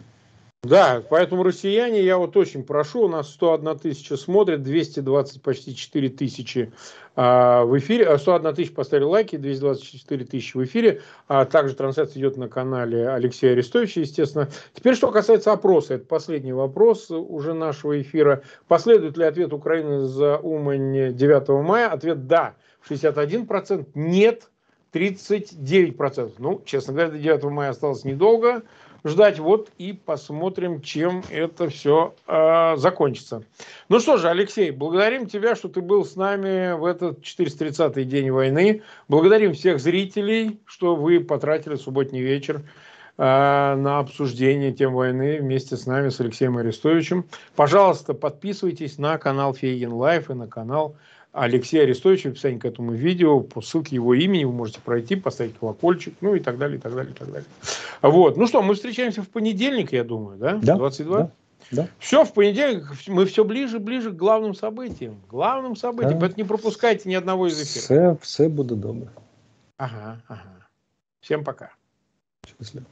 Да, 0.65 1.03
поэтому 1.11 1.43
россияне, 1.43 2.03
я 2.03 2.17
вот 2.17 2.37
очень 2.39 2.65
прошу, 2.65 3.03
у 3.03 3.09
нас 3.09 3.31
101 3.33 3.79
тысяча 3.81 4.17
смотрит, 4.17 4.63
220, 4.63 5.43
почти 5.43 5.77
4 5.77 6.09
тысячи 6.09 6.73
а, 7.17 7.65
в 7.65 7.77
эфире, 7.79 8.17
101 8.17 8.47
а, 8.47 8.53
тысяча 8.55 8.73
поставили 8.73 9.05
лайки, 9.05 9.37
224 9.37 10.25
тысячи 10.25 10.57
в 10.57 10.65
эфире, 10.65 11.03
а 11.29 11.45
также 11.45 11.75
трансляция 11.75 12.19
идет 12.19 12.39
на 12.39 12.49
канале 12.49 13.11
Алексея 13.11 13.53
Арестовича, 13.53 14.01
естественно. 14.01 14.49
Теперь, 14.73 14.95
что 14.95 15.11
касается 15.11 15.53
опроса, 15.53 15.95
это 15.95 16.07
последний 16.07 16.55
вопрос 16.55 17.11
уже 17.11 17.53
нашего 17.53 18.01
эфира. 18.01 18.43
Последует 18.67 19.19
ли 19.19 19.25
ответ 19.25 19.53
Украины 19.53 20.07
за 20.07 20.39
Умань 20.39 21.15
9 21.15 21.49
мая? 21.63 21.91
Ответ 21.91 22.27
«да», 22.27 22.55
61%, 22.89 23.87
«нет», 23.95 24.49
39%. 24.95 26.35
Ну, 26.39 26.63
честно 26.65 26.95
говоря, 26.95 27.11
до 27.11 27.19
9 27.19 27.45
мая 27.45 27.71
осталось 27.71 28.05
недолго, 28.05 28.63
ждать. 29.05 29.39
Вот 29.39 29.71
и 29.79 29.93
посмотрим, 29.93 30.81
чем 30.81 31.23
это 31.31 31.69
все 31.69 32.15
э, 32.27 32.77
закончится. 32.77 33.43
Ну 33.89 34.01
что 34.01 34.17
же, 34.17 34.29
Алексей, 34.29 34.71
благодарим 34.71 35.27
тебя, 35.27 35.55
что 35.55 35.69
ты 35.69 35.81
был 35.83 36.05
с 36.05 36.17
нами 36.17 36.73
в 36.73 36.85
этот 36.85 37.21
430-й 37.21 38.05
день 38.05 38.31
войны. 38.31 38.83
Благодарим 39.09 39.53
всех 39.53 39.81
зрителей, 39.81 40.59
что 40.65 40.97
вы 40.97 41.21
потратили 41.21 41.77
субботний 41.77 42.23
вечер 42.23 42.63
э, 43.19 43.23
на 43.23 43.99
обсуждение 43.99 44.73
тем 44.73 44.95
войны 44.95 45.39
вместе 45.41 45.77
с 45.77 45.87
нами, 45.87 46.09
с 46.09 46.21
Алексеем 46.21 46.57
Арестовичем. 46.57 47.27
Пожалуйста, 47.55 48.15
подписывайтесь 48.15 48.99
на 48.99 49.19
канал 49.19 49.53
Фейгин 49.55 49.93
Live 49.93 50.31
и 50.31 50.35
на 50.35 50.49
канал 50.49 50.97
Алексея 51.35 51.83
Арестовича 51.83 52.29
в 52.29 52.33
описании 52.33 52.59
к 52.59 52.65
этому 52.65 52.93
видео, 52.93 53.41
по 53.41 53.61
ссылке 53.61 53.97
его 53.97 54.15
имени 54.15 54.45
вы 54.45 54.53
можете 54.53 54.81
пройти, 54.81 55.17
поставить 55.17 55.59
колокольчик, 55.59 56.15
ну 56.21 56.37
и 56.37 56.41
так 56.41 56.59
далее, 56.59 56.79
и 56.79 56.81
так 56.81 56.95
далее, 56.95 57.13
и 57.13 57.17
так 57.17 57.29
далее. 57.29 57.49
Вот. 58.03 58.37
Ну 58.37 58.47
что, 58.47 58.63
мы 58.63 58.75
встречаемся 58.75 59.23
в 59.23 59.29
понедельник, 59.29 59.93
я 59.93 60.05
думаю, 60.05 60.39
да? 60.39 60.61
Да. 60.63 60.77
22? 60.77 61.19
Да. 61.19 61.31
Да. 61.71 61.89
Все, 61.99 62.25
в 62.25 62.33
понедельник 62.33 62.85
мы 63.09 63.25
все 63.27 63.45
ближе 63.45 63.81
ближе 63.81 64.13
к 64.13 64.17
главным 64.17 64.55
событиям. 64.55 65.21
Главным 65.29 65.75
событиям. 65.75 66.15
Да. 66.15 66.21
Поэтому 66.21 66.45
не 66.45 66.49
пропускайте 66.49 67.09
ни 67.09 67.15
одного 67.15 67.49
из 67.49 67.61
эфиров. 67.61 68.21
Все, 68.23 68.43
все 68.45 68.49
будет 68.49 68.79
добре. 68.79 69.09
Ага, 69.77 70.23
ага. 70.29 70.69
Всем 71.21 71.43
пока. 71.43 71.73
Счастливо. 72.47 72.87